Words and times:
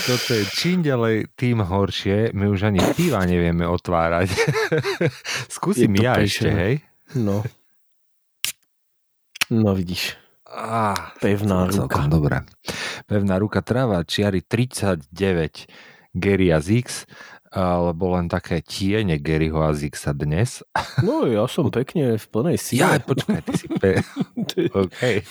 Toto 0.00 0.30
je 0.34 0.44
čím 0.56 0.82
ďalej, 0.82 1.30
tým 1.38 1.62
horšie. 1.62 2.34
My 2.34 2.50
už 2.50 2.72
ani 2.72 2.80
piva 2.96 3.22
nevieme 3.22 3.62
otvárať. 3.68 4.28
Skúsim 5.56 5.94
ja 5.96 6.18
pešené. 6.18 6.26
ešte, 6.26 6.48
hej? 6.50 6.74
No. 7.14 7.44
No 9.50 9.70
vidíš. 9.74 10.14
Ah, 10.50 11.14
Pevná 11.22 11.70
ruka. 11.70 12.10
Dobre. 12.10 12.42
Pevná 13.06 13.38
ruka 13.38 13.62
tráva 13.62 14.02
čiary 14.02 14.42
39 14.42 15.06
Gary 16.10 16.50
a 16.50 16.58
Zix 16.58 17.06
alebo 17.50 18.14
len 18.14 18.30
také 18.30 18.62
tiene 18.62 19.18
Garyho 19.18 19.58
a 19.66 19.74
Zixa 19.74 20.14
dnes. 20.14 20.62
No 21.06 21.26
ja 21.26 21.46
som 21.50 21.70
pekne 21.74 22.14
v 22.14 22.26
plnej 22.30 22.56
sile. 22.60 22.86
Ja, 22.86 23.02
počkaj, 23.02 23.40
ty 23.42 23.52
si 23.58 23.66
pe... 23.66 23.98
okay. 24.86 25.26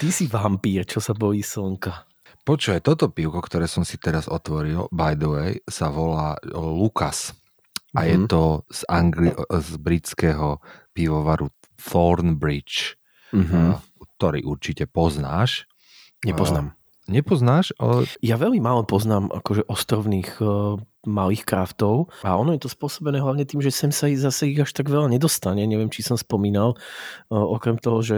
Ty 0.00 0.08
si 0.08 0.24
vampír, 0.30 0.88
čo 0.88 1.04
sa 1.04 1.12
bojí 1.12 1.44
slnka. 1.44 2.08
Počuj, 2.44 2.80
toto 2.84 3.08
pivko, 3.08 3.40
ktoré 3.40 3.64
som 3.64 3.88
si 3.88 3.96
teraz 3.96 4.28
otvoril, 4.28 4.88
by 4.92 5.16
the 5.16 5.28
way, 5.28 5.50
sa 5.64 5.88
volá 5.88 6.36
Lukas. 6.52 7.32
A 7.96 8.04
mm-hmm. 8.04 8.08
je 8.08 8.16
mhm. 8.16 8.26
to 8.28 8.42
z, 8.68 8.80
Angli- 8.88 9.36
z 9.36 9.70
britského 9.80 10.60
pivovaru 10.92 11.48
Thornbridge, 11.80 12.96
mm-hmm. 13.32 13.80
ktorý 14.16 14.40
určite 14.44 14.84
poznáš. 14.88 15.68
Nepoznám. 16.24 16.72
Nepoznáš? 17.04 17.76
Ale... 17.76 18.08
Ja 18.24 18.40
veľmi 18.40 18.64
málo 18.64 18.88
poznám 18.88 19.28
akože 19.28 19.68
ostrovných 19.68 20.40
malých 21.04 21.44
kraftov 21.44 22.12
a 22.24 22.36
ono 22.36 22.56
je 22.56 22.64
to 22.64 22.70
spôsobené 22.72 23.20
hlavne 23.20 23.44
tým, 23.44 23.60
že 23.60 23.72
sem 23.72 23.92
sa 23.92 24.08
zase 24.10 24.50
ich 24.50 24.60
až 24.60 24.72
tak 24.72 24.88
veľa 24.88 25.08
nedostane. 25.12 25.64
Neviem, 25.64 25.92
či 25.92 26.04
som 26.04 26.16
spomínal, 26.18 26.76
uh, 27.30 27.46
okrem 27.54 27.76
toho, 27.80 28.00
že 28.00 28.16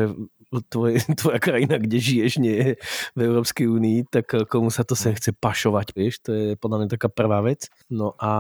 tvoje, 0.71 1.03
tvoja 1.21 1.39
krajina, 1.43 1.77
kde 1.79 1.99
žiješ, 1.99 2.33
nie 2.39 2.55
je 2.55 2.71
v 3.19 3.21
Európskej 3.21 3.67
únii, 3.67 3.99
tak 4.09 4.27
eh, 4.35 4.47
komu 4.47 4.71
sa 4.71 4.87
to 4.87 4.95
sem 4.95 5.13
chce 5.13 5.35
pašovať, 5.35 5.87
vieš, 5.93 6.23
to 6.23 6.31
je 6.33 6.47
podľa 6.57 6.85
mňa 6.85 6.89
taká 6.97 7.09
prvá 7.11 7.43
vec. 7.43 7.69
No 7.91 8.15
a 8.17 8.31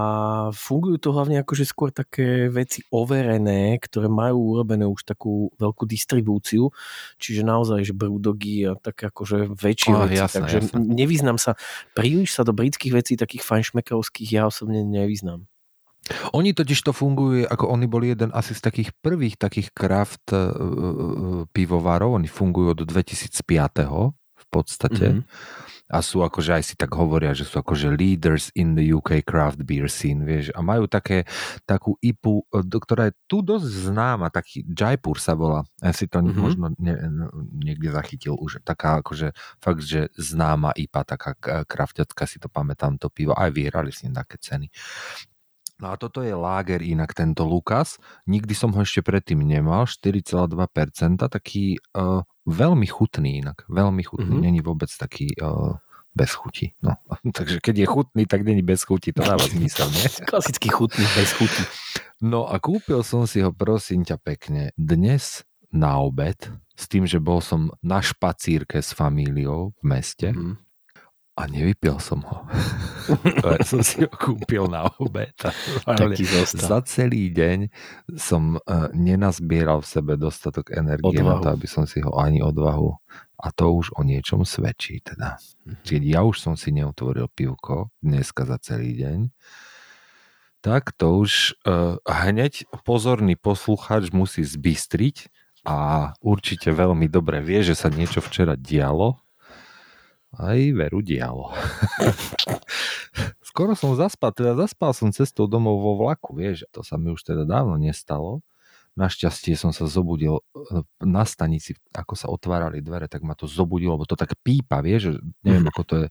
fungujú 0.54 0.96
to 1.02 1.10
hlavne 1.12 1.42
akože 1.42 1.66
skôr 1.66 1.90
také 1.90 2.46
veci 2.48 2.86
overené, 2.94 3.76
ktoré 3.82 4.06
majú 4.06 4.56
urobené 4.56 4.86
už 4.86 5.02
takú 5.06 5.50
veľkú 5.58 5.84
distribúciu, 5.88 6.70
čiže 7.18 7.42
naozaj, 7.42 7.90
že 7.90 7.94
brúdogy 7.96 8.70
a 8.70 8.72
také 8.78 9.10
akože 9.10 9.50
väčšie 9.50 9.92
oh, 9.92 10.06
veci, 10.06 10.18
jasné, 10.22 10.36
takže 10.42 10.58
jasné. 10.70 10.78
nevyznam 10.78 11.38
sa, 11.40 11.58
príliš 11.92 12.38
sa 12.38 12.42
do 12.46 12.54
britských 12.54 12.92
vecí 12.94 13.12
takých 13.18 13.42
fajnšmekerovských 13.42 14.30
ja 14.36 14.44
osobne 14.46 14.84
nevyznam. 14.84 15.48
Oni 16.30 16.54
totiž 16.54 16.86
to 16.86 16.92
fungujú, 16.94 17.50
ako 17.50 17.66
oni 17.66 17.86
boli 17.90 18.14
jeden 18.14 18.30
asi 18.30 18.54
z 18.54 18.62
takých 18.62 18.94
prvých 19.02 19.34
takých 19.42 19.74
kraft 19.74 20.30
uh, 20.30 21.42
pivovarov, 21.50 22.14
oni 22.14 22.30
fungujú 22.30 22.78
od 22.78 22.80
2005. 22.86 23.42
v 24.36 24.46
podstate. 24.52 25.06
Mm-hmm. 25.10 25.65
A 25.86 26.02
sú 26.02 26.26
akože 26.26 26.58
aj 26.58 26.64
si 26.66 26.74
tak 26.74 26.90
hovoria, 26.98 27.30
že 27.30 27.46
sú 27.46 27.62
akože 27.62 27.94
leaders 27.94 28.50
in 28.58 28.74
the 28.74 28.90
UK 28.90 29.22
craft 29.22 29.62
beer 29.62 29.86
scene, 29.86 30.26
vieš. 30.26 30.50
A 30.58 30.60
majú 30.62 30.90
také, 30.90 31.22
takú 31.62 31.94
IPu, 32.02 32.42
ktorá 32.50 33.10
je 33.10 33.14
tu 33.30 33.38
dosť 33.38 33.90
známa, 33.90 34.34
taký 34.34 34.66
Jaipur 34.66 35.22
sa 35.22 35.38
volá. 35.38 35.62
Ja 35.78 35.94
si 35.94 36.10
to 36.10 36.18
mm-hmm. 36.18 36.42
možno 36.42 36.74
ne, 36.82 36.94
niekde 37.54 37.94
zachytil 37.94 38.34
už. 38.34 38.66
Taká 38.66 38.98
akože 38.98 39.30
fakt, 39.62 39.86
že 39.86 40.10
známa 40.18 40.74
IPA, 40.74 41.00
taká 41.06 41.30
krafťacká, 41.62 42.26
si 42.26 42.42
to 42.42 42.50
pamätám, 42.50 42.98
to 42.98 43.06
pivo. 43.06 43.36
Aj 43.38 43.54
vyhrali 43.54 43.94
s 43.94 44.02
ním 44.02 44.18
také 44.18 44.42
ceny. 44.42 44.66
No 45.76 45.92
a 45.92 46.00
toto 46.00 46.24
je 46.24 46.32
láger 46.32 46.80
inak 46.80 47.12
tento 47.12 47.44
Lukas. 47.44 48.00
Nikdy 48.24 48.56
som 48.56 48.72
ho 48.72 48.80
ešte 48.80 49.04
predtým 49.04 49.44
nemal, 49.44 49.84
4,2%, 49.84 51.20
taký 51.20 51.76
uh, 51.92 52.24
veľmi 52.46 52.86
chutný 52.86 53.42
inak, 53.42 53.66
veľmi 53.66 54.02
chutný, 54.06 54.38
mm-hmm. 54.38 54.46
není 54.46 54.60
vôbec 54.62 54.88
taký 54.88 55.34
uh, 55.42 55.76
bez 56.14 56.32
chuti. 56.32 56.72
No. 56.80 56.96
Takže 57.36 57.60
keď 57.60 57.74
je 57.84 57.86
chutný, 57.86 58.22
tak 58.24 58.46
není 58.46 58.62
bez 58.62 58.86
chuti, 58.86 59.12
to 59.12 59.26
dáva 59.26 59.44
zmysel, 59.44 59.90
nie? 59.92 60.06
Klasický 60.30 60.70
chutný, 60.70 61.04
bez 61.18 61.34
chuti. 61.36 61.62
No 62.22 62.48
a 62.48 62.56
kúpil 62.56 63.04
som 63.04 63.28
si 63.28 63.44
ho, 63.44 63.52
prosím 63.52 64.06
ťa 64.06 64.16
pekne, 64.16 64.72
dnes 64.78 65.44
na 65.68 66.00
obed, 66.00 66.38
s 66.72 66.88
tým, 66.88 67.04
že 67.04 67.20
bol 67.20 67.44
som 67.44 67.68
na 67.84 68.00
špacírke 68.00 68.80
s 68.80 68.96
famíliou 68.96 69.76
v 69.76 69.84
meste. 69.84 70.32
Mm 70.32 70.65
a 71.36 71.44
nevypil 71.44 72.00
som 72.00 72.24
ho. 72.24 72.48
ja 73.44 73.60
som 73.60 73.84
si 73.84 74.00
ho 74.00 74.08
kúpil 74.08 74.72
na 74.72 74.88
obed. 74.96 75.36
Ale 75.84 76.16
za 76.48 76.80
celý 76.88 77.28
deň 77.28 77.68
som 78.16 78.56
uh, 78.56 78.88
nenazbieral 78.96 79.84
v 79.84 79.88
sebe 80.00 80.12
dostatok 80.16 80.72
energie 80.72 81.20
odvahu. 81.20 81.28
na 81.28 81.36
to, 81.44 81.48
aby 81.52 81.68
som 81.68 81.84
si 81.84 82.00
ho 82.00 82.16
ani 82.16 82.40
odvahu. 82.40 82.96
A 83.36 83.52
to 83.52 83.68
už 83.68 83.92
o 83.94 84.00
niečom 84.00 84.48
svedčí 84.48 85.04
teda. 85.04 85.36
Mhm. 85.68 85.84
Keď 85.84 86.02
ja 86.08 86.20
už 86.24 86.40
som 86.40 86.56
si 86.56 86.72
neutvoril 86.72 87.28
pivko 87.28 87.92
dneska 88.00 88.48
za 88.48 88.56
celý 88.56 88.96
deň, 88.96 89.28
tak 90.64 90.96
to 90.96 91.20
už 91.20 91.54
uh, 91.68 92.00
hneď 92.08 92.64
pozorný 92.82 93.36
poslucháč 93.36 94.10
musí 94.10 94.40
zbystriť 94.42 95.30
a 95.68 96.10
určite 96.24 96.72
veľmi 96.72 97.12
dobre 97.12 97.44
vie, 97.44 97.60
že 97.60 97.76
sa 97.76 97.92
niečo 97.92 98.24
včera 98.24 98.56
dialo 98.56 99.20
aj 100.36 100.58
veru 100.76 101.00
dialo. 101.00 101.52
Skoro 103.48 103.72
som 103.72 103.96
zaspal, 103.96 104.36
teda 104.36 104.52
zaspal 104.52 104.92
som 104.92 105.08
cestou 105.08 105.48
domov 105.48 105.80
vo 105.80 105.96
vlaku, 105.96 106.36
vieš, 106.36 106.68
to 106.68 106.84
sa 106.84 107.00
mi 107.00 107.08
už 107.08 107.24
teda 107.24 107.48
dávno 107.48 107.80
nestalo. 107.80 108.44
Našťastie 108.96 109.56
som 109.60 109.76
sa 109.76 109.84
zobudil 109.84 110.40
e, 110.40 110.42
na 111.04 111.28
stanici, 111.28 111.76
ako 111.92 112.16
sa 112.16 112.32
otvárali 112.32 112.80
dvere, 112.80 113.08
tak 113.12 113.20
ma 113.24 113.36
to 113.36 113.44
zobudilo, 113.44 113.96
lebo 113.96 114.08
to 114.08 114.16
tak 114.16 114.32
pípa, 114.40 114.80
vieš, 114.80 115.20
neviem, 115.44 115.68
mhm. 115.68 115.72
ako 115.72 115.82
to 115.84 115.94
je 116.04 116.08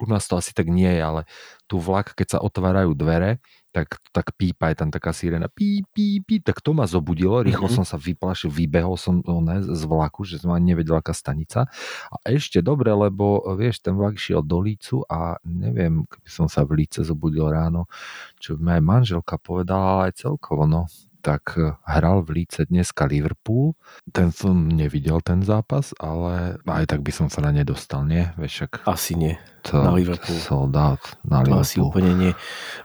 u 0.00 0.06
nás 0.08 0.24
to 0.28 0.40
asi 0.40 0.56
tak 0.56 0.72
nie 0.72 0.88
je, 0.88 1.02
ale 1.04 1.22
tu 1.68 1.76
vlak, 1.76 2.16
keď 2.16 2.26
sa 2.26 2.38
otvárajú 2.40 2.96
dvere, 2.96 3.38
tak, 3.72 4.04
tak 4.12 4.36
pípa, 4.36 4.68
je 4.68 4.76
tam 4.84 4.90
taká 4.92 5.16
sirena, 5.16 5.48
pí, 5.48 5.80
pí, 5.96 6.20
pí, 6.20 6.44
tak 6.44 6.60
to 6.60 6.76
ma 6.76 6.84
zobudilo, 6.84 7.40
rýchlo 7.40 7.72
mm-hmm. 7.72 7.82
som 7.82 7.86
sa 7.88 7.96
vyplašil, 7.96 8.52
vybehol 8.52 9.00
som 9.00 9.24
ne, 9.24 9.64
z 9.64 9.82
vlaku, 9.88 10.28
že 10.28 10.44
som 10.44 10.52
ani 10.52 10.76
nevedel, 10.76 11.00
aká 11.00 11.16
stanica. 11.16 11.64
A 12.12 12.16
ešte 12.28 12.60
dobre, 12.60 12.92
lebo 12.92 13.40
vieš, 13.56 13.80
ten 13.80 13.96
vlak 13.96 14.20
šiel 14.20 14.44
do 14.44 14.60
Lícu 14.60 15.08
a 15.08 15.40
neviem, 15.48 16.04
keby 16.04 16.28
som 16.28 16.46
sa 16.52 16.68
v 16.68 16.84
Líce 16.84 17.00
zobudil 17.00 17.48
ráno, 17.48 17.88
čo 18.36 18.60
mi 18.60 18.76
aj 18.76 18.82
manželka 18.84 19.40
povedala, 19.40 19.98
ale 19.98 20.02
aj 20.12 20.28
celkovo, 20.28 20.68
no 20.68 20.84
tak 21.22 21.54
eh, 21.54 21.78
hral 21.86 22.26
v 22.26 22.42
Líce 22.42 22.66
dneska 22.66 23.06
Liverpool. 23.06 23.78
Ten 24.10 24.34
som 24.34 24.66
nevidel 24.66 25.22
ten 25.22 25.46
zápas, 25.46 25.94
ale 26.02 26.58
aj 26.66 26.90
tak 26.90 27.00
by 27.06 27.12
som 27.14 27.30
sa 27.30 27.40
na 27.46 27.54
ne 27.54 27.62
dostal, 27.62 28.02
nie? 28.02 28.26
Však 28.34 28.82
Asi 28.90 29.14
nie. 29.14 29.38
To, 29.70 29.78
na 29.78 29.94
Liverpool. 29.94 30.34
Sold 30.42 30.74
out 30.74 30.98
na 31.22 31.46
Liverpool. 31.46 31.62
asi 31.62 31.76
úplne 31.78 32.12
nie. 32.18 32.32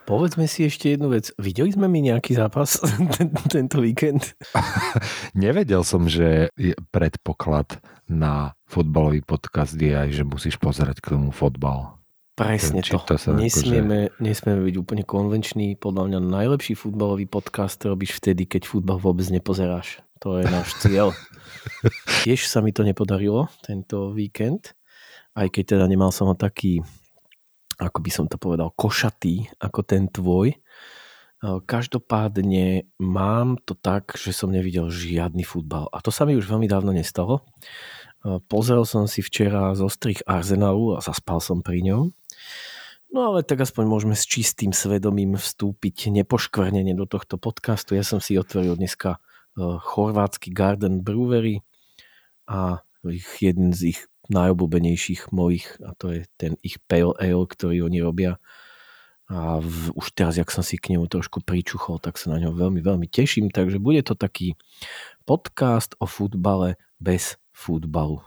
Povedzme 0.06 0.46
si 0.46 0.70
ešte 0.70 0.94
jednu 0.94 1.10
vec. 1.10 1.34
Videli 1.42 1.74
sme 1.74 1.90
mi 1.90 2.06
nejaký 2.06 2.38
zápas 2.38 2.78
tento 3.54 3.82
víkend? 3.82 4.38
Nevedel 5.34 5.82
som, 5.82 6.06
že 6.06 6.54
je 6.54 6.78
predpoklad 6.94 7.82
na 8.06 8.54
futbalový 8.70 9.26
podcast 9.26 9.76
je 9.76 9.92
aj, 9.92 10.10
že 10.14 10.24
musíš 10.24 10.56
pozerať 10.62 11.02
k 11.02 11.18
tomu 11.18 11.34
fotbal. 11.34 11.97
Presne 12.38 12.86
to. 12.86 13.02
sa 13.18 13.34
nesmieme, 13.34 14.14
akože... 14.14 14.22
nesmieme 14.22 14.62
byť 14.70 14.76
úplne 14.78 15.02
konvenčný. 15.02 15.74
Podľa 15.82 16.04
mňa 16.06 16.20
najlepší 16.22 16.78
futbalový 16.78 17.26
podcast 17.26 17.82
robíš 17.82 18.22
vtedy, 18.22 18.46
keď 18.46 18.70
futbal 18.70 19.02
vôbec 19.02 19.26
nepozeráš. 19.34 20.06
To 20.22 20.38
je 20.38 20.46
náš 20.46 20.78
cieľ. 20.78 21.18
Tiež 22.22 22.46
sa 22.46 22.62
mi 22.62 22.70
to 22.70 22.86
nepodarilo 22.86 23.50
tento 23.66 24.14
víkend, 24.14 24.78
aj 25.34 25.50
keď 25.50 25.64
teda 25.78 25.86
nemal 25.90 26.14
som 26.14 26.30
ho 26.30 26.38
taký, 26.38 26.86
ako 27.82 28.06
by 28.06 28.12
som 28.14 28.26
to 28.30 28.38
povedal, 28.38 28.70
košatý 28.78 29.50
ako 29.58 29.82
ten 29.82 30.06
tvoj. 30.06 30.54
Každopádne 31.42 32.90
mám 32.98 33.62
to 33.62 33.78
tak, 33.78 34.14
že 34.14 34.34
som 34.34 34.54
nevidel 34.54 34.90
žiadny 34.94 35.46
futbal. 35.46 35.90
A 35.90 36.02
to 36.02 36.10
sa 36.14 36.26
mi 36.26 36.34
už 36.38 36.50
veľmi 36.50 36.70
dávno 36.70 36.94
nestalo. 36.94 37.46
Pozrel 38.50 38.82
som 38.90 39.06
si 39.06 39.22
včera 39.22 39.74
zo 39.78 39.86
strich 39.86 40.26
Arsenalu 40.26 40.98
a 40.98 41.00
zaspal 41.02 41.38
som 41.38 41.62
pri 41.62 41.86
ňom. 41.86 42.17
No 43.18 43.34
ale 43.34 43.42
tak 43.42 43.66
aspoň 43.66 43.90
môžeme 43.90 44.14
s 44.14 44.30
čistým 44.30 44.78
svedomím 44.78 45.42
vstúpiť 45.42 46.14
nepoškvrnene 46.22 46.94
do 46.94 47.10
tohto 47.10 47.42
podcastu. 47.42 47.98
Ja 47.98 48.06
som 48.06 48.22
si 48.22 48.38
otvoril 48.38 48.78
dneska 48.78 49.18
chorvátsky 49.58 50.54
Garden 50.54 51.02
Brewery 51.02 51.66
a 52.46 52.86
ich, 53.10 53.26
jeden 53.42 53.74
z 53.74 53.98
ich 53.98 54.00
najobľúbenejších 54.30 55.34
mojich 55.34 55.66
a 55.82 55.98
to 55.98 56.14
je 56.14 56.30
ten 56.38 56.62
ich 56.62 56.78
Pale 56.86 57.18
Ale, 57.18 57.50
ktorý 57.50 57.90
oni 57.90 58.06
robia 58.06 58.38
a 59.26 59.66
v, 59.66 59.98
už 59.98 60.14
teraz, 60.14 60.38
jak 60.38 60.54
som 60.54 60.62
si 60.62 60.78
k 60.78 60.94
nemu 60.94 61.10
trošku 61.10 61.42
pričuchol, 61.42 61.98
tak 61.98 62.22
sa 62.22 62.30
na 62.30 62.38
ňo 62.38 62.54
veľmi, 62.54 62.86
veľmi 62.86 63.10
teším, 63.10 63.50
takže 63.50 63.82
bude 63.82 64.06
to 64.06 64.14
taký 64.14 64.54
podcast 65.26 65.98
o 65.98 66.06
futbale 66.06 66.78
bez 67.02 67.42
futbalu. 67.50 68.22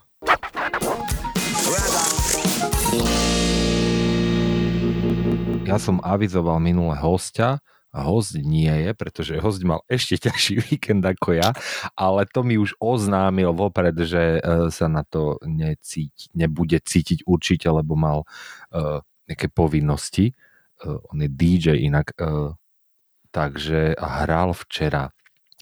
Ja 5.69 5.77
som 5.77 6.01
avizoval 6.01 6.57
minule 6.61 6.97
hostia, 6.97 7.61
a 7.91 8.07
host 8.07 8.39
nie 8.39 8.71
je, 8.71 8.91
pretože 8.95 9.43
host 9.43 9.67
mal 9.67 9.83
ešte 9.91 10.15
ťažší 10.31 10.63
víkend 10.63 11.03
ako 11.03 11.35
ja, 11.43 11.51
ale 11.99 12.27
to 12.31 12.47
mi 12.47 12.55
už 12.55 12.79
oznámil 12.79 13.51
vopred, 13.51 13.99
že 13.99 14.39
e, 14.39 14.71
sa 14.71 14.87
na 14.87 15.03
to 15.03 15.43
necíti, 15.43 16.31
nebude 16.39 16.79
cítiť 16.79 17.27
určite, 17.27 17.67
lebo 17.67 17.99
mal 17.99 18.23
uh, 18.71 19.03
nejaké 19.27 19.51
povinnosti. 19.51 20.39
Uh, 20.81 21.03
on 21.11 21.27
je 21.27 21.29
DJ 21.31 21.83
inak, 21.83 22.15
uh, 22.23 22.55
takže 23.35 23.99
hral 23.99 24.55
včera 24.55 25.11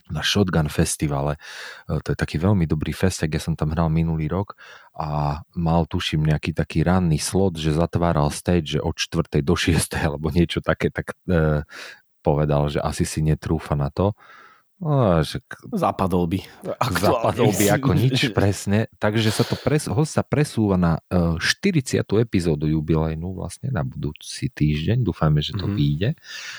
na 0.09 0.25
Shotgun 0.25 0.67
festivale. 0.67 1.37
E, 1.85 2.01
to 2.01 2.13
je 2.13 2.17
taký 2.17 2.41
veľmi 2.41 2.65
dobrý 2.65 2.91
festek, 2.91 3.37
ja 3.37 3.41
som 3.41 3.53
tam 3.53 3.71
hral 3.71 3.93
minulý 3.93 4.27
rok 4.29 4.57
a 4.97 5.39
mal 5.55 5.85
tuším 5.85 6.27
nejaký 6.27 6.51
taký 6.51 6.83
ranný 6.83 7.21
slot, 7.21 7.55
že 7.55 7.77
zatváral 7.77 8.33
stage 8.33 8.77
že 8.77 8.79
od 8.83 8.97
4. 8.97 9.39
do 9.41 9.55
6. 9.55 9.95
alebo 9.95 10.29
niečo 10.33 10.59
také, 10.59 10.91
tak 10.91 11.15
e, 11.29 11.63
povedal, 12.19 12.67
že 12.67 12.83
asi 12.83 13.07
si 13.07 13.23
netrúfa 13.23 13.77
na 13.77 13.89
to. 13.89 14.17
No, 14.79 15.19
že... 15.27 15.43
Zapadol 15.75 16.23
by. 16.31 16.39
Aktuálne. 16.79 17.03
Zapadol 17.03 17.51
by 17.51 17.65
ako 17.67 17.91
nič, 17.99 18.17
presne. 18.37 18.87
Takže 18.95 19.27
sa 19.27 19.43
to 19.43 19.59
pres, 19.59 19.91
host 19.91 20.15
sa 20.15 20.23
presúva 20.23 20.79
na 20.79 21.03
uh, 21.11 21.35
e, 21.35 21.75
40. 21.75 21.99
epizódu 22.23 22.63
jubilejnú 22.63 23.35
vlastne 23.35 23.75
na 23.75 23.83
budúci 23.83 24.47
týždeň. 24.47 25.03
Dúfajme, 25.03 25.43
že 25.43 25.59
to 25.59 25.67
mm-hmm. 25.67 25.75
vyjde. 25.75 26.09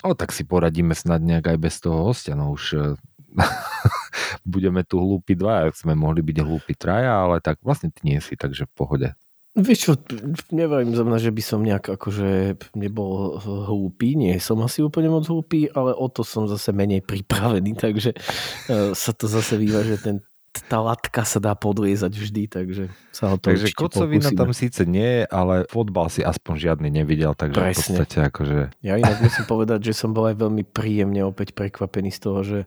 O, 0.04 0.12
tak 0.12 0.36
si 0.36 0.44
poradíme 0.44 0.92
snad 0.92 1.24
nejak 1.24 1.56
aj 1.56 1.58
bez 1.64 1.80
toho 1.80 2.12
hostia. 2.12 2.36
No 2.36 2.52
už 2.52 2.64
uh, 2.76 2.92
budeme 4.44 4.82
tu 4.82 4.98
hlúpi 4.98 5.36
dva, 5.36 5.68
sme 5.72 5.94
mohli 5.94 6.20
byť 6.24 6.36
hlúpi 6.42 6.74
traja, 6.74 7.26
ale 7.26 7.38
tak 7.38 7.60
vlastne 7.62 7.92
ty 7.92 8.02
nie 8.06 8.18
si, 8.18 8.34
takže 8.34 8.66
v 8.66 8.74
pohode. 8.74 9.08
Vieš 9.50 9.78
čo, 9.82 9.92
neviem 10.54 10.94
za 10.94 11.02
mňa, 11.02 11.18
že 11.18 11.34
by 11.34 11.42
som 11.42 11.66
nejak 11.66 11.98
akože 11.98 12.54
nebol 12.78 13.42
hlúpy, 13.42 14.14
nie 14.14 14.38
som 14.38 14.62
asi 14.62 14.78
úplne 14.78 15.10
moc 15.10 15.26
hlúpy, 15.26 15.66
ale 15.74 15.90
o 15.90 16.06
to 16.06 16.22
som 16.22 16.46
zase 16.46 16.70
menej 16.70 17.02
pripravený, 17.02 17.74
takže 17.74 18.14
e, 18.14 18.18
sa 18.94 19.10
to 19.10 19.26
zase 19.26 19.58
výva, 19.58 19.82
že 19.82 19.98
ten, 19.98 20.22
tá 20.70 20.78
latka 20.78 21.26
sa 21.26 21.42
dá 21.42 21.58
podliezať 21.58 22.14
vždy, 22.14 22.42
takže 22.46 22.94
sa 23.10 23.34
o 23.34 23.42
to 23.42 23.50
Takže 23.50 23.74
kocovina 23.74 24.30
tam 24.30 24.54
síce 24.54 24.86
nie, 24.86 25.26
ale 25.26 25.66
fotbal 25.66 26.06
si 26.14 26.22
aspoň 26.22 26.54
žiadny 26.70 27.02
nevidel, 27.02 27.34
takže 27.34 27.58
Presne. 27.58 27.74
v 27.74 27.86
podstate 27.90 28.18
akože... 28.30 28.58
Ja 28.86 29.02
inak 29.02 29.18
musím 29.18 29.50
povedať, 29.50 29.90
že 29.90 29.98
som 29.98 30.14
bol 30.14 30.30
aj 30.30 30.46
veľmi 30.46 30.62
príjemne 30.62 31.26
opäť 31.26 31.58
prekvapený 31.58 32.14
z 32.14 32.20
toho, 32.22 32.38
že 32.46 32.58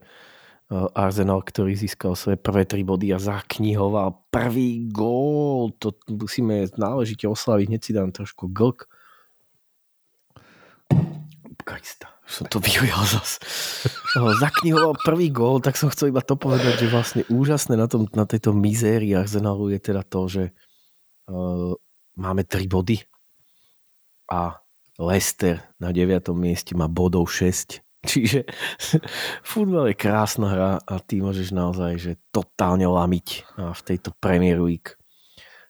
Arsenal, 0.98 1.46
ktorý 1.46 1.78
získal 1.78 2.18
svoje 2.18 2.42
prvé 2.42 2.66
tri 2.66 2.81
body 2.81 3.14
a 3.14 3.22
zaknihoval 3.22 4.25
prvý 4.34 4.90
gól. 4.90 5.75
To 5.78 5.94
musíme 6.10 6.66
náležite 6.74 7.30
oslaviť. 7.30 7.66
Hneď 7.70 7.81
si 7.81 7.92
dám 7.94 8.10
trošku 8.10 8.50
glk. 8.50 8.90
Krista, 11.64 12.12
som 12.28 12.44
to 12.50 12.60
vyhojal 12.60 13.06
zas. 13.08 13.40
Eh, 13.88 14.34
zaknihoval 14.42 15.00
prvý 15.00 15.31
gól, 15.31 15.64
tak 15.64 15.80
som 15.80 15.88
chcel 15.88 16.12
iba 16.12 16.20
to 16.20 16.36
povedať, 16.36 16.86
že 16.86 16.88
vlastne 16.92 17.22
úžasné 17.31 17.80
na, 17.80 17.88
tom, 17.88 18.10
na 18.12 18.28
tejto 18.28 18.52
mizérii 18.52 19.16
Arsenalu 19.16 19.72
je 19.72 19.80
teda 19.80 20.04
to, 20.04 20.28
že 20.28 20.44
uh, 21.31 21.72
máme 22.20 22.44
tri 22.44 22.68
body 22.68 23.00
a 24.28 24.60
Leicester 25.00 25.64
na 25.80 25.96
9. 25.96 26.36
mieste 26.36 26.75
má 26.75 26.92
bodov 26.92 27.31
6 27.31 27.80
Čiže 28.03 28.44
futbal 29.51 29.91
je 29.91 29.95
krásna 29.95 30.47
hra 30.51 30.71
a 30.83 30.94
ty 31.00 31.23
môžeš 31.23 31.55
naozaj 31.55 31.91
že 32.00 32.11
totálne 32.35 32.83
lamiť 32.83 33.57
a 33.59 33.71
v 33.71 33.81
tejto 33.81 34.11
Premier 34.19 34.59
Week 34.59 35.00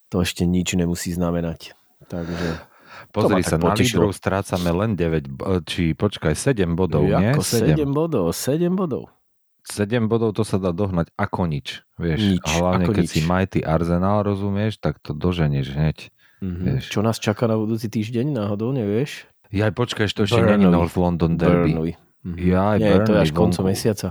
to 0.09 0.21
ešte 0.21 0.45
nič 0.45 0.77
nemusí 0.77 1.13
znamenať. 1.13 1.73
Takže 2.05 2.69
Pozri 3.09 3.41
sa, 3.41 3.57
na 3.57 3.73
lídrov 3.73 4.13
strácame 4.13 4.69
len 4.69 4.93
9, 4.93 5.65
či 5.65 5.97
počkaj, 5.97 6.37
7 6.37 6.77
bodov, 6.77 7.05
nie? 7.09 7.33
7. 7.33 7.73
7 7.73 7.89
bodov, 7.89 8.29
7 8.29 8.69
bodov. 8.73 9.09
7 9.65 10.05
bodov 10.11 10.35
to 10.35 10.43
sa 10.45 10.61
dá 10.61 10.69
dohnať 10.75 11.09
ako 11.17 11.49
nič, 11.49 11.81
vieš. 11.97 12.37
Nič, 12.37 12.45
hlavne 12.45 12.85
keď 12.91 13.05
nič. 13.07 13.13
si 13.15 13.19
Mighty 13.23 13.59
Arsenal, 13.63 14.21
rozumieš, 14.27 14.77
tak 14.77 14.99
to 14.99 15.15
doženieš 15.15 15.73
hneď. 15.73 15.97
Mm-hmm. 16.43 16.65
Vieš. 16.67 16.83
Čo 16.91 16.99
nás 17.01 17.17
čaká 17.17 17.47
na 17.47 17.55
budúci 17.55 17.87
týždeň, 17.87 18.35
náhodou, 18.35 18.75
nevieš? 18.75 19.25
Ja 19.53 19.71
počkaj, 19.71 20.11
to 20.11 20.25
ešte 20.27 20.41
není 20.43 20.67
North 20.67 20.97
London 20.99 21.39
Derby. 21.39 21.73
Burnley. 21.73 21.93
Mm-hmm. 22.23 22.39
Ja, 22.39 22.65
Nie, 22.79 22.95
Burnley 22.95 23.07
to 23.07 23.11
je 23.13 23.19
až 23.19 23.31
koncom 23.35 23.65
mesiaca. 23.67 24.07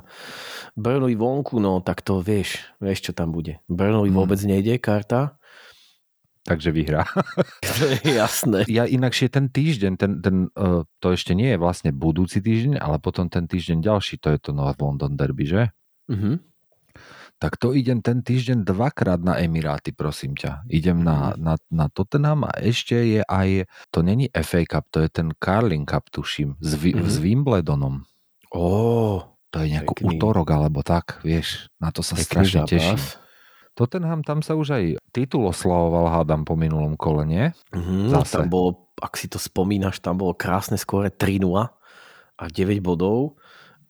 Burnley 0.77 1.17
vonku, 1.17 1.61
no 1.61 1.81
tak 1.81 2.05
to 2.05 2.21
vieš, 2.21 2.61
vieš 2.81 3.09
čo 3.09 3.13
tam 3.17 3.33
bude. 3.33 3.61
Burnley 3.69 4.13
mm. 4.13 4.17
vôbec 4.17 4.41
nejde, 4.45 4.77
karta. 4.77 5.41
Takže 6.45 6.75
vyhrá. 6.75 7.09
to 7.79 7.83
je 7.89 8.19
jasné. 8.19 8.67
Ja 8.69 8.85
inakšie 8.85 9.31
ten 9.31 9.49
týždeň, 9.49 9.93
ten, 9.97 10.13
ten, 10.21 10.37
uh, 10.59 10.85
to 10.99 11.15
ešte 11.15 11.33
nie 11.33 11.55
je 11.55 11.59
vlastne 11.61 11.95
budúci 11.95 12.43
týždeň, 12.43 12.83
ale 12.83 13.01
potom 13.01 13.31
ten 13.33 13.49
týždeň 13.49 13.79
ďalší, 13.81 14.21
to 14.21 14.29
je 14.35 14.39
to 14.43 14.51
North 14.53 14.83
London 14.83 15.15
Derby, 15.17 15.47
že? 15.49 15.63
Mm-hmm 16.11 16.52
tak 17.43 17.59
to 17.59 17.75
idem 17.75 17.99
ten 17.99 18.23
týždeň 18.23 18.63
dvakrát 18.63 19.19
na 19.19 19.35
Emiráty, 19.43 19.91
prosím 19.91 20.39
ťa. 20.39 20.63
Idem 20.71 21.03
na, 21.03 21.35
na, 21.35 21.59
na 21.75 21.91
Tottenham 21.91 22.47
a 22.47 22.55
ešte 22.63 22.95
je 22.95 23.21
aj, 23.27 23.67
to 23.91 24.07
není 24.07 24.31
FA 24.31 24.63
Cup, 24.63 24.87
to 24.95 25.03
je 25.03 25.11
ten 25.11 25.35
Carling 25.43 25.83
Cup, 25.83 26.07
tuším, 26.15 26.55
s, 26.63 26.79
mm-hmm. 26.79 27.03
s 27.03 27.15
Wimbledonom. 27.19 28.07
Oh, 28.55 29.27
to 29.51 29.59
je 29.59 29.75
nejaký 29.75 30.07
útorok 30.07 30.55
alebo 30.55 30.87
tak, 30.87 31.19
vieš, 31.27 31.67
na 31.83 31.91
to 31.91 32.07
sa 32.07 32.15
strašne 32.15 32.63
teším. 32.63 32.95
Tottenham, 33.75 34.23
tam 34.23 34.39
sa 34.47 34.55
už 34.55 34.79
aj 34.79 34.85
titul 35.11 35.49
oslavoval, 35.51 36.15
hádam, 36.15 36.47
po 36.47 36.55
minulom 36.55 36.95
kole, 36.95 37.27
nie? 37.27 37.51
Mm, 37.75 38.13
Zase. 38.13 38.39
Tam 38.39 38.53
bolo, 38.53 38.93
ak 39.03 39.19
si 39.19 39.27
to 39.27 39.43
spomínaš, 39.43 39.99
tam 39.99 40.21
bolo 40.21 40.37
krásne 40.37 40.79
skore 40.79 41.11
3-0 41.11 41.43
a 42.39 42.45
9 42.47 42.85
bodov 42.85 43.35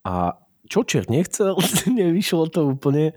a 0.06 0.40
čo 0.66 0.86
čert 0.86 1.10
nechcel, 1.10 1.58
nevyšlo 1.98 2.50
to 2.52 2.74
úplne 2.74 3.16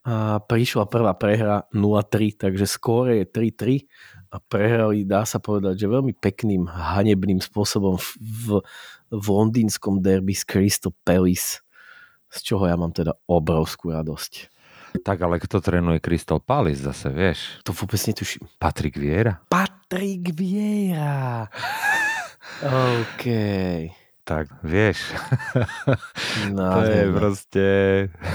a 0.00 0.40
prišla 0.40 0.88
prvá 0.88 1.12
prehra 1.12 1.68
0-3, 1.76 2.40
takže 2.40 2.64
skóre 2.64 3.20
je 3.20 3.26
3-3 3.28 3.84
a 4.32 4.40
prehrali, 4.40 5.04
dá 5.04 5.28
sa 5.28 5.36
povedať, 5.42 5.84
že 5.84 5.92
veľmi 5.92 6.16
pekným, 6.16 6.64
hanebným 6.64 7.42
spôsobom 7.44 8.00
v, 8.00 8.08
v, 8.16 8.44
v 9.12 9.26
londýnskom 9.28 10.00
derby 10.00 10.32
s 10.32 10.48
Crystal 10.48 10.94
Palace, 11.04 11.60
z 12.32 12.38
čoho 12.40 12.64
ja 12.64 12.80
mám 12.80 12.96
teda 12.96 13.12
obrovskú 13.28 13.92
radosť. 13.92 14.48
Tak 15.04 15.20
ale 15.22 15.38
kto 15.38 15.60
trénuje 15.60 16.00
Crystal 16.02 16.40
Palace 16.40 16.80
zase, 16.80 17.12
vieš? 17.12 17.60
To 17.68 17.76
vôbec 17.76 18.00
netuším. 18.00 18.48
Patrik 18.58 18.96
Viera. 18.96 19.38
Patrik 19.46 20.32
Viera. 20.34 21.46
OK 22.96 23.24
tak 24.30 24.46
vieš. 24.62 25.02
No, 26.54 26.78
to 26.78 26.86
je 26.86 27.04
proste... 27.10 27.66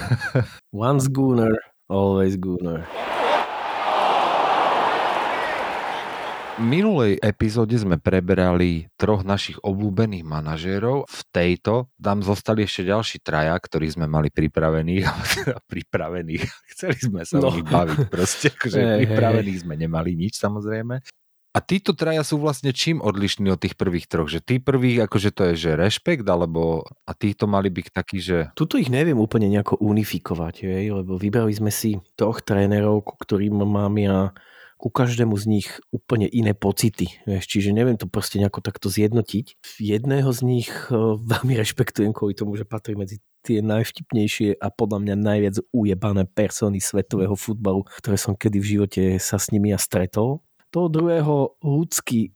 Once 0.76 1.08
gooner, 1.08 1.56
always 1.88 2.36
gooner. 2.36 2.84
V 6.56 6.64
minulej 6.64 7.20
epizóde 7.20 7.76
sme 7.76 8.00
preberali 8.00 8.88
troch 8.96 9.28
našich 9.28 9.60
obľúbených 9.60 10.24
manažérov. 10.24 11.04
V 11.04 11.22
tejto 11.36 11.92
tam 12.00 12.24
zostali 12.24 12.64
ešte 12.64 12.88
ďalší 12.88 13.20
traja, 13.20 13.60
ktorí 13.60 13.92
sme 13.92 14.08
mali 14.08 14.32
pripravených. 14.32 15.04
pripravených. 15.72 16.44
Chceli 16.72 17.00
sme 17.00 17.22
sa 17.28 17.44
no. 17.44 17.52
o 17.52 17.56
nich 17.60 17.68
baviť 17.68 18.00
proste. 18.08 18.48
Akože 18.56 18.80
hey, 18.80 19.04
pripravených 19.04 19.58
hey. 19.60 19.64
sme 19.68 19.76
nemali 19.76 20.16
nič 20.16 20.40
samozrejme. 20.40 21.04
A 21.56 21.64
títo 21.64 21.96
traja 21.96 22.20
sú 22.28 22.36
vlastne 22.36 22.76
čím 22.76 23.00
odlišní 23.00 23.48
od 23.48 23.64
tých 23.64 23.80
prvých 23.80 24.12
troch? 24.12 24.28
Že 24.28 24.44
tí 24.44 24.56
prvých, 24.60 25.08
akože 25.08 25.32
to 25.32 25.42
je, 25.50 25.54
že 25.56 25.80
rešpekt, 25.80 26.28
alebo 26.28 26.84
a 27.08 27.16
títo 27.16 27.48
mali 27.48 27.72
byť 27.72 27.88
takí, 27.96 28.20
že... 28.20 28.52
Tuto 28.60 28.76
ich 28.76 28.92
neviem 28.92 29.16
úplne 29.16 29.48
nejako 29.48 29.80
unifikovať, 29.80 30.68
hej, 30.68 30.92
lebo 30.92 31.16
vybrali 31.16 31.56
sme 31.56 31.72
si 31.72 31.96
troch 32.20 32.44
trénerov, 32.44 33.08
ku 33.08 33.16
ktorým 33.16 33.56
mám 33.64 33.96
ja 33.96 34.36
ku 34.76 34.92
každému 34.92 35.40
z 35.40 35.46
nich 35.48 35.70
úplne 35.96 36.28
iné 36.28 36.52
pocity. 36.52 37.08
Vieš, 37.24 37.48
čiže 37.48 37.72
neviem 37.72 37.96
to 37.96 38.12
proste 38.12 38.36
nejako 38.36 38.60
takto 38.60 38.92
zjednotiť. 38.92 39.80
Jedného 39.80 40.28
z 40.36 40.42
nich 40.44 40.68
uh, 40.92 41.16
veľmi 41.16 41.56
rešpektujem 41.56 42.12
kvôli 42.12 42.36
tomu, 42.36 42.60
že 42.60 42.68
patrí 42.68 43.00
medzi 43.00 43.24
tie 43.48 43.64
najvtipnejšie 43.64 44.60
a 44.60 44.68
podľa 44.68 45.00
mňa 45.08 45.16
najviac 45.16 45.56
ujebané 45.72 46.28
persony 46.28 46.84
svetového 46.84 47.40
futbalu, 47.40 47.88
ktoré 48.04 48.20
som 48.20 48.36
kedy 48.36 48.58
v 48.60 48.70
živote 48.76 49.02
sa 49.24 49.40
s 49.40 49.56
nimi 49.56 49.72
ja 49.72 49.80
stretol 49.80 50.44
toho 50.76 50.92
druhého 50.92 51.56
ľudský 51.64 52.36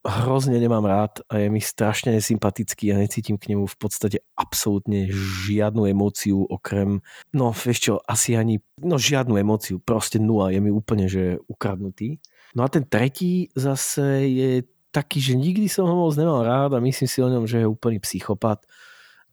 hrozne 0.00 0.56
nemám 0.56 0.86
rád 0.86 1.20
a 1.28 1.42
je 1.42 1.52
mi 1.52 1.60
strašne 1.60 2.14
nesympatický 2.14 2.94
a 2.94 3.02
necítim 3.02 3.36
k 3.36 3.52
nemu 3.52 3.66
v 3.66 3.76
podstate 3.76 4.24
absolútne 4.32 5.12
žiadnu 5.44 5.90
emóciu 5.90 6.46
okrem, 6.48 7.04
no 7.36 7.52
vieš 7.52 7.78
čo, 7.84 7.94
asi 8.08 8.38
ani, 8.38 8.64
no 8.80 8.96
žiadnu 8.96 9.36
emóciu, 9.36 9.76
proste 9.82 10.16
nula, 10.16 10.54
je 10.54 10.60
mi 10.62 10.72
úplne, 10.72 11.04
že 11.04 11.36
ukradnutý. 11.50 12.16
No 12.56 12.64
a 12.64 12.72
ten 12.72 12.88
tretí 12.88 13.52
zase 13.52 14.24
je 14.30 14.50
taký, 14.88 15.20
že 15.20 15.36
nikdy 15.36 15.68
som 15.68 15.84
ho 15.84 15.94
moc 16.08 16.16
nemal 16.16 16.48
rád 16.48 16.78
a 16.78 16.82
myslím 16.82 17.08
si 17.10 17.20
o 17.20 17.28
ňom, 17.28 17.44
že 17.44 17.60
je 17.60 17.68
úplný 17.68 18.00
psychopat, 18.00 18.64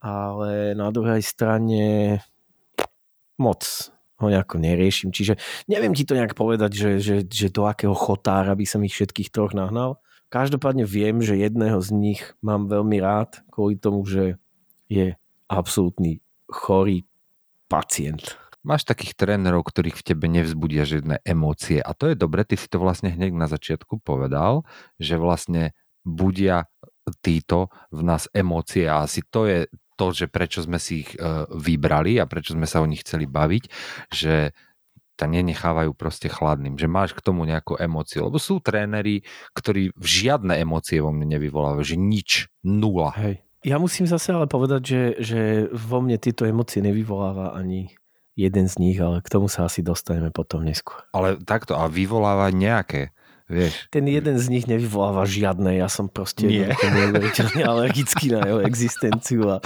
ale 0.03 0.75
na 0.75 0.91
druhej 0.91 1.23
strane 1.23 2.19
moc 3.39 3.63
ho 4.17 4.27
nejako 4.27 4.57
neriešim. 4.57 5.13
Čiže 5.13 5.37
neviem 5.69 5.93
ti 5.93 6.03
to 6.03 6.17
nejak 6.17 6.33
povedať, 6.33 6.71
že, 6.73 6.91
že, 6.99 7.15
že 7.25 7.47
do 7.53 7.69
akého 7.69 7.93
chotára 7.93 8.57
by 8.57 8.65
som 8.65 8.81
ich 8.81 8.93
všetkých 8.97 9.29
troch 9.29 9.53
nahnal. 9.53 10.01
Každopádne 10.27 10.83
viem, 10.83 11.23
že 11.23 11.39
jedného 11.39 11.79
z 11.79 11.89
nich 11.95 12.21
mám 12.43 12.67
veľmi 12.67 12.99
rád 12.99 13.39
kvôli 13.47 13.79
tomu, 13.79 14.03
že 14.03 14.35
je 14.91 15.15
absolútny 15.47 16.19
chorý 16.51 17.07
pacient. 17.71 18.35
Máš 18.67 18.83
takých 18.83 19.15
trénerov, 19.15 19.63
ktorých 19.63 19.95
v 19.95 20.05
tebe 20.11 20.27
nevzbudia 20.27 20.83
žiadne 20.83 21.23
emócie 21.23 21.79
a 21.79 21.95
to 21.95 22.11
je 22.11 22.19
dobre, 22.19 22.43
ty 22.43 22.59
si 22.59 22.67
to 22.67 22.83
vlastne 22.83 23.07
hneď 23.07 23.31
na 23.31 23.47
začiatku 23.47 24.03
povedal, 24.03 24.67
že 24.99 25.15
vlastne 25.15 25.71
budia 26.03 26.67
títo 27.23 27.71
v 27.95 28.03
nás 28.03 28.27
emócie 28.35 28.83
a 28.83 29.07
asi 29.07 29.23
to 29.23 29.47
je 29.47 29.71
to, 29.97 30.13
že 30.13 30.29
prečo 30.29 30.61
sme 30.61 30.77
si 30.77 31.03
ich 31.03 31.17
e, 31.17 31.49
vybrali 31.49 32.21
a 32.21 32.29
prečo 32.29 32.53
sme 32.53 32.69
sa 32.69 32.79
o 32.79 32.87
nich 32.87 33.01
chceli 33.01 33.25
baviť, 33.25 33.63
že 34.13 34.53
ťa 35.17 35.25
nenechávajú 35.25 35.97
proste 35.97 36.29
chladným, 36.29 36.77
že 36.77 36.85
máš 36.85 37.17
k 37.17 37.25
tomu 37.25 37.49
nejakú 37.49 37.73
emóciu, 37.81 38.29
lebo 38.29 38.37
sú 38.37 38.61
tréneri, 38.61 39.25
ktorí 39.57 39.97
žiadne 39.97 40.53
emócie 40.61 41.01
vo 41.01 41.09
mne 41.09 41.33
nevyvolávajú, 41.35 41.83
že 41.83 41.97
nič, 41.97 42.29
nula. 42.61 43.17
Hej. 43.17 43.41
Ja 43.65 43.81
musím 43.81 44.05
zase 44.05 44.37
ale 44.37 44.45
povedať, 44.45 44.81
že, 44.85 45.01
že 45.17 45.41
vo 45.73 46.05
mne 46.05 46.21
tieto 46.21 46.45
emócie 46.45 46.85
nevyvoláva 46.85 47.57
ani 47.57 47.89
jeden 48.37 48.69
z 48.69 48.77
nich, 48.77 48.97
ale 49.01 49.25
k 49.25 49.33
tomu 49.33 49.49
sa 49.49 49.65
asi 49.65 49.81
dostaneme 49.81 50.29
potom 50.29 50.61
neskôr. 50.61 51.01
Ale 51.09 51.41
takto, 51.41 51.73
a 51.73 51.89
vyvoláva 51.89 52.53
nejaké. 52.53 53.16
Vieš. 53.47 53.87
Ten 53.87 54.03
jeden 54.11 54.35
z 54.35 54.51
nich 54.51 54.67
nevyvoláva 54.67 55.23
žiadne, 55.23 55.79
ja 55.79 55.87
som 55.87 56.11
proste 56.11 56.51
neuveriteľne 56.83 57.63
alergický 57.63 58.35
na 58.35 58.43
jeho 58.43 58.59
existenciu 58.67 59.47
a, 59.47 59.63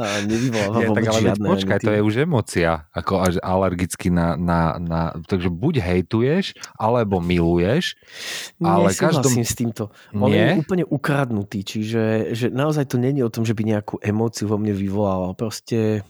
a 0.00 0.24
nevyvoláva 0.24 0.78
Nie, 0.80 0.88
vôbec 0.88 1.04
tak 1.04 1.12
ale 1.12 1.20
žiadne. 1.28 1.46
Počkaj, 1.52 1.78
to 1.84 1.92
je 1.92 2.00
už 2.00 2.14
emocia, 2.24 2.70
ako 2.96 3.12
až 3.20 3.34
alergický 3.44 4.08
na, 4.08 4.40
na, 4.40 4.80
na... 4.80 5.00
Takže 5.28 5.52
buď 5.52 5.84
hejtuješ, 5.84 6.56
alebo 6.80 7.20
miluješ, 7.20 8.00
ale 8.56 8.88
každom... 8.96 9.28
s 9.36 9.52
týmto. 9.52 9.92
On 10.16 10.32
Nie? 10.32 10.56
je 10.56 10.64
úplne 10.64 10.84
ukradnutý, 10.88 11.60
čiže 11.60 12.32
že 12.32 12.48
naozaj 12.48 12.88
to 12.88 12.96
není 12.96 13.20
o 13.20 13.28
tom, 13.28 13.44
že 13.44 13.52
by 13.52 13.68
nejakú 13.68 14.00
emóciu 14.00 14.48
vo 14.48 14.56
mne 14.56 14.72
vyvolával. 14.72 15.36
Proste 15.36 16.08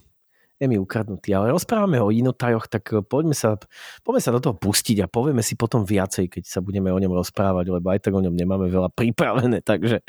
je 0.61 0.67
mi 0.69 0.77
ukradnutý. 0.77 1.33
Ale 1.33 1.57
rozprávame 1.57 1.97
o 2.05 2.13
inotajoch, 2.13 2.69
tak 2.69 2.93
eh, 2.93 3.01
poďme 3.01 3.33
sa, 3.33 3.57
poďme 4.05 4.21
sa 4.21 4.31
do 4.37 4.41
toho 4.45 4.55
pustiť 4.61 5.01
a 5.03 5.07
povieme 5.09 5.41
si 5.41 5.57
potom 5.57 5.89
viacej, 5.89 6.29
keď 6.29 6.45
sa 6.45 6.61
budeme 6.61 6.93
o 6.93 7.01
ňom 7.01 7.17
rozprávať, 7.17 7.73
lebo 7.73 7.89
aj 7.89 8.05
tak 8.05 8.13
o 8.13 8.21
ňom 8.21 8.37
nemáme 8.37 8.69
veľa 8.69 8.93
pripravené, 8.93 9.65
takže 9.71 10.05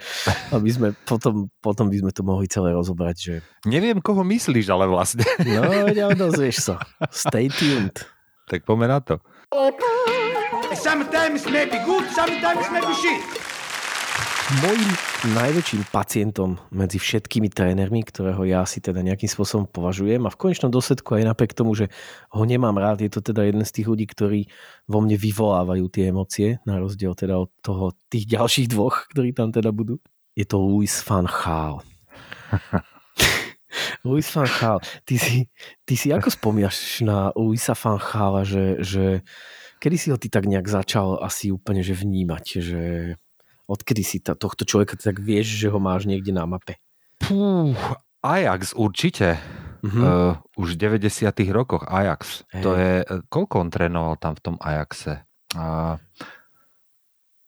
aby 0.51 0.70
sme 0.70 0.88
potom, 1.08 1.48
potom 1.63 1.88
by 1.88 1.98
sme 2.03 2.12
to 2.12 2.22
mohli 2.27 2.51
celé 2.51 2.75
rozobrať. 2.75 3.15
Že... 3.15 3.36
Neviem, 3.72 4.03
koho 4.03 4.27
myslíš, 4.27 4.67
ale 4.67 4.91
vlastne. 4.91 5.24
No, 5.48 5.63
veď, 5.88 6.20
dozvieš 6.20 6.67
sa. 6.67 6.75
Stay 7.08 7.48
tuned. 7.48 7.96
Tak 8.51 8.67
poďme 8.67 8.91
na 8.91 9.00
to. 9.00 9.24
Sometimes 10.75 11.48
maybe 11.48 11.79
good, 11.88 12.03
sometimes 12.12 12.67
maybe 12.72 12.91
shit. 13.00 13.41
Mojím 14.51 14.91
najväčším 15.31 15.96
pacientom 15.96 16.60
medzi 16.75 17.00
všetkými 17.00 17.48
trénermi, 17.48 18.03
ktorého 18.03 18.43
ja 18.43 18.67
si 18.67 18.84
teda 18.84 19.00
nejakým 19.00 19.31
spôsobom 19.31 19.63
považujem 19.63 20.20
a 20.27 20.34
v 20.34 20.36
konečnom 20.36 20.67
dôsledku 20.67 21.15
aj 21.15 21.24
napriek 21.24 21.55
tomu, 21.55 21.72
že 21.72 21.88
ho 22.36 22.43
nemám 22.43 22.75
rád, 22.75 23.00
je 23.00 23.08
to 23.08 23.24
teda 23.24 23.48
jeden 23.48 23.63
z 23.63 23.72
tých 23.72 23.88
ľudí, 23.88 24.03
ktorí 24.12 24.51
vo 24.91 25.00
mne 25.00 25.15
vyvolávajú 25.15 25.88
tie 25.88 26.12
emócie, 26.12 26.60
na 26.67 26.84
rozdiel 26.84 27.15
teda 27.15 27.39
od 27.39 27.48
toho 27.63 27.96
tých 28.12 28.27
ďalších 28.27 28.67
dvoch, 28.67 29.08
ktorí 29.15 29.31
tam 29.31 29.55
teda 29.55 29.72
budú. 29.72 30.03
Je 30.36 30.43
to 30.43 30.60
Louis 30.60 30.91
van 31.08 31.31
Gaal. 31.31 31.79
Louis 34.03 34.27
van 34.36 34.51
Gaal. 34.51 34.84
Ty 35.08 35.15
si, 35.15 35.48
ty 35.88 35.96
si 35.96 36.12
ako 36.12 36.27
spomínaš 36.27 37.00
na 37.08 37.31
Louisa 37.39 37.72
van 37.72 38.03
Gaala, 38.03 38.43
že, 38.43 38.84
že 38.84 39.24
kedy 39.79 39.96
si 39.96 40.12
ho 40.12 40.20
ty 40.20 40.27
tak 40.27 40.43
nejak 40.43 40.67
začal 40.67 41.24
asi 41.24 41.55
úplne 41.55 41.88
že 41.88 41.96
vnímať, 41.96 42.46
že 42.60 42.81
Odkedy 43.70 44.03
si 44.03 44.18
ta, 44.22 44.34
tohto 44.34 44.65
človeka 44.65 44.98
tak 44.98 45.22
vieš, 45.22 45.53
že 45.58 45.68
ho 45.70 45.77
máš 45.77 46.10
niekde 46.10 46.34
na 46.34 46.46
mape? 46.46 46.82
Pú, 47.22 47.74
Ajax 48.22 48.77
určite. 48.77 49.41
Mm-hmm. 49.82 50.03
Uh, 50.06 50.38
už 50.62 50.77
v 50.77 51.01
90 51.01 51.34
rokoch 51.50 51.82
Ajax. 51.89 52.46
Hey. 52.53 52.62
To 52.62 52.77
je, 52.77 53.01
eh, 53.01 53.22
koľko 53.34 53.65
on 53.65 53.70
trénoval 53.74 54.15
tam 54.22 54.38
v 54.38 54.41
tom 54.46 54.56
Ajaxe? 54.62 55.25
Uh, 55.58 55.98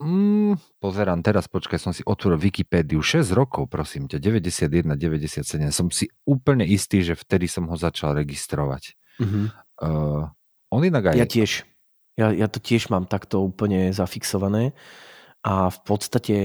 mm, 0.02 0.82
pozerám 0.82 1.22
teraz, 1.22 1.46
počkaj, 1.46 1.78
som 1.78 1.94
si 1.94 2.02
otvoril 2.02 2.42
Wikipédiu. 2.42 3.06
6 3.06 3.30
rokov, 3.38 3.70
prosím 3.70 4.10
ťa, 4.10 4.18
91, 4.18 4.98
97. 4.98 5.70
Som 5.70 5.94
si 5.94 6.10
úplne 6.26 6.66
istý, 6.66 7.06
že 7.06 7.14
vtedy 7.14 7.46
som 7.46 7.70
ho 7.70 7.78
začal 7.78 8.18
registrovať. 8.18 8.98
Mm-hmm. 9.22 9.46
Uh, 9.86 10.26
on 10.74 10.82
inak 10.82 11.14
aj... 11.14 11.22
Ja 11.22 11.30
tiež. 11.30 11.70
Ja, 12.18 12.34
ja 12.34 12.50
to 12.50 12.58
tiež 12.58 12.90
mám 12.90 13.06
takto 13.06 13.46
úplne 13.46 13.94
zafixované 13.94 14.74
a 15.44 15.70
v 15.70 15.80
podstate 15.84 16.36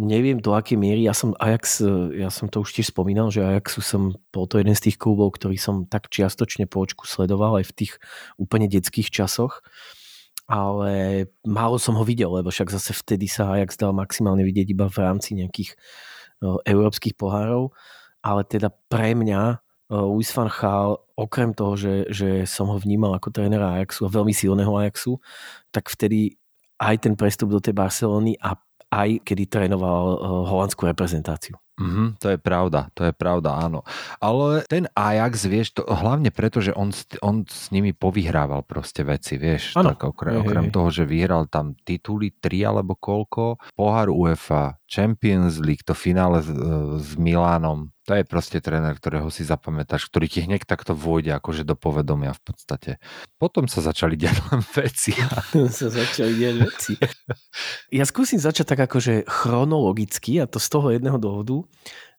neviem 0.00 0.40
do 0.40 0.56
akej 0.56 0.80
miery, 0.80 1.04
ja 1.04 1.12
som 1.12 1.36
Ajax, 1.36 1.84
ja 2.16 2.32
som 2.32 2.48
to 2.48 2.64
už 2.64 2.72
tiež 2.72 2.88
spomínal, 2.88 3.28
že 3.28 3.44
Ajaxu 3.44 3.84
som, 3.84 4.16
bol 4.32 4.48
to 4.48 4.56
jeden 4.56 4.72
z 4.72 4.88
tých 4.88 4.96
klubov, 4.96 5.36
ktorý 5.36 5.60
som 5.60 5.84
tak 5.84 6.08
čiastočne 6.08 6.64
po 6.64 6.80
očku 6.80 7.04
sledoval 7.04 7.60
aj 7.60 7.68
v 7.68 7.76
tých 7.84 7.92
úplne 8.40 8.64
detských 8.64 9.12
časoch, 9.12 9.60
ale 10.48 11.28
málo 11.44 11.76
som 11.76 12.00
ho 12.00 12.04
videl, 12.08 12.32
lebo 12.32 12.48
však 12.48 12.72
zase 12.72 12.96
vtedy 12.96 13.28
sa 13.28 13.52
Ajax 13.52 13.76
dal 13.76 13.92
maximálne 13.92 14.40
vidieť 14.40 14.72
iba 14.72 14.88
v 14.88 14.98
rámci 15.04 15.36
nejakých 15.36 15.76
no, 16.40 16.64
európskych 16.64 17.20
pohárov, 17.20 17.76
ale 18.24 18.42
teda 18.48 18.72
pre 18.88 19.12
mňa 19.12 19.60
Luis 19.90 20.30
van 20.32 20.48
Gaal, 20.48 21.02
okrem 21.18 21.50
toho, 21.50 21.74
že, 21.74 21.94
že 22.08 22.46
som 22.46 22.70
ho 22.70 22.78
vnímal 22.78 23.18
ako 23.18 23.34
trénera 23.34 23.76
Ajaxu 23.76 24.06
a 24.06 24.14
veľmi 24.14 24.30
silného 24.30 24.70
Ajaxu, 24.78 25.18
tak 25.74 25.90
vtedy 25.90 26.39
aj 26.80 26.96
ten 27.04 27.14
prestup 27.14 27.52
do 27.52 27.60
tej 27.60 27.76
Barcelony 27.76 28.34
a 28.40 28.56
aj 28.90 29.22
kedy 29.22 29.46
trénoval 29.46 30.04
uh, 30.18 30.18
holandskú 30.50 30.88
reprezentáciu. 30.88 31.54
Mm-hmm, 31.80 32.20
to 32.20 32.36
je 32.36 32.38
pravda, 32.42 32.92
to 32.92 33.08
je 33.08 33.12
pravda, 33.16 33.56
áno. 33.56 33.80
Ale 34.20 34.68
ten 34.68 34.84
Ajax, 34.92 35.48
vieš, 35.48 35.80
to 35.80 35.88
hlavne 35.88 36.28
preto, 36.28 36.60
že 36.60 36.76
on, 36.76 36.92
on 37.24 37.48
s 37.48 37.72
nimi 37.72 37.96
povyhrával 37.96 38.68
proste 38.68 39.00
veci, 39.00 39.40
vieš. 39.40 39.78
Ano. 39.80 39.96
Tak 39.96 40.12
okrem, 40.12 40.44
okrem 40.44 40.68
toho, 40.68 40.92
že 40.92 41.08
vyhral 41.08 41.48
tam 41.48 41.72
tituly, 41.72 42.36
tri 42.36 42.68
alebo 42.68 43.00
koľko, 43.00 43.56
pohár 43.72 44.12
UEFA, 44.12 44.76
Champions 44.90 45.62
League, 45.62 45.86
to 45.86 45.94
finále 45.94 46.42
s, 46.42 46.50
s 46.98 47.14
Milánom, 47.14 47.94
to 48.10 48.18
je 48.18 48.26
proste 48.26 48.58
tréner, 48.58 48.98
ktorého 48.98 49.30
si 49.30 49.46
zapamätáš, 49.46 50.10
ktorý 50.10 50.26
ti 50.26 50.42
hneď 50.42 50.66
takto 50.66 50.98
vôjde 50.98 51.30
akože 51.38 51.62
do 51.62 51.78
povedomia 51.78 52.34
v 52.34 52.42
podstate. 52.42 52.90
Potom 53.38 53.70
sa 53.70 53.86
začali 53.86 54.18
diať 54.18 54.42
len 54.50 54.60
veci. 54.82 55.14
sa 55.70 55.86
začali 55.86 56.34
diať 56.34 56.56
veci. 56.58 56.92
Ja 57.94 58.02
skúsim 58.02 58.42
začať 58.42 58.74
tak 58.74 58.90
akože 58.90 59.30
chronologicky 59.30 60.42
a 60.42 60.50
to 60.50 60.58
z 60.58 60.68
toho 60.74 60.90
jedného 60.90 61.22
dôvodu, 61.22 61.62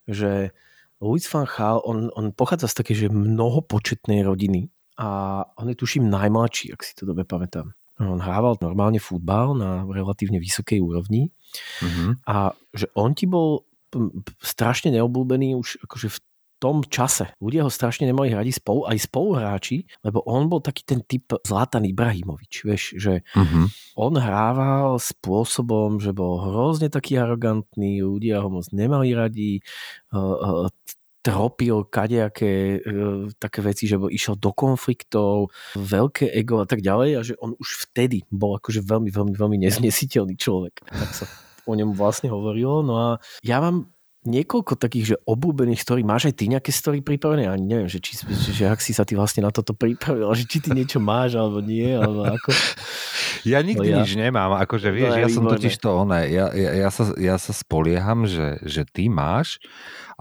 že 0.08 0.56
Louis 1.04 1.28
van 1.28 1.44
Gaal, 1.44 1.84
on, 1.84 2.08
on 2.16 2.32
pochádza 2.32 2.72
z 2.72 2.75
také, 2.80 2.94
že 2.96 3.12
mnohopočetnej 3.12 4.24
rodiny 4.24 4.72
a 4.96 5.44
on 5.60 5.68
je 5.68 5.75
tuším 5.75 6.08
najmladší, 6.08 6.72
ak 6.72 6.88
si 6.88 6.94
to 6.96 7.04
dobre 7.04 7.28
pamätám. 7.28 7.75
On 8.01 8.17
hrával 8.17 8.58
normálne 8.58 8.98
futbal 8.98 9.53
na 9.53 9.86
relatívne 9.86 10.41
vysokej 10.41 10.81
úrovni 10.81 11.29
mm-hmm. 11.81 12.25
a 12.25 12.58
že 12.74 12.89
on 12.98 13.13
ti 13.13 13.29
bol 13.29 13.70
strašne 14.41 14.89
neobľúbený 14.96 15.53
už 15.60 15.84
akože 15.86 16.08
v 16.10 16.20
tom 16.62 16.86
čase. 16.86 17.34
Ľudia 17.41 17.65
ho 17.65 17.74
strašne 17.74 18.05
nemali 18.05 18.29
radi 18.38 18.53
spolu, 18.53 18.86
aj 18.86 19.10
spoluhráči, 19.10 19.89
lebo 20.05 20.22
on 20.29 20.46
bol 20.46 20.62
taký 20.62 20.86
ten 20.86 21.01
typ 21.01 21.34
Zlatan 21.41 21.89
Ibrahimovič, 21.89 22.62
vieš, 22.62 22.84
že 23.01 23.25
uh-huh. 23.34 23.65
on 23.98 24.13
hrával 24.13 25.01
spôsobom, 25.01 25.98
že 25.98 26.13
bol 26.13 26.38
hrozne 26.38 26.93
taký 26.93 27.17
arogantný, 27.17 28.05
ľudia 28.05 28.46
ho 28.46 28.53
moc 28.53 28.70
nemali 28.70 29.10
radi, 29.17 29.65
tropil 31.22 31.86
kadejaké 31.86 32.82
uh, 32.82 33.30
také 33.38 33.62
veci, 33.62 33.86
že 33.86 33.98
išiel 33.98 34.38
do 34.42 34.51
konfliktov, 34.54 35.54
veľké 35.78 36.34
ego 36.34 36.62
a 36.62 36.68
tak 36.68 36.82
ďalej 36.82 37.10
a 37.18 37.22
že 37.22 37.34
on 37.38 37.54
už 37.58 37.90
vtedy 37.90 38.25
bol 38.34 38.58
akože 38.58 38.82
veľmi, 38.82 39.13
veľmi, 39.13 39.34
veľmi 39.38 39.58
neznesiteľný 39.70 40.36
človek. 40.36 40.82
Tak 40.82 41.12
sa 41.13 41.25
o 41.66 41.74
ňom 41.78 41.94
vlastne 41.94 42.30
hovorilo. 42.34 42.82
No 42.82 42.94
a 42.98 43.08
ja 43.46 43.62
mám 43.62 43.94
niekoľko 44.22 44.78
takých, 44.78 45.06
že 45.13 45.22
obľúbených 45.25 45.82
story. 45.82 46.06
Máš 46.06 46.30
aj 46.30 46.36
ty 46.38 46.46
nejaké 46.46 46.70
story 46.70 47.01
pripravené? 47.01 47.50
Ani 47.50 47.66
neviem, 47.66 47.90
že, 47.90 47.98
či, 47.98 48.13
že, 48.22 48.54
že 48.54 48.66
ak 48.70 48.78
si 48.78 48.94
sa 48.94 49.01
ty 49.01 49.18
vlastne 49.18 49.42
na 49.42 49.50
toto 49.50 49.74
pripravil, 49.74 50.30
že 50.38 50.46
či 50.46 50.62
ty 50.62 50.70
niečo 50.70 51.01
máš 51.01 51.34
alebo 51.34 51.58
nie, 51.62 51.90
alebo 51.90 52.30
ako. 52.30 52.50
Ja 53.45 53.60
nikdy 53.65 53.88
No 53.88 53.93
ja- 53.93 53.98
nič 54.03 54.12
nemám, 54.15 54.53
akože 54.62 54.89
vieš, 54.93 55.13
No 55.13 55.17
je 55.17 55.24
ja 55.25 55.29
som 55.29 55.43
totiž 55.50 55.75
to 55.81 55.89
oné, 55.98 56.29
ja, 56.29 56.50
ja, 56.53 56.86
ja, 56.86 56.89
sa, 56.93 57.12
ja 57.17 57.36
sa 57.41 57.51
spolieham, 57.51 58.29
že, 58.29 58.62
že 58.62 58.86
ty 58.86 59.10
máš 59.10 59.57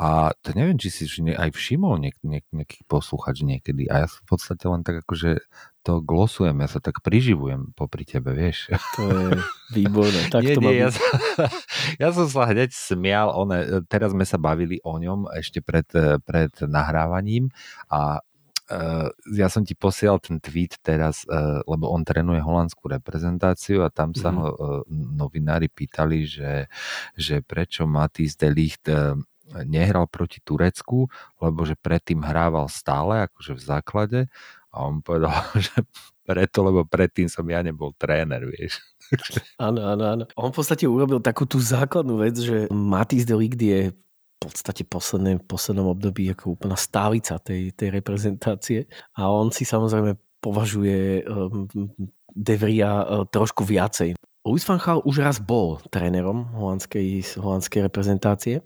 a 0.00 0.32
to 0.40 0.56
neviem, 0.56 0.80
či 0.80 0.88
si 0.88 1.04
aj 1.28 1.52
všimol 1.52 2.00
niek, 2.00 2.16
niek, 2.24 2.48
nejaký 2.48 2.88
posluchač 2.88 3.44
niekedy 3.44 3.84
a 3.92 4.04
ja 4.04 4.06
v 4.08 4.22
podstate 4.24 4.64
len 4.64 4.80
tak 4.80 5.04
akože 5.04 5.44
to 5.80 6.04
glosujem, 6.04 6.60
ja 6.60 6.68
sa 6.68 6.80
tak 6.80 7.00
priživujem 7.00 7.72
popri 7.72 8.04
tebe, 8.04 8.36
vieš. 8.36 8.68
To 8.96 9.02
je 9.08 9.40
výborné. 9.72 10.28
Tak 10.28 10.44
nie, 10.44 10.52
to 10.52 10.60
nie, 10.60 10.76
ja, 10.76 10.92
som, 10.92 11.04
ja 12.04 12.08
som 12.12 12.26
sa 12.28 12.44
hneď 12.52 12.68
smial, 12.72 13.32
one, 13.32 13.84
teraz 13.88 14.12
sme 14.12 14.28
sa 14.28 14.36
bavili 14.36 14.76
o 14.84 15.00
ňom 15.00 15.32
ešte 15.32 15.64
pred, 15.64 15.88
pred 16.24 16.52
nahrávaním 16.68 17.48
a 17.88 18.20
Uh, 18.70 19.10
ja 19.34 19.50
som 19.50 19.66
ti 19.66 19.74
posielal 19.74 20.22
ten 20.22 20.38
tweet 20.38 20.78
teraz, 20.78 21.26
uh, 21.26 21.58
lebo 21.66 21.90
on 21.90 22.06
trénuje 22.06 22.38
holandskú 22.38 22.86
reprezentáciu 22.86 23.82
a 23.82 23.90
tam 23.90 24.14
sa 24.14 24.30
Mhm. 24.30 24.36
ho 24.38 24.46
uh, 24.46 24.56
novinári 24.94 25.66
pýtali, 25.66 26.22
že, 26.22 26.70
že 27.18 27.42
prečo 27.42 27.90
Matís 27.90 28.38
de 28.38 28.46
Ligt 28.46 28.86
uh, 28.86 29.18
nehral 29.66 30.06
proti 30.06 30.38
Turecku, 30.38 31.10
lebo 31.42 31.66
že 31.66 31.74
predtým 31.74 32.22
hrával 32.22 32.70
stále, 32.70 33.26
akože 33.26 33.58
v 33.58 33.62
základe 33.62 34.20
a 34.70 34.86
on 34.86 35.02
povedal, 35.02 35.34
že 35.66 35.82
preto, 36.22 36.62
lebo 36.62 36.86
predtým 36.86 37.26
som 37.26 37.42
ja 37.50 37.58
nebol 37.58 37.90
tréner, 37.98 38.46
vieš. 38.46 38.78
Áno, 39.58 39.82
áno, 39.82 40.04
áno. 40.06 40.24
On 40.38 40.54
v 40.54 40.62
podstate 40.62 40.86
urobil 40.86 41.18
takú 41.18 41.42
tú 41.42 41.58
základnú 41.58 42.22
vec, 42.22 42.38
že 42.38 42.70
Matisse 42.70 43.26
de 43.26 43.34
Ligt 43.34 43.58
je 43.58 43.90
podstate 44.40 44.88
posledné, 44.88 45.44
poslednom 45.44 45.92
období 45.92 46.32
ako 46.32 46.56
úplná 46.56 46.75
stálica 46.75 47.37
tej, 47.37 47.76
tej 47.76 47.92
reprezentácie 47.92 48.88
a 49.14 49.28
on 49.28 49.52
si 49.52 49.68
samozrejme 49.68 50.16
považuje 50.40 51.28
um, 51.28 51.68
De 52.32 52.56
Vria 52.56 53.04
uh, 53.04 53.28
trošku 53.28 53.68
viacej. 53.68 54.16
Louis 54.40 54.64
van 54.64 54.80
Gaal 54.80 55.04
už 55.04 55.20
raz 55.20 55.37
bol 55.37 55.85
trénerom 55.92 56.56
holandskej, 56.56 57.37
holandskej 57.37 57.85
reprezentácie 57.85 58.64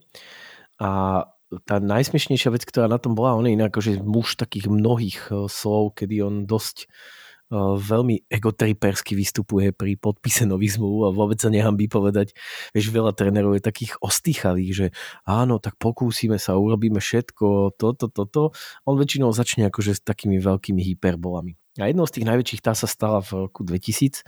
a 0.79 1.27
tá 1.67 1.77
najsmiešnejšia 1.83 2.51
vec, 2.55 2.63
ktorá 2.67 2.87
na 2.87 2.99
tom 3.03 3.19
bola, 3.19 3.35
on 3.35 3.47
je 3.47 3.55
inak 3.59 3.75
akože 3.75 4.03
muž 4.03 4.39
takých 4.39 4.71
mnohých 4.71 5.21
uh, 5.35 5.51
slov, 5.51 5.99
kedy 5.99 6.23
on 6.23 6.47
dosť 6.47 6.87
uh, 6.87 7.24
veľmi 7.53 8.29
egotripersky 8.31 9.13
vystupuje 9.13 9.71
pri 9.77 10.01
podpise 10.01 10.49
nových 10.49 10.81
zmluv 10.81 11.09
a 11.09 11.15
vôbec 11.15 11.37
sa 11.37 11.53
nehambí 11.53 11.87
povedať, 11.87 12.33
vieš, 12.73 12.89
veľa 12.89 13.13
trénerov 13.13 13.57
je 13.59 13.63
takých 13.63 14.01
ostýchavých, 14.01 14.73
že 14.73 14.87
áno, 15.29 15.61
tak 15.61 15.77
pokúsime 15.77 16.41
sa, 16.41 16.57
urobíme 16.57 16.99
všetko, 16.99 17.77
toto, 17.77 18.09
toto. 18.09 18.57
On 18.89 18.97
väčšinou 18.97 19.31
začne 19.37 19.69
akože 19.69 19.99
s 19.99 20.01
takými 20.01 20.41
veľkými 20.41 20.81
hyperbolami. 20.95 21.55
A 21.75 21.91
jednou 21.91 22.07
z 22.07 22.23
tých 22.23 22.29
najväčších 22.31 22.63
tá 22.63 22.71
sa 22.71 22.87
stala 22.87 23.19
v 23.19 23.51
roku 23.51 23.67
2000, 23.67 24.23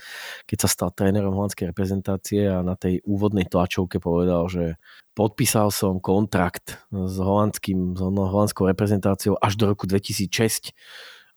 keď 0.51 0.59
sa 0.67 0.69
stal 0.69 0.91
trénerom 0.91 1.31
holandskej 1.31 1.71
reprezentácie 1.71 2.43
a 2.51 2.59
na 2.67 2.75
tej 2.75 2.99
úvodnej 3.07 3.47
tlačovke 3.47 4.03
povedal, 4.03 4.51
že 4.51 4.83
podpísal 5.15 5.71
som 5.71 6.03
kontrakt 6.03 6.83
s, 6.91 7.17
holandským, 7.23 7.95
s 7.95 8.03
holandskou 8.03 8.67
reprezentáciou 8.67 9.39
až 9.39 9.55
do 9.55 9.71
roku 9.71 9.87
2006 9.87 10.75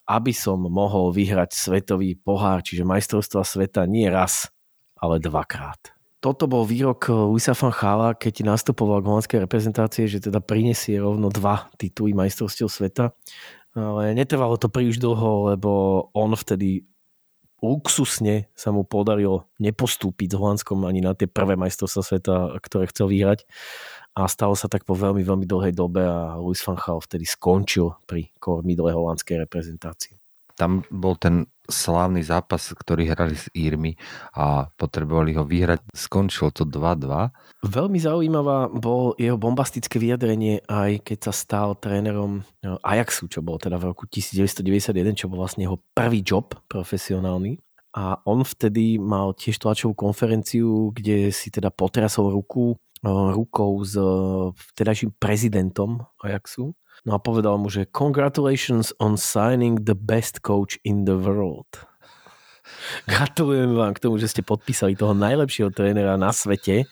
aby 0.10 0.34
som 0.34 0.58
mohol 0.58 1.14
vyhrať 1.14 1.54
svetový 1.54 2.18
pohár, 2.18 2.66
čiže 2.66 2.82
majstrovstva 2.82 3.46
sveta 3.46 3.86
nie 3.86 4.10
raz, 4.10 4.50
ale 4.98 5.22
dvakrát. 5.22 5.94
Toto 6.20 6.52
bol 6.52 6.68
výrok 6.68 7.14
Luisa 7.32 7.56
van 7.56 7.72
Chala, 7.72 8.12
keď 8.18 8.44
nastupoval 8.44 9.00
k 9.00 9.08
holandskej 9.08 9.40
reprezentácie, 9.46 10.10
že 10.10 10.20
teda 10.20 10.44
prinesie 10.44 11.00
rovno 11.00 11.32
dva 11.32 11.72
tituly 11.80 12.12
majstrovstiev 12.12 12.68
sveta. 12.68 13.16
Ale 13.72 14.18
netrvalo 14.18 14.60
to 14.60 14.68
príliš 14.68 15.00
dlho, 15.00 15.56
lebo 15.56 15.72
on 16.12 16.36
vtedy 16.36 16.90
luxusne 17.64 18.48
sa 18.56 18.72
mu 18.72 18.88
podarilo 18.88 19.52
nepostúpiť 19.60 20.32
s 20.32 20.40
Holandskom 20.40 20.88
ani 20.88 21.04
na 21.04 21.12
tie 21.16 21.28
prvé 21.28 21.60
majstrovstvá 21.60 22.04
sveta, 22.04 22.36
ktoré 22.64 22.88
chcel 22.92 23.12
vyhrať. 23.12 23.44
A 24.20 24.28
stalo 24.28 24.52
sa 24.52 24.68
tak 24.68 24.84
po 24.84 25.00
veľmi, 25.00 25.24
veľmi 25.24 25.48
dlhej 25.48 25.72
dobe 25.72 26.04
a 26.04 26.36
Louis 26.36 26.60
van 26.68 26.76
Gaal 26.76 27.00
vtedy 27.00 27.24
skončil 27.24 27.96
pri 28.04 28.28
kormidle 28.36 28.92
holandskej 28.92 29.48
reprezentácie. 29.48 30.20
Tam 30.60 30.84
bol 30.92 31.16
ten 31.16 31.48
slávny 31.72 32.20
zápas, 32.20 32.76
ktorý 32.76 33.08
hrali 33.16 33.40
s 33.40 33.48
Írmi 33.56 33.96
a 34.36 34.68
potrebovali 34.76 35.40
ho 35.40 35.48
vyhrať. 35.48 35.88
Skončilo 35.96 36.52
to 36.52 36.68
2-2. 36.68 37.32
Veľmi 37.64 37.96
zaujímavá 37.96 38.68
bol 38.68 39.16
jeho 39.16 39.40
bombastické 39.40 39.96
vyjadrenie 40.04 40.68
aj 40.68 41.00
keď 41.08 41.32
sa 41.32 41.34
stal 41.34 41.80
trénerom 41.80 42.44
Ajaxu, 42.84 43.32
čo 43.32 43.40
bol 43.40 43.56
teda 43.56 43.80
v 43.80 43.96
roku 43.96 44.04
1991, 44.04 45.16
čo 45.16 45.32
bol 45.32 45.48
vlastne 45.48 45.64
jeho 45.64 45.80
prvý 45.96 46.20
job 46.28 46.60
profesionálny. 46.68 47.56
A 47.96 48.22
on 48.28 48.46
vtedy 48.46 49.02
mal 49.02 49.34
tiež 49.34 49.58
tlačovú 49.64 49.98
konferenciu, 49.98 50.94
kde 50.94 51.34
si 51.34 51.50
teda 51.50 51.74
potrasol 51.74 52.36
ruku 52.36 52.78
rukou 53.06 53.80
s 53.84 53.96
vtedajším 54.76 55.16
prezidentom 55.20 56.04
Ajaxu. 56.20 56.76
No 57.08 57.16
a 57.16 57.20
povedal 57.20 57.56
mu, 57.56 57.72
že 57.72 57.88
congratulations 57.88 58.92
on 59.00 59.16
signing 59.16 59.80
the 59.88 59.96
best 59.96 60.44
coach 60.44 60.76
in 60.84 61.08
the 61.08 61.16
world. 61.16 61.90
Gratulujem 63.12 63.72
vám 63.72 63.96
k 63.96 64.04
tomu, 64.04 64.20
že 64.20 64.28
ste 64.28 64.44
podpísali 64.44 65.00
toho 65.00 65.16
najlepšieho 65.16 65.72
trénera 65.72 66.20
na 66.20 66.36
svete 66.36 66.86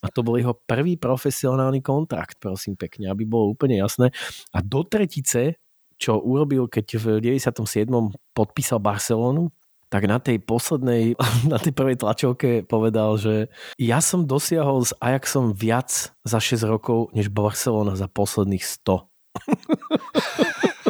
a 0.00 0.06
to 0.08 0.24
bol 0.24 0.40
jeho 0.40 0.56
prvý 0.64 0.96
profesionálny 0.96 1.84
kontrakt, 1.84 2.40
prosím 2.40 2.74
pekne, 2.80 3.12
aby 3.12 3.28
bolo 3.28 3.52
úplne 3.52 3.78
jasné. 3.78 4.10
A 4.56 4.64
do 4.64 4.80
tretice, 4.82 5.60
čo 6.00 6.16
urobil, 6.16 6.64
keď 6.66 6.96
v 6.96 7.06
97. 7.20 7.84
podpísal 8.32 8.80
Barcelonu, 8.80 9.52
tak 9.90 10.06
na 10.06 10.22
tej 10.22 10.38
poslednej, 10.38 11.18
na 11.52 11.58
tej 11.58 11.74
prvej 11.74 11.98
tlačovke 12.00 12.62
povedal, 12.64 13.18
že 13.18 13.50
ja 13.76 13.98
som 13.98 14.24
dosiahol 14.24 14.86
s 14.86 14.94
Ajaxom 15.02 15.52
viac 15.52 16.14
za 16.22 16.38
6 16.38 16.64
rokov, 16.64 17.10
než 17.12 17.28
Barcelona 17.28 17.98
za 17.98 18.06
posledných 18.06 18.62
100. 18.62 19.10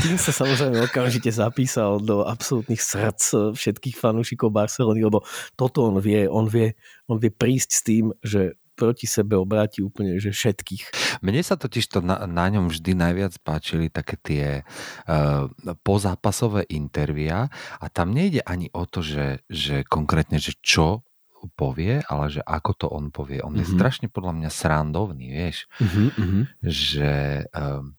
Tým 0.00 0.16
sa 0.16 0.32
samozrejme 0.32 0.80
okamžite 0.88 1.28
zapísal 1.28 2.00
do 2.00 2.24
absolútnych 2.24 2.80
srdc 2.80 3.52
všetkých 3.52 3.96
fanúšikov 4.00 4.48
Barcelony, 4.48 5.04
lebo 5.04 5.20
toto 5.56 5.84
on 5.92 6.00
vie, 6.00 6.24
on 6.24 6.48
vie, 6.48 6.72
on 7.04 7.20
vie 7.20 7.28
prísť 7.28 7.70
s 7.70 7.80
tým, 7.84 8.04
že 8.24 8.56
proti 8.80 9.04
sebe 9.04 9.36
obráti 9.36 9.84
úplne 9.84 10.16
že 10.16 10.32
všetkých. 10.32 10.96
Mne 11.20 11.44
sa 11.44 11.60
totiž 11.60 11.84
to 11.92 12.00
na, 12.00 12.24
na 12.24 12.48
ňom 12.48 12.72
vždy 12.72 12.96
najviac 12.96 13.36
páčili 13.44 13.92
také 13.92 14.16
tie 14.16 14.46
uh, 14.64 15.52
pozápasové 15.84 16.64
intervia 16.72 17.52
a 17.76 17.86
tam 17.92 18.16
nejde 18.16 18.40
ani 18.48 18.72
o 18.72 18.88
to, 18.88 19.04
že, 19.04 19.44
že 19.52 19.84
konkrétne, 19.84 20.40
že 20.40 20.56
čo 20.64 21.04
povie, 21.56 22.04
ale 22.04 22.26
že 22.28 22.40
ako 22.44 22.70
to 22.76 22.86
on 22.88 23.08
povie. 23.12 23.40
On 23.40 23.52
mm-hmm. 23.52 23.64
je 23.64 23.74
strašne 23.76 24.06
podľa 24.12 24.32
mňa 24.40 24.50
srandovný, 24.52 25.26
vieš, 25.32 25.68
mm-hmm. 25.80 26.42
že 26.64 27.12
um, 27.56 27.96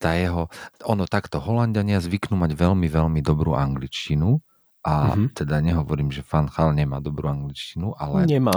tá 0.00 0.16
jeho, 0.16 0.48
ono 0.84 1.04
takto, 1.08 1.40
Holandiania 1.40 2.00
zvyknú 2.00 2.36
mať 2.36 2.56
veľmi, 2.56 2.88
veľmi 2.88 3.20
dobrú 3.20 3.56
angličtinu 3.56 4.40
a 4.80 5.12
mm-hmm. 5.12 5.36
teda 5.36 5.60
nehovorím, 5.60 6.08
že 6.08 6.24
Fan 6.24 6.48
Hal 6.48 6.72
nemá 6.72 7.04
dobrú 7.04 7.28
angličtinu, 7.28 7.92
ale... 8.00 8.24
Nemá. 8.24 8.56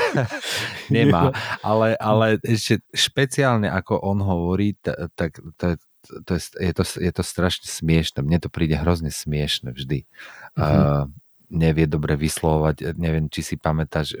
nemá, 0.96 1.36
ale, 1.60 2.00
ale 2.00 2.40
ešte 2.40 2.80
špeciálne 2.96 3.68
ako 3.68 4.00
on 4.00 4.24
hovorí, 4.24 4.72
tak 5.12 5.36
to, 5.60 5.76
to 6.24 6.30
je, 6.40 6.42
je, 6.64 6.72
to, 6.72 6.84
je 6.96 7.12
to 7.12 7.22
strašne 7.22 7.68
smiešne. 7.68 8.24
Mne 8.24 8.40
to 8.40 8.48
príde 8.48 8.72
hrozne 8.80 9.12
smiešne 9.12 9.76
vždy. 9.76 10.08
Mm-hmm. 10.56 10.64
Uh, 10.64 11.12
nevie 11.52 11.86
dobre 11.86 12.16
vyslovať, 12.16 12.96
neviem, 12.98 13.30
či 13.30 13.44
si 13.44 13.54
pamätáš 13.60 14.16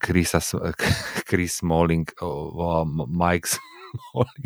Chrisa, 0.00 0.40
Chris 1.28 1.60
Smalling 1.60 2.08
volal 2.22 2.88
Mike 3.08 3.50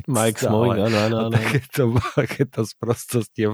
Mike 0.06 0.38
Smalling, 0.38 0.78
áno, 0.78 0.98
áno, 1.08 1.16
áno. 1.28 1.34
Takéto, 1.34 1.82
takéto 2.14 2.60
sprostosti. 2.66 3.46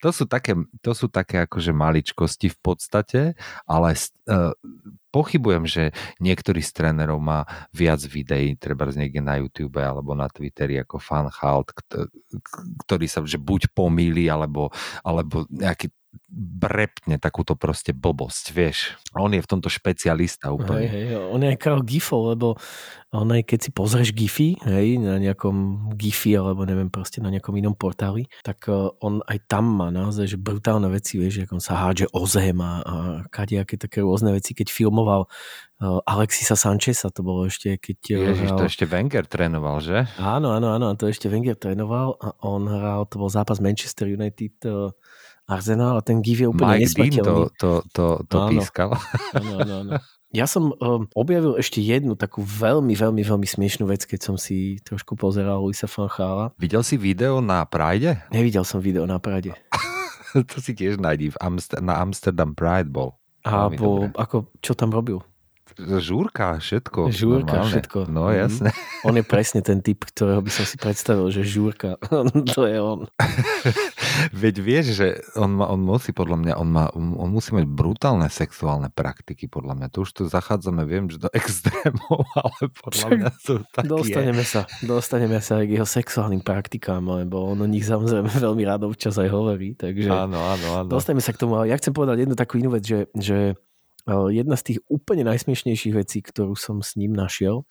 To 0.00 0.08
sú 0.10 0.24
také, 0.24 0.56
to 0.80 0.92
sú 0.92 1.06
také 1.08 1.44
akože 1.44 1.72
maličkosti 1.72 2.52
v 2.52 2.58
podstate, 2.60 3.20
ale 3.68 3.88
uh, 4.28 4.52
pochybujem, 5.16 5.64
že 5.64 5.84
niektorý 6.20 6.60
z 6.60 6.70
trénerov 6.76 7.16
má 7.16 7.48
viac 7.72 8.04
videí, 8.04 8.52
treba 8.60 8.84
z 8.92 9.00
niekde 9.00 9.24
na 9.24 9.40
YouTube 9.40 9.80
alebo 9.80 10.12
na 10.12 10.28
Twitteri 10.28 10.76
ako 10.84 11.00
Fan 11.00 11.32
Halt, 11.32 11.72
ktorý 12.84 13.06
sa 13.08 13.24
že 13.24 13.40
buď 13.40 13.72
pomýli, 13.72 14.28
alebo, 14.28 14.68
alebo 15.00 15.48
nejaký 15.48 15.88
brepne 16.30 17.20
takúto 17.20 17.54
proste 17.54 17.92
blbosť, 17.92 18.44
vieš. 18.52 18.96
On 19.16 19.28
je 19.32 19.40
v 19.40 19.48
tomto 19.48 19.68
špecialista 19.72 20.52
úplne. 20.52 20.86
Hej, 20.86 20.90
hej, 20.92 21.06
on 21.16 21.40
je 21.40 21.48
aj 21.52 21.58
král 21.60 21.80
gifov, 21.84 22.36
lebo 22.36 22.58
on 23.14 23.32
aj 23.32 23.48
keď 23.48 23.58
si 23.64 23.70
pozrieš 23.72 24.10
gify, 24.12 24.58
hej, 24.66 25.00
na 25.00 25.16
nejakom 25.16 25.88
gify, 25.96 26.36
alebo 26.36 26.68
neviem, 26.68 26.92
proste 26.92 27.24
na 27.24 27.32
nejakom 27.32 27.56
inom 27.56 27.72
portáli, 27.72 28.28
tak 28.44 28.68
on 29.00 29.24
aj 29.24 29.38
tam 29.48 29.64
má 29.64 29.88
naozaj, 29.88 30.36
že 30.36 30.36
brutálne 30.36 30.90
veci, 30.92 31.16
vieš, 31.16 31.48
ako 31.48 31.56
on 31.56 31.64
sa 31.64 31.80
hádže 31.80 32.12
o 32.12 32.22
zem 32.28 32.58
a, 32.60 32.72
a 32.84 32.94
kadejaké 33.32 33.80
také 33.80 34.04
rôzne 34.04 34.36
veci, 34.36 34.52
keď 34.52 34.68
filmoval 34.68 35.30
Alexisa 36.08 36.56
Sancheza, 36.56 37.12
to 37.12 37.20
bolo 37.20 37.44
ešte, 37.44 37.76
keď... 37.76 37.98
Ježiš, 38.32 38.48
hral... 38.48 38.58
to 38.60 38.64
ešte 38.64 38.84
Wenger 38.88 39.24
trénoval, 39.28 39.76
že? 39.84 40.08
Áno, 40.16 40.56
áno, 40.56 40.72
áno, 40.72 40.92
to 40.96 41.04
ešte 41.04 41.28
Wenger 41.28 41.56
trénoval 41.56 42.16
a 42.16 42.32
on 42.44 42.64
hral, 42.64 43.04
to 43.08 43.20
bol 43.20 43.28
zápas 43.28 43.60
Manchester 43.60 44.08
United 44.08 44.56
Arsenal 45.46 45.96
a 45.96 46.02
ten 46.02 46.18
gif 46.18 46.38
je 46.38 46.46
úplne 46.46 46.74
Mike 46.76 46.90
Dean 46.90 47.10
to, 47.12 47.22
nesmrteľný. 47.22 47.46
to, 47.56 47.70
to, 47.90 48.04
to 48.26 48.36
Áno. 48.36 48.50
pískal. 48.50 48.90
Áno, 49.32 49.52
áno, 49.56 49.74
áno. 49.80 49.92
Ja 50.30 50.44
som 50.44 50.74
um, 50.74 51.06
objavil 51.12 51.54
ešte 51.54 51.78
jednu 51.78 52.12
takú 52.12 52.42
veľmi, 52.42 52.92
veľmi, 52.92 53.22
veľmi 53.22 53.46
smiešnú 53.46 53.86
vec, 53.86 54.02
keď 54.02 54.20
som 54.22 54.34
si 54.34 54.82
trošku 54.82 55.14
pozeral 55.14 55.62
Luisa 55.62 55.86
van 55.86 56.10
Chala. 56.10 56.46
Videl 56.56 56.82
si 56.82 56.94
video 56.94 57.38
na 57.38 57.62
Pride? 57.62 58.26
Nevidel 58.28 58.62
som 58.62 58.78
video 58.78 59.06
na 59.06 59.16
Prade. 59.16 59.54
to 60.50 60.58
si 60.58 60.74
tiež 60.74 60.98
nájdi. 60.98 61.30
V 61.30 61.38
Amster- 61.38 61.78
na 61.78 61.96
Amsterdam 61.96 62.52
Pride 62.52 62.90
bol. 62.90 63.14
A 63.42 63.70
po, 63.70 64.10
ako, 64.12 64.50
čo 64.58 64.74
tam 64.74 64.90
robil? 64.90 65.22
Žúrka, 65.76 66.56
všetko. 66.56 67.08
Žúrka, 67.08 67.52
normálne. 67.52 67.70
všetko. 67.70 67.98
No 68.06 68.26
Mhm. 68.26 68.34
jasne. 68.34 68.68
On 69.02 69.12
je 69.12 69.22
presne 69.22 69.60
ten 69.60 69.78
typ, 69.78 70.02
ktorého 70.04 70.40
by 70.40 70.48
som 70.48 70.64
si 70.64 70.74
predstavil, 70.74 71.28
že 71.28 71.44
Žúrka, 71.44 72.00
to 72.50 72.64
je 72.64 72.76
on. 72.76 73.04
Veď 74.32 74.54
vieš, 74.62 74.86
že 74.96 75.06
on, 75.36 75.58
má, 75.58 75.68
on 75.70 75.80
musí 75.82 76.10
podľa 76.10 76.36
mňa, 76.40 76.52
on, 76.58 76.68
má, 76.68 76.84
on 76.94 77.28
musí 77.30 77.52
mať 77.52 77.66
brutálne 77.68 78.28
sexuálne 78.30 78.88
praktiky, 78.92 79.46
podľa 79.46 79.76
mňa. 79.78 79.86
To 79.92 80.04
už 80.04 80.10
tu 80.12 80.22
zachádzame, 80.26 80.82
viem, 80.88 81.06
že 81.10 81.20
do 81.20 81.30
extrémov, 81.38 82.26
ale 82.34 82.60
podľa 82.72 83.08
mňa 83.12 83.30
sú 83.38 83.54
také... 83.70 83.88
Dostaneme 83.88 84.44
sa, 84.44 84.60
dostaneme 84.82 85.38
sa 85.40 85.62
aj 85.62 85.64
k 85.68 85.74
jeho 85.80 85.88
sexuálnym 85.88 86.42
praktikám, 86.42 87.02
lebo 87.04 87.44
on 87.52 87.62
o 87.62 87.68
nich 87.68 87.84
samozrejme 87.84 88.28
veľmi 88.46 88.62
rád 88.66 88.88
občas 88.88 89.16
aj 89.20 89.28
hovorí, 89.30 89.74
takže 89.76 90.08
Áno, 90.08 90.38
áno, 90.38 90.66
áno. 90.84 90.88
dostaneme 90.88 91.22
sa 91.22 91.34
k 91.34 91.40
tomu, 91.40 91.58
ale 91.60 91.70
ja 91.72 91.76
chcem 91.78 91.92
povedať 91.92 92.26
jednu 92.26 92.34
takú 92.38 92.58
inú 92.60 92.72
vec, 92.72 92.84
že, 92.84 93.10
že 93.16 93.54
eh, 94.06 94.28
jedna 94.32 94.56
z 94.56 94.62
tých 94.72 94.78
úplne 94.88 95.26
najsmiešnejších 95.28 95.94
vecí, 95.94 96.18
ktorú 96.22 96.56
som 96.56 96.80
s 96.80 96.96
ním 96.96 97.12
našiel, 97.12 97.66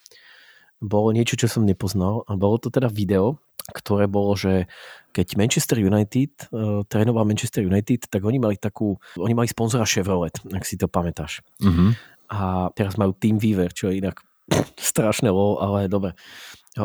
bolo 0.84 1.16
niečo, 1.16 1.40
čo 1.40 1.48
som 1.48 1.64
nepoznal 1.64 2.28
a 2.28 2.36
bolo 2.36 2.60
to 2.60 2.68
teda 2.68 2.92
video, 2.92 3.40
ktoré 3.74 4.06
bolo, 4.06 4.38
že 4.38 4.70
keď 5.16 5.40
Manchester 5.40 5.80
United 5.82 6.52
uh, 6.52 6.84
trénoval 6.86 7.26
Manchester 7.26 7.64
United, 7.66 8.12
tak 8.12 8.22
oni 8.22 8.38
mali 8.38 8.60
takú, 8.60 9.00
oni 9.18 9.34
mali 9.34 9.48
sponzora 9.48 9.88
Chevrolet, 9.88 10.36
ak 10.52 10.64
si 10.68 10.76
to 10.76 10.92
pamätáš. 10.92 11.42
Mhm. 11.64 11.96
A 12.26 12.74
teraz 12.74 12.98
majú 12.98 13.14
Team 13.14 13.38
Weaver, 13.38 13.70
čo 13.70 13.90
je 13.90 14.02
inak 14.02 14.22
strašné 14.92 15.30
lol, 15.30 15.62
ale 15.62 15.88
dobre. 15.90 16.18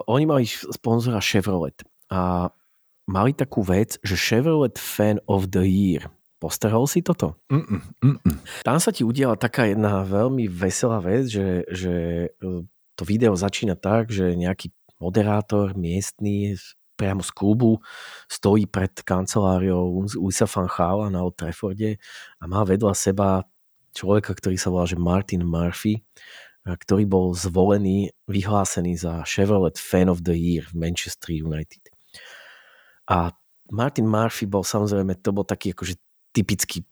Oni 0.07 0.25
mali 0.25 0.47
sponzora 0.47 1.19
Chevrolet 1.19 1.75
a 2.13 2.53
mali 3.11 3.35
takú 3.35 3.67
vec, 3.67 3.99
že 4.07 4.15
Chevrolet 4.15 4.79
Fan 4.79 5.19
of 5.27 5.51
the 5.51 5.67
Year. 5.67 6.07
Postrhol 6.41 6.89
si 6.89 7.05
toto? 7.05 7.37
Mm-mm, 7.53 8.01
mm-mm. 8.01 8.37
Tam 8.65 8.81
sa 8.81 8.95
ti 8.95 9.05
udiala 9.05 9.37
taká 9.37 9.69
jedna 9.69 10.01
veľmi 10.09 10.49
veselá 10.49 10.97
vec, 11.05 11.29
že, 11.29 11.69
že 11.69 11.95
e, 12.33 12.65
to 12.97 13.03
video 13.05 13.37
začína 13.37 13.77
tak, 13.77 14.09
že 14.09 14.33
nejaký 14.33 14.73
moderátor 15.01 15.75
miestný 15.75 16.55
z- 16.55 16.77
priamo 17.01 17.25
z 17.25 17.33
klubu 17.33 17.81
stojí 18.29 18.69
pred 18.69 18.93
kanceláriou 18.93 20.05
Luisa 20.21 20.45
van 20.45 20.69
Chala 20.69 21.09
na 21.09 21.25
Old 21.25 21.41
Trafforde 21.41 21.97
a 22.37 22.45
má 22.45 22.61
vedľa 22.61 22.93
seba 22.93 23.49
človeka, 23.97 24.37
ktorý 24.37 24.61
sa 24.61 24.69
volá 24.69 24.85
že 24.85 25.01
Martin 25.01 25.41
Murphy, 25.41 26.05
ktorý 26.69 27.09
bol 27.09 27.33
zvolený, 27.33 28.13
vyhlásený 28.29 29.01
za 29.01 29.25
Chevrolet 29.25 29.81
Fan 29.81 30.13
of 30.13 30.21
the 30.21 30.37
Year 30.37 30.69
v 30.69 30.77
Manchester 30.77 31.33
United. 31.33 31.81
A 33.09 33.33
Martin 33.73 34.05
Murphy 34.05 34.45
bol 34.45 34.63
samozrejme, 34.63 35.19
to 35.25 35.33
bol 35.33 35.49
taký 35.49 35.73
akože 35.73 35.97
typický 36.37 36.85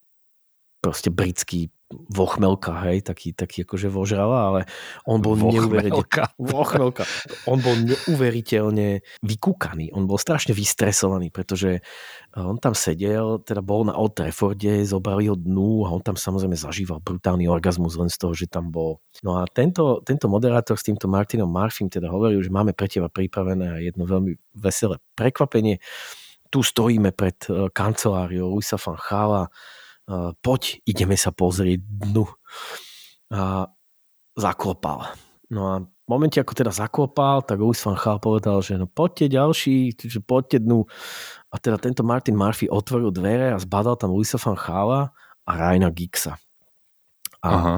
proste 0.80 1.12
britský 1.12 1.68
vochmelka, 1.88 2.84
hej, 2.84 3.00
taký, 3.00 3.32
taký 3.32 3.64
akože 3.64 3.88
vožrala, 3.88 4.38
ale 4.52 4.60
on 5.08 5.24
bol 5.24 5.40
neuveriteľne... 5.40 5.96
Vochmelka. 5.96 6.24
Vochmelka. 6.36 7.04
On 7.48 7.56
bol 7.56 7.72
neuveriteľne 7.80 9.00
vykúkaný, 9.24 9.96
on 9.96 10.04
bol 10.04 10.20
strašne 10.20 10.52
vystresovaný, 10.52 11.32
pretože 11.32 11.80
on 12.36 12.60
tam 12.60 12.76
sedel, 12.76 13.40
teda 13.40 13.64
bol 13.64 13.88
na 13.88 13.96
Old 13.96 14.20
Trafforde, 14.20 14.84
zobrali 14.84 15.32
ho 15.32 15.36
dnu 15.36 15.88
a 15.88 15.96
on 15.96 16.04
tam 16.04 16.20
samozrejme 16.20 16.60
zažíval 16.60 17.00
brutálny 17.00 17.48
orgazmus 17.48 17.96
len 17.96 18.12
z 18.12 18.20
toho, 18.20 18.36
že 18.36 18.52
tam 18.52 18.68
bol. 18.68 19.00
No 19.24 19.40
a 19.40 19.48
tento, 19.48 20.04
tento 20.04 20.28
moderátor 20.28 20.76
s 20.76 20.84
týmto 20.84 21.08
Martinom 21.08 21.48
Murphym 21.48 21.88
teda 21.88 22.12
hovoril, 22.12 22.44
že 22.44 22.52
máme 22.52 22.76
pre 22.76 22.92
teba 22.92 23.08
pripravené 23.08 23.80
jedno 23.80 24.04
veľmi 24.04 24.36
veselé 24.60 25.00
prekvapenie. 25.16 25.80
Tu 26.52 26.60
stojíme 26.60 27.16
pred 27.16 27.40
eh, 27.48 27.72
kanceláriou 27.72 28.52
Luisa 28.52 28.76
van 28.76 29.00
Chala, 29.00 29.48
poď, 30.40 30.80
ideme 30.88 31.14
sa 31.14 31.30
pozrieť 31.30 31.84
dnu. 31.84 32.24
A 33.28 33.68
zaklopal. 34.38 35.12
No 35.52 35.60
a 35.68 35.74
v 35.84 36.06
momente, 36.08 36.40
ako 36.40 36.56
teda 36.56 36.72
zaklopal, 36.72 37.44
tak 37.44 37.60
Louis 37.60 37.76
van 37.84 37.96
Gaal 37.96 38.16
povedal, 38.16 38.64
že 38.64 38.80
no 38.80 38.88
poďte 38.88 39.36
ďalší, 39.36 39.92
že 39.96 40.20
poďte 40.24 40.64
dnu. 40.64 40.88
A 41.52 41.54
teda 41.60 41.76
tento 41.76 42.00
Martin 42.04 42.36
Murphy 42.36 42.68
otvoril 42.68 43.12
dvere 43.12 43.52
a 43.52 43.60
zbadal 43.60 44.00
tam 44.00 44.16
Louisa 44.16 44.40
van 44.40 44.56
Gaala 44.56 45.12
a 45.44 45.50
Ryana 45.52 45.92
Giggsa. 45.92 46.40
A 47.44 47.48
Aha. 47.48 47.76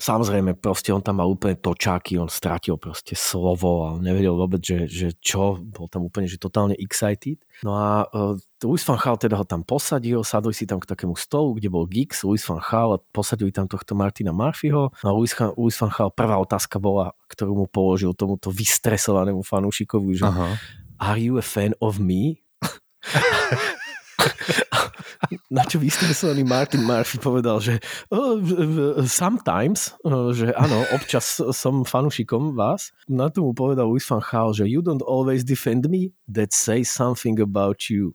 Samozrejme, 0.00 0.56
proste 0.56 0.90
on 0.90 1.04
tam 1.04 1.20
mal 1.20 1.28
úplne 1.28 1.60
točáky, 1.60 2.16
on 2.16 2.32
stratil 2.32 2.80
proste 2.80 3.12
slovo 3.12 3.84
a 3.84 4.00
on 4.00 4.02
nevedel 4.02 4.32
vôbec, 4.32 4.64
že, 4.64 4.88
že 4.88 5.08
čo, 5.20 5.60
bol 5.60 5.86
tam 5.92 6.08
úplne, 6.08 6.24
že 6.24 6.40
totálne 6.40 6.72
excited. 6.80 7.36
No 7.60 7.76
a 7.76 8.08
uh, 8.08 8.32
Louis 8.64 8.80
van 8.80 8.96
Gaal 8.96 9.20
teda 9.20 9.36
ho 9.36 9.44
tam 9.44 9.60
posadil, 9.60 10.24
sadli 10.24 10.56
si 10.56 10.64
tam 10.64 10.80
k 10.80 10.88
takému 10.88 11.12
stolu, 11.20 11.60
kde 11.60 11.68
bol 11.68 11.84
Giggs, 11.84 12.24
Louis 12.24 12.40
van 12.40 12.64
Gaal 12.64 12.96
a 12.96 12.98
posadili 13.12 13.52
tam 13.52 13.68
tohto 13.68 13.92
Martina 13.92 14.32
Murphyho. 14.32 14.88
No 15.04 15.06
a 15.06 15.12
Louis, 15.12 15.30
Van- 15.36 15.52
Louis 15.54 15.76
van 15.76 15.92
Gaal, 15.92 16.08
prvá 16.10 16.40
otázka 16.40 16.80
bola, 16.80 17.12
ktorú 17.28 17.52
mu 17.52 17.66
položil 17.68 18.16
tomuto 18.16 18.48
vystresovanému 18.48 19.44
fanúšikovi, 19.44 20.16
že 20.16 20.24
Aha. 20.24 20.56
Are 21.00 21.20
you 21.20 21.36
a 21.36 21.44
fan 21.44 21.76
of 21.80 22.00
me? 22.00 22.40
Na 25.50 25.66
čo 25.66 25.78
vystresovaný 25.78 26.42
Martin 26.46 26.82
Murphy 26.82 27.18
povedal, 27.20 27.62
že 27.62 27.78
oh, 28.10 28.38
sometimes, 29.06 29.94
že 30.34 30.50
áno, 30.54 30.82
občas 30.94 31.38
som 31.54 31.86
fanúšikom 31.86 32.54
vás. 32.54 32.90
Na 33.06 33.30
to 33.30 33.44
mu 33.46 33.52
povedal 33.54 33.86
Luis 33.86 34.06
van 34.06 34.22
Gaal, 34.22 34.54
že 34.54 34.66
you 34.66 34.82
don't 34.82 35.04
always 35.06 35.46
defend 35.46 35.86
me, 35.86 36.14
that 36.30 36.54
says 36.54 36.90
something 36.90 37.38
about 37.38 37.90
you. 37.90 38.14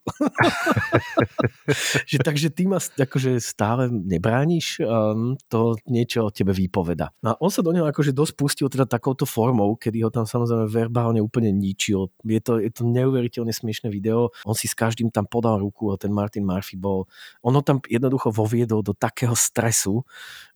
že, 2.10 2.20
takže 2.20 2.52
ty 2.52 2.68
ma 2.68 2.80
akože 2.80 3.40
stále 3.40 3.88
nebrániš, 3.92 4.84
um, 4.84 5.40
to 5.48 5.76
niečo 5.88 6.28
o 6.28 6.34
tebe 6.34 6.52
vypoveda. 6.52 7.12
A 7.24 7.36
on 7.40 7.52
sa 7.52 7.64
do 7.64 7.72
neho 7.72 7.88
akože 7.88 8.12
dosť 8.12 8.34
pustil 8.36 8.68
teda 8.68 8.88
takouto 8.88 9.24
formou, 9.24 9.80
kedy 9.80 10.04
ho 10.04 10.12
tam 10.12 10.28
samozrejme 10.28 10.68
verbálne 10.68 11.20
úplne 11.24 11.52
ničil. 11.56 12.12
Je 12.28 12.42
to, 12.44 12.60
je 12.60 12.72
to 12.72 12.84
neuveriteľne 12.84 13.52
smiešné 13.52 13.88
video. 13.88 14.32
On 14.44 14.56
si 14.56 14.68
s 14.68 14.76
každým 14.76 15.12
tam 15.12 15.28
podal 15.28 15.64
ruku 15.64 15.95
a 15.96 16.00
ten 16.00 16.12
Martin 16.12 16.44
Murphy 16.44 16.76
bol... 16.76 17.08
On 17.42 17.56
ho 17.56 17.64
tam 17.64 17.80
jednoducho 17.88 18.30
voviedol 18.30 18.84
do 18.84 18.92
takého 18.92 19.34
stresu, 19.34 20.04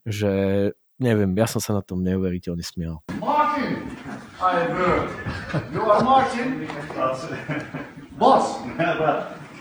že 0.04 0.28
neviem, 1.00 1.32
ja 1.34 1.48
som 1.48 1.58
sa 1.64 1.72
na 1.72 1.82
tom 1.82 2.04
neuveriteľne 2.04 2.60
smial. 2.60 3.00
Martin! 3.18 3.88
Hi, 4.40 4.68
bro. 4.68 5.08
You 5.72 5.80
are 5.84 6.00
Martin? 6.04 6.68
Boss. 8.20 8.60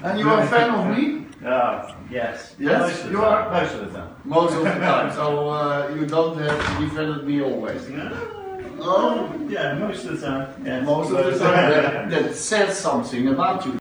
And 0.03 0.19
you 0.19 0.27
are 0.29 0.43
a 0.43 0.47
fan 0.47 0.69
of 0.71 0.83
me? 0.95 1.27
Uh, 1.39 1.95
yes. 2.11 2.55
Yes, 2.59 2.79
Most 2.83 2.99
of 2.99 3.03
the 3.07 3.11
you 3.11 3.19
time. 3.23 3.31
are- 3.31 3.51
Most 3.55 3.73
of 3.75 3.79
the 3.87 3.91
time. 3.95 4.11
Most 4.27 4.53
of 4.55 4.63
the 4.63 4.71
time. 4.75 5.07
So 5.15 5.25
uh, 5.49 5.95
you 5.95 6.03
don't 6.05 6.35
have 6.39 6.59
defended 6.79 7.23
me 7.23 7.39
always. 7.41 7.87
No? 7.87 9.31
Yeah, 9.47 9.75
most 9.79 10.03
of 10.05 10.19
the 10.19 10.27
time. 10.27 10.47
Yeah. 10.63 10.81
Most 10.83 11.11
of 11.11 11.23
the 11.23 11.39
time. 11.39 11.71
That, 11.71 12.09
that 12.11 12.35
says 12.35 12.75
something 12.79 13.27
about 13.31 13.63
you. 13.65 13.78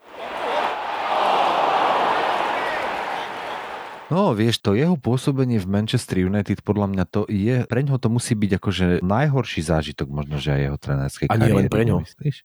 No, 4.09 4.33
vieš, 4.33 4.65
to 4.65 4.73
jeho 4.73 4.97
pôsobenie 4.97 5.61
v 5.61 5.69
Manchester 5.69 6.25
United, 6.25 6.65
podľa 6.65 6.87
mňa 6.89 7.05
to 7.05 7.21
je, 7.29 7.61
pre 7.69 7.85
ňoho 7.85 8.01
to 8.01 8.09
musí 8.09 8.33
byť 8.33 8.51
akože 8.57 8.85
najhorší 9.05 9.61
zážitok 9.61 10.09
možno, 10.09 10.41
že 10.41 10.57
aj 10.57 10.61
jeho 10.65 10.77
trénerskej 10.81 11.27
A 11.29 11.37
nie 11.37 11.53
len 11.53 11.69
kariéry, 11.69 11.73
pre 11.73 11.83
ňo. 11.85 11.97
Myslíš? 12.01 12.35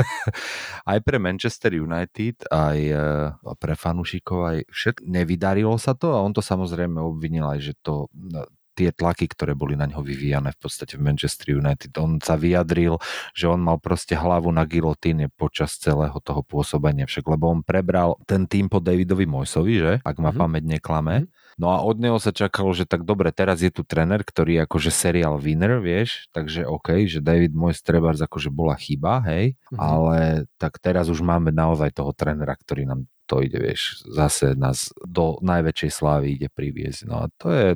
aj 0.92 0.98
pre 1.04 1.16
Manchester 1.20 1.76
United, 1.76 2.48
aj 2.48 2.78
eh, 2.80 3.56
pre 3.60 3.76
fanúšikov, 3.76 4.38
aj 4.48 4.58
všet... 4.72 5.04
nevydarilo 5.04 5.76
sa 5.76 5.92
to 5.92 6.16
a 6.16 6.24
on 6.24 6.32
to 6.32 6.40
samozrejme 6.40 6.96
obvinil 6.96 7.52
aj, 7.52 7.60
že 7.60 7.72
to 7.84 8.08
no, 8.16 8.48
tie 8.74 8.90
tlaky, 8.90 9.30
ktoré 9.30 9.54
boli 9.54 9.78
na 9.78 9.86
ňo 9.86 10.02
vyvíjane 10.02 10.50
v 10.50 10.58
podstate 10.58 10.98
v 10.98 11.06
Manchester 11.06 11.54
United. 11.54 11.94
On 12.02 12.18
sa 12.18 12.34
vyjadril, 12.34 12.98
že 13.32 13.46
on 13.46 13.62
mal 13.62 13.78
proste 13.78 14.18
hlavu 14.18 14.50
na 14.50 14.66
gilotíne 14.66 15.30
počas 15.32 15.78
celého 15.78 16.18
toho 16.20 16.42
pôsobenia, 16.42 17.06
však 17.06 17.24
lebo 17.30 17.54
on 17.54 17.62
prebral 17.62 18.18
ten 18.26 18.50
tým 18.50 18.66
po 18.66 18.82
Davidovi 18.82 19.24
Mojsovi, 19.24 19.74
že? 19.78 19.92
Ak 20.02 20.18
ma 20.18 20.34
Mhm. 20.34 20.38
pamäť 20.38 20.64
neklame. 20.66 21.30
No 21.54 21.70
a 21.70 21.86
od 21.86 22.02
neho 22.02 22.18
sa 22.18 22.34
čakalo, 22.34 22.74
že 22.74 22.82
tak 22.82 23.06
dobre, 23.06 23.30
teraz 23.30 23.62
je 23.62 23.70
tu 23.70 23.86
tréner, 23.86 24.26
ktorý 24.26 24.58
je 24.58 24.62
akože 24.66 24.90
serial 24.90 25.38
winner, 25.38 25.78
vieš, 25.78 26.26
takže 26.34 26.66
OK, 26.66 27.06
že 27.06 27.22
David 27.22 27.54
Moyes 27.54 27.78
trebárs 27.78 28.18
akože 28.18 28.50
bola 28.50 28.74
chyba, 28.74 29.22
hej, 29.30 29.54
Mhm. 29.70 29.78
ale 29.78 30.18
tak 30.58 30.82
teraz 30.82 31.06
už 31.06 31.22
máme 31.22 31.54
naozaj 31.54 31.94
toho 31.94 32.10
trénera, 32.10 32.58
ktorý 32.58 32.90
nám 32.90 33.06
to 33.30 33.38
ide, 33.40 33.56
vieš, 33.56 34.02
zase 34.04 34.52
nás 34.58 34.90
do 35.00 35.38
najväčšej 35.40 35.90
slávy 35.94 36.36
ide 36.36 36.50
priviesť. 36.52 37.06
No 37.08 37.24
a 37.24 37.32
to 37.38 37.48
je 37.54 37.68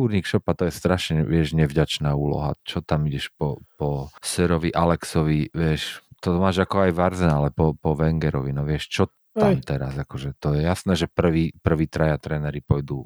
Kúrnik 0.00 0.24
šopa, 0.24 0.56
to 0.56 0.64
je 0.64 0.72
strašne, 0.72 1.28
vieš, 1.28 1.52
nevďačná 1.52 2.16
úloha. 2.16 2.56
Čo 2.64 2.80
tam 2.80 3.04
ideš 3.04 3.28
po, 3.36 3.60
po 3.76 4.08
Serovi 4.24 4.72
Alexovi, 4.72 5.52
vieš, 5.52 6.00
to 6.24 6.40
máš 6.40 6.64
ako 6.64 6.88
aj 6.88 6.90
v 6.96 7.00
Arsenale 7.04 7.48
po, 7.52 7.76
po 7.76 7.92
Wengerovi, 7.92 8.56
no 8.56 8.64
vieš, 8.64 8.88
čo 8.88 9.12
tam 9.36 9.60
Hej. 9.60 9.68
teraz. 9.68 9.92
Akože 10.00 10.32
to 10.40 10.56
je 10.56 10.64
jasné, 10.64 10.96
že 10.96 11.04
prvý, 11.04 11.52
prvý 11.60 11.84
traja 11.84 12.16
tréneri 12.16 12.64
pôjdu 12.64 13.04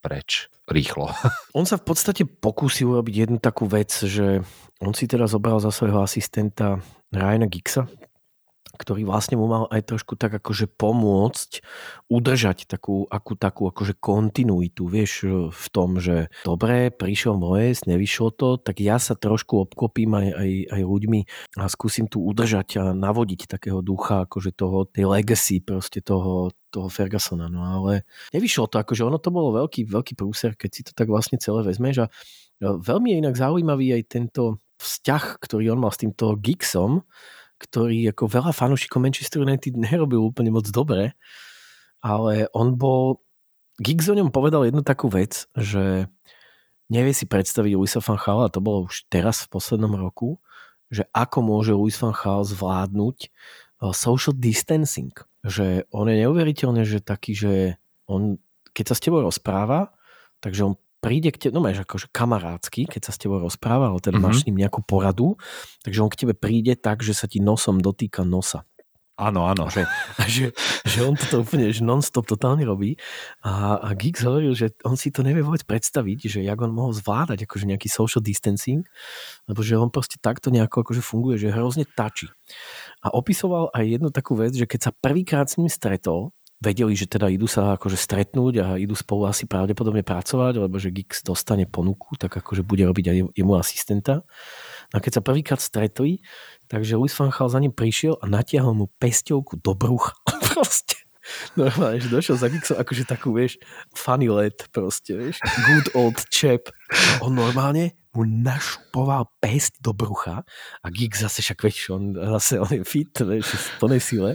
preč 0.00 0.48
rýchlo. 0.64 1.12
On 1.58 1.68
sa 1.68 1.76
v 1.76 1.84
podstate 1.92 2.24
pokúsil 2.24 2.88
urobiť 2.88 3.28
jednu 3.28 3.36
takú 3.36 3.68
vec, 3.68 3.92
že 3.92 4.40
on 4.80 4.96
si 4.96 5.04
teraz 5.04 5.36
zobral 5.36 5.60
za 5.60 5.68
svojho 5.68 6.00
asistenta 6.00 6.80
Ryana 7.12 7.52
Giggsa, 7.52 7.84
ktorý 8.76 9.02
vlastne 9.02 9.34
mu 9.34 9.50
mal 9.50 9.66
aj 9.70 9.94
trošku 9.94 10.14
tak 10.14 10.38
akože 10.38 10.70
pomôcť 10.70 11.50
udržať 12.06 12.70
takú, 12.70 13.06
akú 13.10 13.34
takú 13.34 13.66
akože 13.70 13.98
kontinuitu, 13.98 14.86
vieš, 14.86 15.26
v 15.50 15.66
tom, 15.74 15.98
že 15.98 16.30
dobre, 16.46 16.94
prišiel 16.94 17.34
Moes, 17.34 17.82
nevyšlo 17.86 18.30
to, 18.34 18.48
tak 18.62 18.78
ja 18.78 19.02
sa 19.02 19.18
trošku 19.18 19.66
obklopím 19.66 20.14
aj, 20.14 20.28
aj, 20.34 20.50
aj 20.78 20.82
ľuďmi 20.86 21.20
a 21.58 21.66
skúsim 21.66 22.06
tu 22.06 22.22
udržať 22.22 22.68
a 22.78 22.84
navodiť 22.94 23.50
takého 23.50 23.82
ducha, 23.82 24.26
akože 24.28 24.54
toho, 24.54 24.86
tej 24.86 25.10
legacy 25.10 25.58
proste 25.58 25.98
toho, 26.04 26.54
toho 26.70 26.86
Fergusona, 26.86 27.50
no 27.50 27.66
ale 27.66 28.06
nevyšlo 28.30 28.70
to, 28.70 28.78
akože 28.78 29.02
ono 29.02 29.18
to 29.18 29.34
bolo 29.34 29.66
veľký, 29.66 29.90
veľký 29.90 30.14
prúser, 30.14 30.54
keď 30.54 30.70
si 30.70 30.82
to 30.86 30.92
tak 30.94 31.10
vlastne 31.10 31.42
celé 31.42 31.66
vezmeš 31.66 32.06
a 32.06 32.06
veľmi 32.60 33.16
je 33.16 33.20
inak 33.24 33.34
zaujímavý 33.34 33.96
aj 33.96 34.02
tento 34.06 34.60
vzťah, 34.80 35.24
ktorý 35.40 35.76
on 35.76 35.80
mal 35.84 35.92
s 35.92 36.00
týmto 36.00 36.36
Giggsom, 36.40 37.04
ktorý 37.60 38.08
ako 38.16 38.24
veľa 38.26 38.52
fanúšikov 38.56 39.04
Manchester 39.04 39.44
United 39.44 39.76
nerobil 39.76 40.24
úplne 40.24 40.48
moc 40.48 40.64
dobre, 40.72 41.12
ale 42.00 42.48
on 42.56 42.80
bol, 42.80 43.20
Giggs 43.76 44.08
o 44.08 44.16
ňom 44.16 44.32
povedal 44.32 44.64
jednu 44.64 44.80
takú 44.80 45.12
vec, 45.12 45.44
že 45.52 46.08
nevie 46.88 47.12
si 47.12 47.28
predstaviť 47.28 47.76
Luisa 47.76 48.00
van 48.00 48.16
Gaal, 48.16 48.48
a 48.48 48.52
to 48.52 48.64
bolo 48.64 48.88
už 48.88 49.06
teraz 49.12 49.44
v 49.44 49.52
poslednom 49.52 49.92
roku, 49.94 50.40
že 50.90 51.06
ako 51.14 51.38
môže 51.44 51.76
Luis 51.76 52.00
van 52.00 52.16
Gaal 52.16 52.42
zvládnuť 52.42 53.18
uh, 53.28 53.94
social 53.94 54.34
distancing. 54.34 55.14
Že 55.46 55.88
on 55.94 56.10
je 56.10 56.16
neuveriteľné, 56.26 56.82
že 56.82 57.04
taký, 57.04 57.32
že 57.32 57.78
on, 58.10 58.42
keď 58.74 58.92
sa 58.92 58.94
s 58.98 59.04
tebou 59.04 59.22
rozpráva, 59.22 59.94
takže 60.42 60.66
on 60.66 60.74
príde 61.00 61.32
k 61.32 61.48
tebe, 61.48 61.56
no 61.56 61.64
máš 61.64 61.82
akože 61.82 62.12
kamarádsky, 62.12 62.84
keď 62.84 63.10
sa 63.10 63.12
s 63.16 63.20
tebou 63.20 63.40
rozpráva, 63.40 63.90
ale 63.90 63.98
teda 64.04 64.20
mm-hmm. 64.20 64.24
máš 64.30 64.44
s 64.44 64.46
ním 64.46 64.60
nejakú 64.60 64.84
poradu, 64.84 65.40
takže 65.82 66.00
on 66.04 66.12
k 66.12 66.20
tebe 66.24 66.34
príde 66.36 66.76
tak, 66.76 67.00
že 67.00 67.16
sa 67.16 67.24
ti 67.26 67.40
nosom 67.40 67.80
dotýka 67.80 68.22
nosa. 68.22 68.68
Áno, 69.20 69.44
áno. 69.44 69.68
Že, 69.68 69.84
že, 70.32 70.44
že 70.88 70.98
on 71.04 71.12
toto 71.12 71.44
úplne 71.44 71.68
že 71.68 71.84
non-stop 71.84 72.24
totálne 72.24 72.64
robí. 72.64 72.96
A, 73.44 73.76
a 73.76 73.92
Giggs 73.92 74.24
hovoril, 74.24 74.56
že 74.56 74.72
on 74.80 74.96
si 74.96 75.12
to 75.12 75.20
nevie 75.20 75.44
vôbec 75.44 75.60
predstaviť, 75.68 76.18
že 76.24 76.40
jak 76.40 76.56
on 76.56 76.72
mohol 76.72 76.96
zvládať 76.96 77.44
akože 77.44 77.68
nejaký 77.68 77.92
social 77.92 78.24
distancing, 78.24 78.80
lebo 79.44 79.60
že 79.60 79.76
on 79.76 79.92
proste 79.92 80.16
takto 80.16 80.48
nejako 80.48 80.88
akože 80.88 81.04
funguje, 81.04 81.36
že 81.36 81.52
hrozne 81.52 81.84
tačí. 81.84 82.32
A 83.04 83.12
opisoval 83.12 83.68
aj 83.76 84.00
jednu 84.00 84.08
takú 84.08 84.40
vec, 84.40 84.56
že 84.56 84.64
keď 84.64 84.88
sa 84.88 84.96
prvýkrát 84.96 85.52
s 85.52 85.60
ním 85.60 85.68
stretol, 85.68 86.32
vedeli, 86.60 86.92
že 86.92 87.08
teda 87.08 87.32
idú 87.32 87.48
sa 87.48 87.80
akože 87.80 87.96
stretnúť 87.96 88.54
a 88.60 88.66
idú 88.76 88.92
spolu 88.92 89.24
asi 89.26 89.48
pravdepodobne 89.48 90.04
pracovať, 90.04 90.60
lebo 90.60 90.76
že 90.76 90.92
Gix 90.92 91.24
dostane 91.24 91.64
ponuku, 91.64 92.20
tak 92.20 92.36
akože 92.36 92.60
bude 92.60 92.84
robiť 92.84 93.06
aj 93.08 93.16
jemu 93.32 93.52
asistenta. 93.56 94.22
No 94.92 94.94
a 94.96 95.00
keď 95.00 95.18
sa 95.18 95.22
prvýkrát 95.24 95.60
stretli, 95.60 96.20
takže 96.68 97.00
Luis 97.00 97.16
van 97.16 97.32
Gaal 97.32 97.48
za 97.48 97.58
ním 97.58 97.72
prišiel 97.72 98.20
a 98.20 98.28
natiahol 98.28 98.76
mu 98.76 98.86
pesťovku 99.00 99.64
do 99.64 99.72
brucha. 99.72 100.12
proste. 100.52 101.00
Normálne, 101.54 102.02
že 102.02 102.10
došiel 102.10 102.36
za 102.36 102.50
Gixom 102.50 102.76
akože 102.80 103.04
takú, 103.06 103.30
vieš, 103.30 103.60
funny 103.94 104.26
let 104.26 104.66
proste, 104.74 105.14
vieš, 105.14 105.38
good 105.68 105.88
old 105.94 106.18
chap. 106.28 106.68
A 106.90 107.24
on 107.24 107.38
normálne 107.38 107.94
mu 108.10 108.26
našupoval 108.26 109.30
pesť 109.38 109.78
do 109.78 109.94
brucha 109.94 110.42
a 110.82 110.86
Gix 110.90 111.22
zase 111.22 111.46
však, 111.46 111.62
vieš, 111.62 111.94
on, 111.94 112.14
zase 112.14 112.58
on 112.58 112.70
je 112.70 112.82
fit, 112.82 113.14
vieš, 113.14 113.54
v 113.54 113.68
plnej 113.78 114.02
sile. 114.02 114.30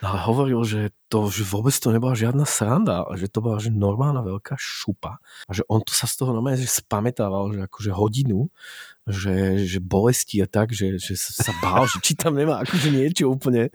No 0.00 0.16
a 0.16 0.24
hovoril, 0.24 0.64
že 0.64 0.96
to, 1.12 1.28
že 1.28 1.44
vôbec 1.44 1.76
to 1.76 1.92
nebola 1.92 2.16
žiadna 2.16 2.48
sranda, 2.48 3.04
že 3.20 3.28
to 3.28 3.44
bola 3.44 3.60
že 3.60 3.68
normálna 3.68 4.24
veľká 4.24 4.56
šupa. 4.56 5.20
A 5.44 5.50
že 5.52 5.60
on 5.68 5.84
to 5.84 5.92
sa 5.92 6.08
z 6.08 6.24
toho 6.24 6.32
normálne 6.32 6.56
že 6.56 6.80
spamätával, 6.80 7.52
že 7.52 7.60
akože 7.68 7.92
hodinu, 7.92 8.48
že, 9.04 9.60
že 9.68 9.76
bolesti 9.84 10.40
a 10.40 10.48
tak, 10.48 10.72
že, 10.72 10.96
že 10.96 11.12
sa 11.20 11.52
bál, 11.60 11.84
že 11.84 12.00
či 12.00 12.16
tam 12.16 12.32
nemá 12.32 12.64
akože 12.64 12.88
niečo 12.88 13.28
úplne, 13.28 13.68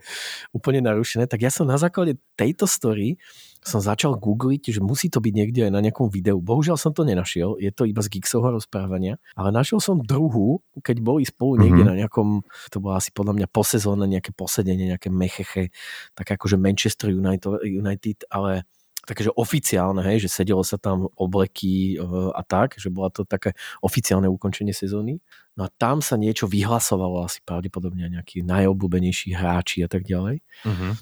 úplne 0.50 0.82
narušené. 0.82 1.30
Tak 1.30 1.46
ja 1.46 1.54
som 1.54 1.70
na 1.70 1.78
základe 1.78 2.18
tejto 2.34 2.66
story 2.66 3.22
som 3.64 3.82
začal 3.82 4.16
googliť, 4.16 4.74
že 4.74 4.80
musí 4.80 5.10
to 5.10 5.18
byť 5.18 5.32
niekde 5.34 5.60
aj 5.68 5.72
na 5.74 5.82
nejakom 5.82 6.08
videu. 6.08 6.38
Bohužiaľ 6.40 6.78
som 6.78 6.94
to 6.94 7.02
nenašiel, 7.02 7.58
je 7.58 7.70
to 7.74 7.84
iba 7.84 8.00
z 8.00 8.08
Gixovho 8.08 8.54
rozprávania, 8.54 9.18
ale 9.34 9.50
našiel 9.50 9.82
som 9.82 10.00
druhú, 10.00 10.62
keď 10.80 10.96
boli 11.02 11.26
spolu 11.26 11.60
niekde 11.60 11.82
mm-hmm. 11.84 11.90
na 11.90 12.00
nejakom, 12.06 12.28
to 12.72 12.78
bolo 12.78 12.96
asi 12.96 13.10
podľa 13.10 13.34
mňa 13.38 13.46
posezónne 13.50 14.06
nejaké 14.06 14.30
posedenie, 14.32 14.94
nejaké 14.94 15.10
mecheche, 15.10 15.74
tak 16.14 16.34
akože 16.38 16.56
Manchester 16.56 17.10
United, 17.10 17.60
United 17.66 18.24
ale 18.30 18.64
takže 19.08 19.32
oficiálne, 19.32 20.04
hej, 20.04 20.28
že 20.28 20.44
sedelo 20.44 20.60
sa 20.60 20.76
tam 20.76 21.08
obleky 21.16 21.96
a 22.36 22.44
tak, 22.44 22.76
že 22.76 22.92
bola 22.92 23.08
to 23.08 23.24
také 23.24 23.56
oficiálne 23.80 24.28
ukončenie 24.28 24.76
sezóny. 24.76 25.24
No 25.56 25.64
a 25.64 25.72
tam 25.72 26.04
sa 26.04 26.20
niečo 26.20 26.44
vyhlasovalo 26.44 27.24
asi 27.24 27.40
pravdepodobne 27.40 28.04
nejakí 28.12 28.44
najobľúbenejší 28.44 29.32
hráči 29.32 29.80
a 29.80 29.88
tak 29.88 30.04
ďalej. 30.04 30.44
Uh-huh. 30.60 30.92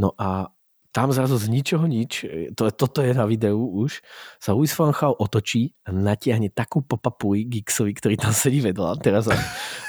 No 0.00 0.16
a 0.16 0.48
tam 0.92 1.08
zrazu 1.10 1.40
z 1.40 1.48
ničoho 1.48 1.88
nič, 1.88 2.28
to, 2.52 2.68
toto 2.68 3.00
je 3.00 3.16
na 3.16 3.24
videu 3.24 3.56
už, 3.56 4.04
sa 4.36 4.52
Luis 4.52 4.76
van 4.76 4.92
Gaal 4.92 5.16
otočí 5.16 5.72
a 5.88 5.90
natiahne 5.90 6.52
takú 6.52 6.84
popapuli 6.84 7.48
Gixovi, 7.48 7.96
ktorý 7.96 8.20
tam 8.20 8.36
sedí 8.36 8.60
vedľa. 8.60 9.00
Teraz 9.00 9.26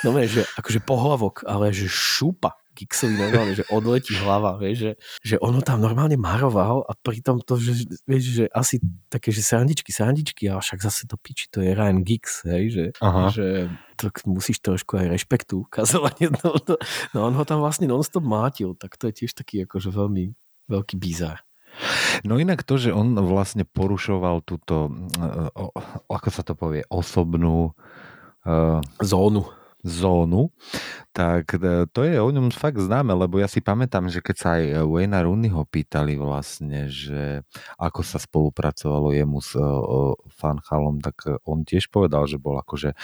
no 0.07 0.15
že 0.23 0.47
akože 0.55 0.79
pohlavok, 0.87 1.43
ale 1.43 1.75
že 1.75 1.91
šúpa 1.91 2.55
Gixovi 2.73 3.13
normálne, 3.13 3.53
že 3.53 3.67
odletí 3.69 4.17
hlava, 4.17 4.57
vieš, 4.57 4.77
že, 4.81 4.91
že 5.21 5.35
ono 5.37 5.61
tam 5.61 5.77
normálne 5.77 6.17
maroval 6.17 6.81
a 6.89 6.97
pritom 6.97 7.37
to, 7.45 7.61
že, 7.61 7.85
vieš, 8.09 8.23
že 8.41 8.45
asi 8.49 8.81
také, 9.13 9.29
že 9.29 9.45
srandičky, 9.45 9.93
srandičky, 9.93 10.49
ale 10.49 10.65
však 10.65 10.81
zase 10.81 11.05
to 11.05 11.13
piči, 11.21 11.53
to 11.53 11.61
je 11.61 11.77
Ryan 11.77 12.01
Gix, 12.01 12.41
hej, 12.49 12.63
že, 12.73 12.85
Aha. 12.97 13.29
že 13.29 13.69
to 13.93 14.09
musíš 14.25 14.57
trošku 14.65 14.97
aj 14.97 15.05
rešpektu 15.05 15.69
ukazovať. 15.69 16.15
No, 16.43 16.57
no, 16.57 16.75
no 17.13 17.19
on 17.29 17.33
ho 17.37 17.45
tam 17.45 17.61
vlastne 17.61 17.85
non-stop 17.85 18.25
mátil, 18.25 18.73
tak 18.73 18.97
to 18.97 19.05
je 19.07 19.23
tiež 19.23 19.37
taký 19.37 19.69
akože 19.69 19.93
veľmi 19.93 20.33
veľký 20.67 20.95
bizár. 20.99 21.41
No 22.21 22.37
inak 22.37 22.61
to, 22.61 22.77
že 22.77 22.93
on 22.93 23.17
vlastne 23.17 23.65
porušoval 23.65 24.45
túto, 24.45 24.93
ako 26.05 26.29
sa 26.29 26.45
to 26.45 26.53
povie, 26.53 26.85
osobnú 26.85 27.73
uh, 27.73 28.77
zónu 29.01 29.49
zónu, 29.83 30.49
tak 31.11 31.59
e, 31.59 31.85
to 31.91 32.07
je 32.07 32.17
o 32.17 32.29
ňom 32.31 32.49
fakt 32.55 32.79
známe, 32.79 33.11
lebo 33.11 33.37
ja 33.37 33.51
si 33.51 33.59
pamätám, 33.59 34.07
že 34.07 34.23
keď 34.23 34.35
sa 34.39 34.49
aj 34.57 34.87
Wayna 34.87 35.27
Rooneyho 35.27 35.67
pýtali 35.67 36.15
vlastne, 36.15 36.87
že 36.87 37.43
ako 37.75 38.01
sa 38.01 38.17
spolupracovalo 38.17 39.11
jemu 39.11 39.43
s 39.43 39.53
uh, 39.59 40.15
Fanchalom, 40.39 41.03
tak 41.03 41.27
on 41.43 41.67
tiež 41.67 41.91
povedal, 41.91 42.25
že 42.25 42.39
bol 42.39 42.55
akože 42.57 42.95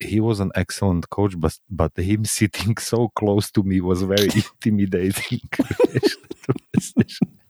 he 0.00 0.18
was 0.18 0.40
an 0.40 0.50
excellent 0.56 1.08
coach, 1.12 1.36
but, 1.36 1.52
but 1.68 1.92
him 2.00 2.24
sitting 2.24 2.80
so 2.80 3.12
close 3.12 3.52
to 3.52 3.62
me 3.62 3.80
was 3.80 4.02
very 4.02 4.28
intimidating. 4.42 5.44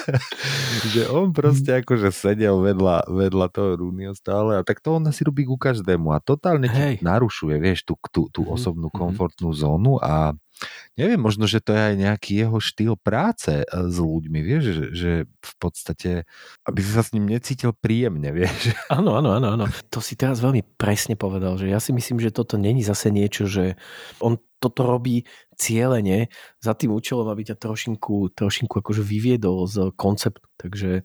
že 0.92 1.06
on 1.12 1.30
proste 1.36 1.82
akože 1.84 2.10
sedel 2.10 2.60
vedľa, 2.60 3.08
vedľa 3.08 3.46
toho 3.52 3.70
Rooneyho 3.78 4.14
stále 4.16 4.58
a 4.58 4.62
tak 4.64 4.80
to 4.80 4.96
on 4.96 5.08
asi 5.08 5.22
robí 5.22 5.44
ku 5.44 5.60
každému 5.60 6.12
a 6.14 6.22
totálne 6.22 6.66
ti 6.68 7.04
narušuje, 7.04 7.56
vieš, 7.60 7.86
tú, 7.86 7.94
tú, 8.08 8.28
tú 8.32 8.46
osobnú 8.48 8.88
komfortnú 8.88 9.52
zónu 9.52 10.00
a 10.00 10.34
neviem, 10.96 11.20
možno, 11.20 11.44
že 11.44 11.60
to 11.60 11.76
je 11.76 11.82
aj 11.92 11.94
nejaký 12.00 12.32
jeho 12.46 12.58
štýl 12.58 12.94
práce 12.96 13.52
e, 13.52 13.66
s 13.66 13.96
ľuďmi, 14.00 14.38
vieš, 14.40 14.64
že, 14.72 14.84
že 14.96 15.10
v 15.28 15.54
podstate, 15.60 16.10
aby 16.64 16.78
si 16.80 16.90
sa 16.90 17.04
s 17.04 17.12
ním 17.12 17.28
necítil 17.28 17.76
príjemne, 17.76 18.32
vieš. 18.36 18.72
Áno, 18.88 19.16
áno, 19.20 19.36
áno, 19.36 19.52
áno. 19.56 19.66
To 19.92 20.00
si 20.00 20.16
teraz 20.16 20.40
veľmi 20.40 20.64
presne 20.80 21.14
povedal, 21.14 21.60
že 21.60 21.68
ja 21.68 21.78
si 21.80 21.92
myslím, 21.92 22.20
že 22.20 22.32
toto 22.32 22.56
není 22.56 22.80
zase 22.80 23.12
niečo, 23.12 23.44
že 23.44 23.76
on 24.24 24.40
toto 24.58 24.84
robí 24.84 25.24
cieľene 25.56 26.32
za 26.60 26.72
tým 26.76 26.92
účelom, 26.92 27.28
aby 27.28 27.52
ťa 27.52 27.56
trošinku, 27.56 28.32
trošinku 28.32 28.80
akože 28.80 29.02
vyviedol 29.04 29.68
z 29.68 29.92
konceptu. 29.96 30.48
Takže 30.56 31.04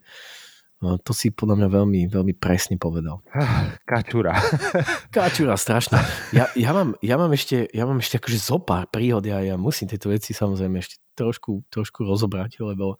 to 0.82 1.12
si 1.14 1.30
podľa 1.30 1.62
mňa 1.62 1.68
veľmi, 1.70 2.00
veľmi 2.10 2.34
presne 2.34 2.74
povedal. 2.74 3.22
Kačura. 3.90 4.34
Kačura, 5.14 5.54
strašná. 5.54 6.02
Ja, 6.34 6.50
ja, 6.58 6.74
mám, 6.74 6.98
ja, 6.98 7.14
mám 7.14 7.30
ešte, 7.30 7.70
ja 7.70 7.86
mám 7.86 8.02
ešte 8.02 8.18
akože 8.18 8.38
zo 8.42 8.58
pár 8.58 8.90
príhod, 8.90 9.22
ja, 9.22 9.38
ja 9.38 9.54
musím 9.54 9.86
tieto 9.86 10.10
veci 10.10 10.34
samozrejme 10.34 10.82
ešte 10.82 10.98
trošku, 11.14 11.70
trošku 11.70 12.02
rozobrať, 12.02 12.58
lebo 12.66 12.98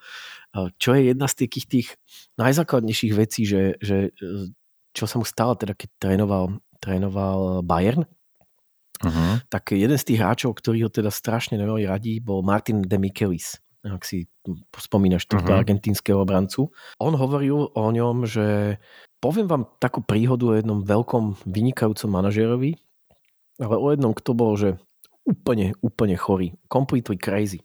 čo 0.78 0.94
je 0.94 1.10
jedna 1.10 1.26
z 1.26 1.34
takých 1.48 1.66
tých 1.66 1.88
najzákladnejších 2.38 3.12
vecí, 3.16 3.48
že, 3.48 3.80
že 3.82 4.14
čo 4.92 5.04
sa 5.08 5.16
mu 5.18 5.26
stalo 5.26 5.58
teda, 5.58 5.74
keď 5.74 5.88
trénoval, 5.98 6.62
trénoval 6.78 7.66
Bayern, 7.66 8.06
uh-huh. 9.02 9.42
tak 9.50 9.74
jeden 9.74 9.98
z 9.98 10.06
tých 10.06 10.18
hráčov, 10.22 10.54
ktorý 10.56 10.86
ho 10.86 10.90
teda 10.90 11.10
strašne 11.10 11.58
veľmi 11.58 11.84
radí, 11.84 12.22
bol 12.22 12.40
Martin 12.46 12.80
de 12.82 12.98
Michelis 12.98 13.58
ak 13.82 14.06
si 14.06 14.30
spomínaš 14.78 15.26
tohto 15.26 15.50
uh-huh. 15.50 15.58
argentínskeho 15.58 16.22
obrancu. 16.22 16.70
On 17.02 17.10
hovoril 17.18 17.66
o 17.74 17.84
ňom, 17.90 18.22
že 18.30 18.78
poviem 19.18 19.50
vám 19.50 19.66
takú 19.82 20.06
príhodu 20.06 20.54
o 20.54 20.54
jednom 20.54 20.86
veľkom 20.86 21.42
vynikajúcom 21.42 22.10
manažerovi, 22.10 22.78
ale 23.58 23.74
o 23.74 23.86
jednom, 23.90 24.14
kto 24.14 24.30
bol, 24.38 24.54
že 24.54 24.78
úplne, 25.26 25.74
úplne 25.82 26.14
chorý. 26.14 26.54
Completely 26.70 27.18
crazy. 27.18 27.62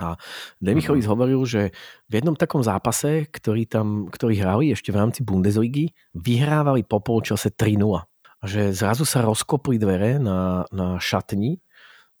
A 0.00 0.16
Demichovic 0.56 1.04
Mhm. 1.04 1.12
hovoril, 1.12 1.42
že 1.44 1.70
v 2.08 2.12
jednom 2.22 2.32
takom 2.32 2.64
zápase, 2.64 3.28
ktorý, 3.28 3.68
tam, 3.68 4.08
ktorý 4.08 4.40
hrali 4.40 4.72
ešte 4.72 4.88
v 4.88 4.98
rámci 4.98 5.20
Bundesligy, 5.20 5.92
vyhrávali 6.16 6.82
po 6.82 7.04
polčase 7.04 7.52
3-0. 7.52 8.08
A 8.42 8.44
že 8.50 8.74
zrazu 8.74 9.06
sa 9.06 9.22
rozkopli 9.22 9.78
dvere 9.78 10.18
na, 10.18 10.66
na 10.74 10.98
šatni, 10.98 11.62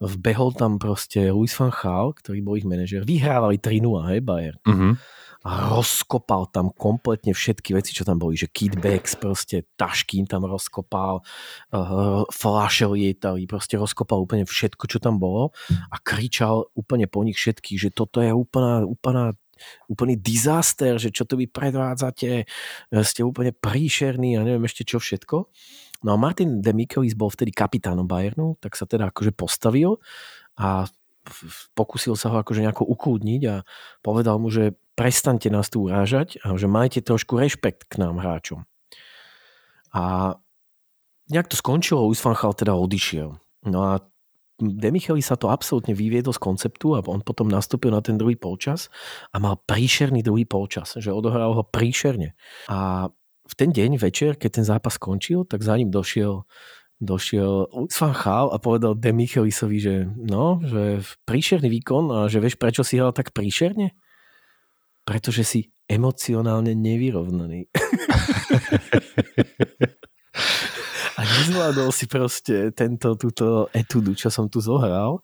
vbehol 0.02 0.54
tam 0.54 0.78
proste 0.82 1.30
Luis 1.30 1.54
van 1.54 1.70
Gaal, 1.70 2.14
ktorý 2.14 2.38
bol 2.42 2.58
ich 2.58 2.66
manažer, 2.66 3.06
vyhrávali 3.06 3.58
3-0, 3.58 4.10
hej, 4.10 4.20
Bayern. 4.22 4.60
Mhm. 4.66 4.90
A 5.42 5.74
rozkopal 5.74 6.46
tam 6.54 6.70
kompletne 6.70 7.34
všetky 7.34 7.74
veci, 7.74 7.90
čo 7.90 8.06
tam 8.06 8.14
boli, 8.14 8.38
že 8.38 8.46
kitbacks, 8.46 9.18
proste 9.18 9.66
tašky 9.74 10.22
im 10.22 10.30
tam 10.30 10.46
rozkopal, 10.46 11.18
uh, 11.74 12.22
flaše 12.30 12.86
lietali, 12.86 13.50
proste 13.50 13.74
rozkopal 13.74 14.22
úplne 14.22 14.46
všetko, 14.46 14.86
čo 14.86 15.02
tam 15.02 15.18
bolo 15.18 15.50
a 15.90 15.98
kričal 15.98 16.70
úplne 16.78 17.10
po 17.10 17.26
nich 17.26 17.34
všetkých, 17.34 17.74
že 17.74 17.90
toto 17.90 18.22
je 18.22 18.30
úplná, 18.30 18.86
úplná 18.86 19.34
úplný 19.90 20.14
disaster, 20.14 20.98
že 20.98 21.10
čo 21.10 21.26
to 21.26 21.34
vy 21.38 21.50
predvádzate, 21.50 22.46
ste 23.02 23.20
úplne 23.22 23.50
príšerní 23.54 24.38
a 24.38 24.46
neviem 24.46 24.66
ešte 24.66 24.86
čo 24.86 24.98
všetko. 25.02 25.50
No 26.02 26.14
a 26.14 26.20
Martin 26.20 26.60
de 26.62 26.72
Mikelis 26.74 27.14
bol 27.14 27.30
vtedy 27.30 27.54
kapitánom 27.54 28.06
Bayernu, 28.06 28.58
tak 28.58 28.74
sa 28.74 28.86
teda 28.86 29.10
akože 29.14 29.32
postavil 29.34 30.02
a 30.58 30.86
pokúsil 31.78 32.18
sa 32.18 32.34
ho 32.34 32.36
akože 32.42 32.66
nejako 32.66 32.82
ukludniť 32.82 33.42
a 33.46 33.62
povedal 34.02 34.42
mu, 34.42 34.50
že 34.50 34.74
prestaňte 34.98 35.48
nás 35.48 35.70
tu 35.70 35.86
urážať 35.86 36.42
a 36.42 36.52
že 36.58 36.66
majte 36.66 37.00
trošku 37.00 37.38
rešpekt 37.38 37.86
k 37.86 38.02
nám 38.02 38.18
hráčom. 38.18 38.66
A 39.94 40.34
nejak 41.30 41.48
to 41.48 41.56
skončilo, 41.56 42.10
Gaal 42.10 42.54
teda 42.58 42.74
odišiel. 42.74 43.38
No 43.70 43.80
a 43.86 44.02
Demicheli 44.62 45.18
sa 45.18 45.34
to 45.34 45.50
absolútne 45.50 45.90
vyviedol 45.90 46.30
z 46.30 46.38
konceptu 46.38 46.94
a 46.94 47.02
on 47.02 47.18
potom 47.18 47.50
nastúpil 47.50 47.90
na 47.90 47.98
ten 47.98 48.14
druhý 48.14 48.38
polčas 48.38 48.94
a 49.34 49.42
mal 49.42 49.58
príšerný 49.58 50.22
druhý 50.22 50.46
polčas, 50.46 50.94
že 50.94 51.10
odohral 51.10 51.50
ho 51.58 51.64
príšerne. 51.66 52.38
A 52.70 53.10
v 53.52 53.54
ten 53.54 53.68
deň 53.68 54.00
večer, 54.00 54.40
keď 54.40 54.62
ten 54.62 54.64
zápas 54.64 54.96
skončil, 54.96 55.44
tak 55.44 55.60
za 55.60 55.76
ním 55.76 55.92
došiel 55.92 56.48
došiel 57.02 57.66
Luis 57.74 57.98
van 57.98 58.14
Gaal 58.14 58.54
a 58.54 58.62
povedal 58.62 58.94
Demichelisovi, 58.94 59.78
že 59.82 60.06
no, 60.06 60.62
že 60.62 61.02
príšerný 61.26 61.66
výkon 61.66 62.14
a 62.14 62.30
že 62.30 62.38
vieš, 62.38 62.54
prečo 62.54 62.86
si 62.86 62.96
hral 62.96 63.10
tak 63.10 63.34
príšerne? 63.34 63.90
Pretože 65.02 65.42
si 65.42 65.74
emocionálne 65.90 66.78
nevyrovnaný. 66.78 67.66
a 71.18 71.20
nezvládol 71.26 71.90
si 71.90 72.06
proste 72.06 72.70
tento, 72.70 73.18
túto 73.18 73.66
etudu, 73.74 74.14
čo 74.14 74.30
som 74.30 74.46
tu 74.46 74.62
zohral 74.62 75.18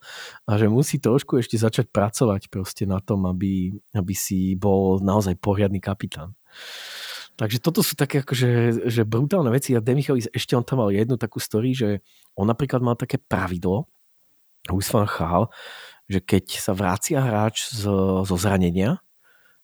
a 0.51 0.59
že 0.59 0.67
musí 0.67 0.99
trošku 0.99 1.39
ešte 1.39 1.57
začať 1.57 1.95
pracovať 1.95 2.51
proste 2.51 2.91
na 2.91 2.99
tom, 2.99 3.23
aby, 3.31 3.71
aby 3.95 4.15
si 4.19 4.59
bol 4.59 4.99
naozaj 4.99 5.39
poriadny 5.39 5.79
kapitán. 5.79 6.35
Takže 7.39 7.63
toto 7.63 7.87
sú 7.87 7.95
také 7.95 8.27
akože 8.27 8.83
že 8.91 9.07
brutálne 9.07 9.55
veci 9.55 9.71
a 9.73 9.81
Demichelis 9.81 10.27
ešte 10.35 10.59
on 10.59 10.67
tam 10.67 10.83
mal 10.83 10.91
jednu 10.91 11.15
takú 11.15 11.39
story, 11.39 11.71
že 11.71 12.03
on 12.35 12.51
napríklad 12.51 12.83
mal 12.83 12.99
také 12.99 13.23
pravidlo, 13.23 13.87
Luis 14.67 14.91
van 14.91 15.07
Gaal, 15.07 15.47
že 16.11 16.19
keď 16.19 16.45
sa 16.59 16.75
vracia 16.75 17.23
hráč 17.23 17.71
zo, 17.71 18.27
zo 18.27 18.37
zranenia, 18.37 18.99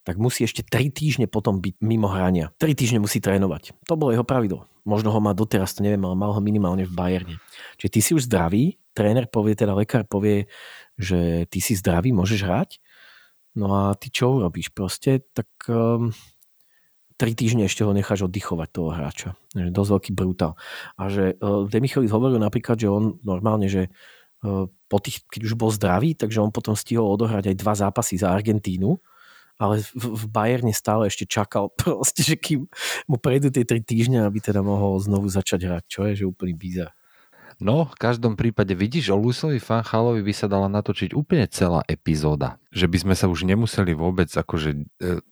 tak 0.04 0.20
musí 0.20 0.44
ešte 0.44 0.60
3 0.60 0.92
týždne 0.92 1.26
potom 1.26 1.58
byť 1.58 1.80
mimo 1.80 2.12
hrania. 2.12 2.52
3 2.60 2.76
týždne 2.76 3.00
musí 3.00 3.24
trénovať. 3.24 3.72
To 3.88 3.96
bolo 3.96 4.12
jeho 4.12 4.22
pravidlo. 4.22 4.68
Možno 4.84 5.08
ho 5.08 5.18
má 5.18 5.32
doteraz, 5.32 5.72
to 5.72 5.80
neviem, 5.80 6.04
ale 6.04 6.12
mal 6.12 6.36
ho 6.36 6.40
minimálne 6.44 6.84
v 6.84 6.92
Bayerne. 6.92 7.36
Čiže 7.80 7.90
ty 7.90 8.00
si 8.04 8.10
už 8.12 8.28
zdravý, 8.28 8.76
tréner 8.92 9.24
povie, 9.32 9.56
teda 9.56 9.72
lekár 9.72 10.04
povie, 10.04 10.44
že 11.00 11.48
ty 11.48 11.64
si 11.64 11.72
zdravý, 11.72 12.12
môžeš 12.12 12.44
hrať. 12.44 12.70
No 13.56 13.72
a 13.72 13.96
ty 13.96 14.12
čo 14.12 14.36
urobíš 14.36 14.76
proste? 14.76 15.24
Tak 15.32 15.48
um, 15.72 16.12
3 17.14 17.38
týždne 17.38 17.64
ešte 17.70 17.86
ho 17.86 17.94
necháš 17.94 18.26
oddychovať 18.26 18.68
toho 18.74 18.90
hráča. 18.90 19.38
Že 19.54 19.70
dosť 19.70 19.90
veľký 19.94 20.10
brutál. 20.14 20.58
A 20.98 21.06
že 21.06 21.38
uh, 21.38 21.66
Demichelis 21.70 22.10
hovoril 22.10 22.42
napríklad, 22.42 22.74
že 22.74 22.90
on 22.90 23.22
normálne, 23.22 23.70
že 23.70 23.86
uh, 24.42 24.66
po 24.66 24.98
tých, 24.98 25.22
keď 25.30 25.40
už 25.46 25.54
bol 25.54 25.70
zdravý, 25.70 26.18
takže 26.18 26.42
on 26.42 26.50
potom 26.50 26.74
stihol 26.74 27.06
odohrať 27.06 27.54
aj 27.54 27.56
dva 27.58 27.74
zápasy 27.78 28.18
za 28.18 28.34
Argentínu, 28.34 28.98
ale 29.54 29.86
v, 29.94 30.06
v 30.10 30.24
Bayerne 30.26 30.74
stále 30.74 31.06
ešte 31.06 31.30
čakal 31.30 31.70
proste, 31.78 32.26
že 32.26 32.34
kým 32.34 32.66
mu 33.06 33.16
prejdú 33.18 33.54
tie 33.54 33.62
3 33.62 33.78
týždne, 33.86 34.18
aby 34.26 34.42
teda 34.42 34.66
mohol 34.66 34.98
znovu 34.98 35.30
začať 35.30 35.70
hrať, 35.70 35.84
čo 35.86 36.00
je, 36.10 36.12
že 36.18 36.24
úplný 36.26 36.58
bizar. 36.58 36.90
No, 37.62 37.86
v 37.86 37.94
každom 37.94 38.34
prípade 38.34 38.74
vidíš, 38.74 39.14
o 39.14 39.16
Luisovi 39.18 39.62
Fanchalovi 39.62 40.26
by 40.26 40.34
sa 40.34 40.50
dala 40.50 40.66
natočiť 40.66 41.14
úplne 41.14 41.46
celá 41.46 41.86
epizóda. 41.86 42.58
Že 42.74 42.86
by 42.90 42.98
sme 43.06 43.14
sa 43.14 43.30
už 43.30 43.46
nemuseli 43.46 43.94
vôbec 43.94 44.26
akože 44.26 44.70
e, 44.74 45.22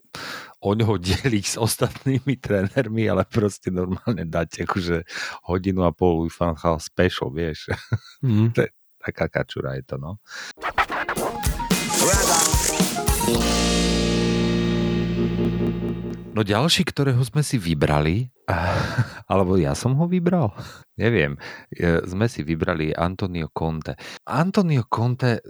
o 0.62 0.70
ňoho 0.79 0.94
deliť 1.03 1.44
s 1.44 1.57
ostatnými 1.59 2.38
trénermi, 2.38 3.11
ale 3.11 3.27
proste 3.27 3.75
normálne 3.75 4.22
dať 4.22 4.64
akože 4.64 4.96
hodinu 5.51 5.83
a 5.83 5.90
pol 5.90 6.31
Fanchal 6.31 6.79
special, 6.79 7.35
vieš. 7.35 7.66
Mm. 8.22 8.55
to 8.55 8.64
je 8.66 8.70
taká 9.03 9.27
kačura 9.27 9.75
je 9.75 9.83
to, 9.83 9.98
no. 9.98 10.22
No 16.33 16.40
ďalší, 16.40 16.88
ktorého 16.88 17.20
sme 17.29 17.44
si 17.44 17.61
vybrali, 17.61 18.33
alebo 19.31 19.61
ja 19.61 19.77
som 19.77 19.92
ho 20.01 20.09
vybral, 20.09 20.55
neviem, 21.03 21.37
e, 21.68 22.01
sme 22.09 22.25
si 22.31 22.40
vybrali 22.40 22.96
Antonio 22.96 23.53
Conte. 23.53 24.01
Antonio 24.25 24.88
Conte, 24.88 25.44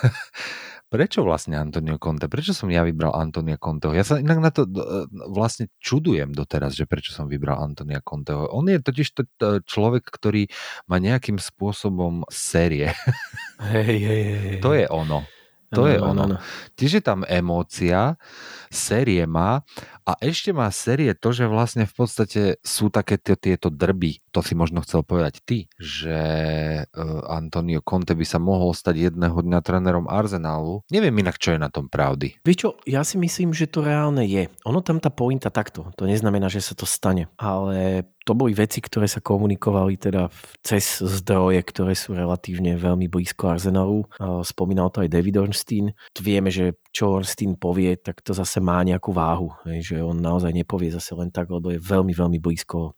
prečo 0.90 1.22
vlastne 1.22 1.54
Antonio 1.54 1.96
Conte? 2.02 2.26
Prečo 2.26 2.50
som 2.50 2.66
ja 2.68 2.82
vybral 2.82 3.14
Antonio 3.14 3.54
Conteho? 3.56 3.94
Ja 3.94 4.02
sa 4.02 4.18
inak 4.18 4.38
na 4.42 4.50
to 4.50 4.66
e, 4.66 5.06
vlastne 5.30 5.70
čudujem 5.78 6.34
doteraz, 6.34 6.74
že 6.74 6.90
prečo 6.90 7.14
som 7.14 7.30
vybral 7.30 7.62
Antonia 7.62 8.02
Conteho. 8.02 8.50
On 8.50 8.66
je 8.66 8.82
totiž 8.82 9.06
to, 9.14 9.22
to 9.38 9.62
človek, 9.62 10.10
ktorý 10.10 10.50
má 10.90 10.98
nejakým 10.98 11.38
spôsobom 11.38 12.26
série. 12.28 12.90
Hej, 13.70 13.96
hej, 14.02 14.22
hej. 14.24 14.56
To 14.64 14.72
je 14.74 14.88
ono. 14.90 15.22
To 15.70 15.86
je 15.86 16.02
Áno, 16.02 16.10
áno, 16.10 16.22
ono. 16.26 16.34
áno. 16.34 16.36
Tiež 16.74 16.98
je 16.98 17.04
tam 17.04 17.22
emócia, 17.30 18.18
série 18.74 19.22
má 19.22 19.62
a 20.10 20.18
ešte 20.18 20.50
má 20.50 20.66
série 20.74 21.14
to, 21.14 21.30
že 21.30 21.46
vlastne 21.46 21.86
v 21.86 21.94
podstate 21.94 22.42
sú 22.66 22.90
také 22.90 23.14
tie- 23.14 23.38
tieto 23.38 23.70
drby. 23.70 24.18
To 24.34 24.42
si 24.42 24.58
možno 24.58 24.82
chcel 24.82 25.06
povedať 25.06 25.38
ty, 25.46 25.70
že 25.78 26.18
uh, 26.82 27.30
Antonio 27.30 27.78
Conte 27.82 28.18
by 28.18 28.26
sa 28.26 28.42
mohol 28.42 28.74
stať 28.74 29.10
jedného 29.10 29.38
dňa 29.38 29.58
trénerom 29.62 30.10
Arsenalu. 30.10 30.82
Neviem 30.90 31.14
inak, 31.22 31.38
čo 31.38 31.54
je 31.54 31.62
na 31.62 31.70
tom 31.70 31.86
pravdy. 31.86 32.42
Vieš 32.42 32.58
čo, 32.58 32.68
ja 32.86 33.06
si 33.06 33.18
myslím, 33.22 33.54
že 33.54 33.70
to 33.70 33.86
reálne 33.86 34.26
je. 34.26 34.50
Ono 34.66 34.82
tam 34.82 34.98
tá 34.98 35.14
pointa 35.14 35.50
takto. 35.50 35.94
To 35.94 36.06
neznamená, 36.10 36.50
že 36.50 36.62
sa 36.62 36.74
to 36.74 36.86
stane. 36.86 37.30
Ale 37.38 38.06
to 38.26 38.36
boli 38.36 38.54
veci, 38.54 38.78
ktoré 38.78 39.08
sa 39.10 39.18
komunikovali 39.24 39.96
teda 39.96 40.28
cez 40.62 41.00
zdroje, 41.00 41.62
ktoré 41.66 41.96
sú 41.98 42.14
relatívne 42.14 42.76
veľmi 42.78 43.10
blízko 43.10 43.50
Arsenalu. 43.50 44.06
A 44.20 44.42
Spomínal 44.46 44.90
to 44.92 45.02
aj 45.02 45.10
David 45.10 45.40
Ornstein. 45.40 45.90
Vieme, 46.20 46.52
že 46.52 46.78
čo 46.90 47.18
Ornstein 47.18 47.56
povie, 47.58 47.96
tak 47.98 48.22
to 48.22 48.34
zase 48.34 48.58
má 48.62 48.82
nejakú 48.82 49.10
váhu. 49.10 49.50
Hej, 49.66 49.99
on 50.02 50.18
naozaj 50.18 50.52
nepovie 50.52 50.90
zase 50.90 51.12
len 51.16 51.30
tak, 51.30 51.48
lebo 51.52 51.70
je 51.70 51.80
veľmi, 51.80 52.12
veľmi 52.12 52.38
blízko 52.40 52.78
e, 52.90 52.92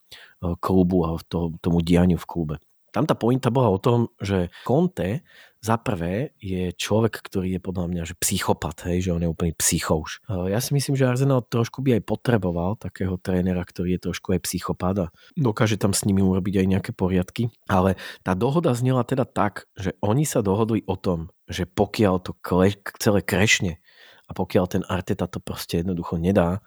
klubu 0.58 1.04
a 1.06 1.18
to, 1.26 1.54
tomu 1.58 1.82
dianiu 1.82 2.18
v 2.18 2.28
klube. 2.28 2.56
Tam 2.92 3.08
tá 3.08 3.16
pointa 3.16 3.48
bola 3.48 3.72
o 3.72 3.80
tom, 3.80 4.12
že 4.20 4.52
Conte 4.68 5.24
za 5.64 5.78
prvé 5.80 6.36
je 6.42 6.74
človek, 6.76 7.22
ktorý 7.24 7.56
je 7.56 7.60
podľa 7.62 7.86
mňa 7.88 8.02
že 8.04 8.18
psychopat, 8.18 8.84
hej, 8.90 9.08
že 9.08 9.14
on 9.14 9.22
je 9.24 9.30
úplný 9.32 9.56
psychouš. 9.56 10.20
E, 10.28 10.52
Ja 10.52 10.60
si 10.60 10.76
myslím, 10.76 10.98
že 10.98 11.08
Arsenal 11.08 11.40
trošku 11.40 11.80
by 11.80 11.96
aj 11.96 12.02
potreboval 12.04 12.76
takého 12.76 13.16
trénera, 13.16 13.64
ktorý 13.64 13.96
je 13.96 14.12
trošku 14.12 14.36
aj 14.36 14.44
psychopat 14.44 14.96
a 14.98 15.12
dokáže 15.38 15.80
tam 15.80 15.96
s 15.96 16.04
nimi 16.04 16.20
urobiť 16.20 16.60
aj 16.60 16.66
nejaké 16.66 16.90
poriadky. 16.92 17.48
Ale 17.70 17.96
tá 18.20 18.36
dohoda 18.36 18.76
znela 18.76 19.06
teda 19.08 19.24
tak, 19.24 19.70
že 19.78 19.96
oni 20.04 20.28
sa 20.28 20.44
dohodli 20.44 20.84
o 20.84 20.98
tom, 20.98 21.32
že 21.48 21.64
pokiaľ 21.64 22.14
to 22.20 22.36
kle, 22.44 22.68
celé 23.00 23.24
krešne 23.24 23.80
a 24.28 24.30
pokiaľ 24.34 24.64
ten 24.68 24.82
Arteta 24.84 25.24
to 25.30 25.40
proste 25.40 25.80
jednoducho 25.80 26.20
nedá, 26.20 26.60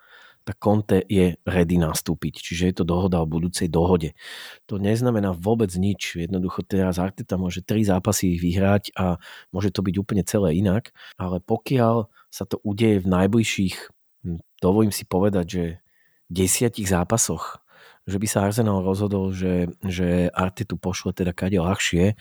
tak 0.46 0.62
Conte 0.62 1.02
je 1.10 1.42
ready 1.42 1.82
nastúpiť. 1.82 2.38
Čiže 2.38 2.64
je 2.70 2.76
to 2.78 2.86
dohoda 2.86 3.18
o 3.20 3.28
budúcej 3.28 3.66
dohode. 3.66 4.14
To 4.70 4.78
neznamená 4.78 5.34
vôbec 5.34 5.74
nič. 5.74 6.22
Jednoducho 6.22 6.62
teraz 6.62 7.02
Arteta 7.02 7.42
môže 7.42 7.66
tri 7.66 7.82
zápasy 7.82 8.38
vyhrať 8.38 8.94
a 8.94 9.18
môže 9.50 9.74
to 9.74 9.82
byť 9.82 9.96
úplne 9.98 10.22
celé 10.22 10.62
inak. 10.62 10.94
Ale 11.18 11.42
pokiaľ 11.42 12.14
sa 12.30 12.46
to 12.46 12.62
udeje 12.62 13.02
v 13.02 13.10
najbližších, 13.10 13.76
hm, 14.22 14.40
dovolím 14.62 14.94
si 14.94 15.10
povedať, 15.10 15.46
že 15.50 15.64
desiatich 16.30 16.90
zápasoch, 16.90 17.66
že 18.06 18.22
by 18.22 18.28
sa 18.30 18.46
Arsenal 18.46 18.86
rozhodol, 18.86 19.34
že, 19.34 19.74
že 19.82 20.30
Artetu 20.30 20.78
pošle 20.78 21.10
teda 21.10 21.34
kade 21.34 21.58
ľahšie, 21.58 22.14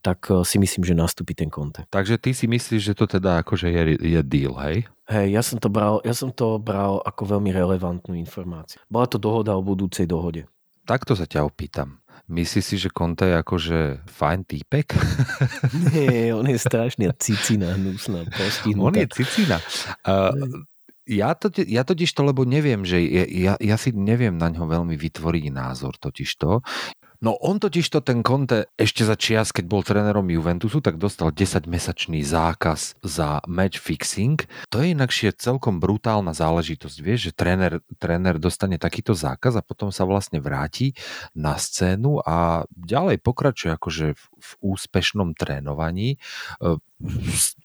tak 0.00 0.32
eh, 0.32 0.40
si 0.48 0.56
myslím, 0.56 0.82
že 0.88 0.96
nastúpi 0.96 1.36
ten 1.36 1.52
Conte. 1.52 1.84
Takže 1.92 2.16
ty 2.16 2.32
si 2.32 2.48
myslíš, 2.48 2.82
že 2.92 2.96
to 2.96 3.04
teda 3.04 3.44
akože 3.44 3.68
je, 3.68 3.82
je 4.00 4.20
deal, 4.24 4.56
hej? 4.64 4.88
Hej, 5.06 5.38
ja 5.38 5.42
som, 5.42 5.62
to 5.62 5.70
bral, 5.70 6.02
ja 6.02 6.10
som 6.10 6.34
to 6.34 6.58
bral 6.58 6.98
ako 7.06 7.38
veľmi 7.38 7.54
relevantnú 7.54 8.18
informáciu. 8.18 8.82
Bola 8.90 9.06
to 9.06 9.22
dohoda 9.22 9.54
o 9.54 9.62
budúcej 9.62 10.02
dohode. 10.02 10.50
Takto 10.82 11.14
sa 11.14 11.30
ťa 11.30 11.46
opýtam. 11.46 12.02
Myslíš 12.26 12.64
si, 12.66 12.76
že 12.82 12.90
Conte 12.90 13.30
je 13.30 13.38
akože 13.38 13.78
fajn 14.10 14.40
týpek? 14.50 14.98
Nie, 15.94 16.34
on 16.34 16.50
je 16.50 16.58
strašne 16.58 17.06
cicina, 17.22 17.78
hnusná, 17.78 18.26
postihnutá. 18.26 18.82
On 18.82 18.94
je 18.98 19.06
cicina. 19.14 19.56
Uh, 20.02 20.66
ja, 21.06 21.38
to, 21.38 21.54
ja 21.54 21.86
totiž 21.86 22.10
to, 22.10 22.26
lebo 22.26 22.42
neviem, 22.42 22.82
že 22.82 22.98
ja, 23.30 23.54
ja 23.62 23.76
si 23.78 23.94
neviem 23.94 24.34
na 24.34 24.50
ňo 24.50 24.66
veľmi 24.66 24.98
vytvoriť 24.98 25.54
názor 25.54 25.94
totiž 26.02 26.34
to. 26.34 26.66
No 27.20 27.36
on 27.40 27.56
totiž 27.56 27.86
to 27.88 28.00
ten 28.04 28.20
Conte 28.20 28.68
ešte 28.76 29.02
za 29.06 29.16
čias, 29.16 29.54
keď 29.54 29.64
bol 29.66 29.80
trénerom 29.80 30.26
Juventusu, 30.28 30.84
tak 30.84 31.00
dostal 31.00 31.32
10-mesačný 31.32 32.20
zákaz 32.20 33.00
za 33.00 33.40
match 33.48 33.80
fixing. 33.80 34.44
To 34.68 34.84
je 34.84 34.92
inakšie 34.92 35.36
celkom 35.36 35.80
brutálna 35.80 36.36
záležitosť, 36.36 36.96
vieš, 37.00 37.30
že 37.30 37.32
tréner, 37.32 37.80
tréner 37.96 38.36
dostane 38.36 38.76
takýto 38.76 39.16
zákaz 39.16 39.56
a 39.56 39.64
potom 39.64 39.88
sa 39.88 40.04
vlastne 40.04 40.40
vráti 40.42 40.92
na 41.32 41.56
scénu 41.56 42.20
a 42.24 42.68
ďalej 42.72 43.20
pokračuje 43.24 43.70
akože 43.72 44.06
v, 44.12 44.22
v 44.36 44.50
úspešnom 44.60 45.32
trénovaní 45.32 46.20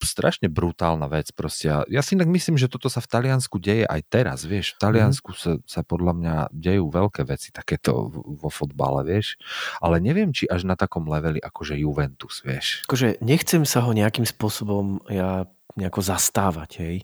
strašne 0.04 0.52
brutálna 0.52 1.08
vec 1.08 1.32
proste. 1.32 1.72
Ja 1.88 2.02
si 2.04 2.20
inak 2.20 2.28
myslím, 2.28 2.60
že 2.60 2.68
toto 2.68 2.92
sa 2.92 3.00
v 3.00 3.08
Taliansku 3.08 3.58
deje 3.64 3.88
aj 3.88 4.02
teraz, 4.12 4.40
vieš. 4.44 4.76
V 4.76 4.84
Taliansku 4.84 5.32
sa, 5.40 5.56
sa 5.64 5.82
podľa 5.88 6.14
mňa 6.20 6.36
dejú 6.52 6.92
veľké 6.92 7.24
veci 7.24 7.56
takéto 7.56 8.12
vo 8.12 8.50
fotbale, 8.52 9.08
vieš. 9.08 9.40
Ale 9.80 10.04
neviem, 10.04 10.36
či 10.36 10.52
až 10.52 10.68
na 10.68 10.76
takom 10.76 11.08
leveli 11.08 11.40
akože 11.40 11.80
Juventus, 11.80 12.44
vieš. 12.44 12.84
Akože 12.92 13.24
nechcem 13.24 13.64
sa 13.64 13.88
ho 13.88 13.96
nejakým 13.96 14.28
spôsobom 14.28 15.00
ja 15.08 15.48
nejako 15.76 16.02
zastávať. 16.04 16.70
Hej. 16.84 16.96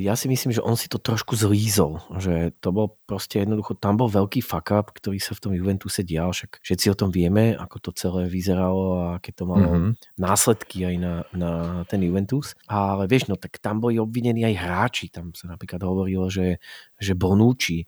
Ja 0.00 0.14
si 0.16 0.26
myslím, 0.28 0.54
že 0.54 0.64
on 0.64 0.76
si 0.76 0.88
to 0.88 0.96
trošku 0.96 1.36
zlízol, 1.36 2.00
že 2.16 2.56
to 2.60 2.72
bol 2.72 2.96
proste 3.04 3.44
jednoducho, 3.44 3.76
tam 3.76 4.00
bol 4.00 4.08
veľký 4.08 4.40
fuck 4.40 4.72
up, 4.72 4.92
ktorý 4.92 5.20
sa 5.20 5.36
v 5.36 5.42
tom 5.44 5.52
Juventuse 5.52 6.04
dial, 6.04 6.32
však 6.32 6.60
všetci 6.60 6.86
o 6.92 6.98
tom 6.98 7.10
vieme, 7.12 7.56
ako 7.56 7.76
to 7.78 7.90
celé 7.96 8.28
vyzeralo 8.28 8.86
a 9.00 9.04
aké 9.20 9.32
to 9.32 9.44
malo 9.44 9.68
mm-hmm. 9.68 9.92
následky 10.20 10.88
aj 10.88 10.96
na, 11.00 11.14
na 11.36 11.50
ten 11.88 12.00
Juventus. 12.00 12.56
Ale 12.68 13.08
vieš, 13.08 13.28
no 13.28 13.36
tak 13.36 13.60
tam 13.60 13.80
boli 13.80 14.00
obvinení 14.00 14.44
aj 14.44 14.56
hráči, 14.56 15.06
tam 15.12 15.32
sa 15.36 15.48
napríklad 15.48 15.80
hovorilo, 15.84 16.28
že, 16.32 16.60
že 16.96 17.12
Bonucci, 17.12 17.84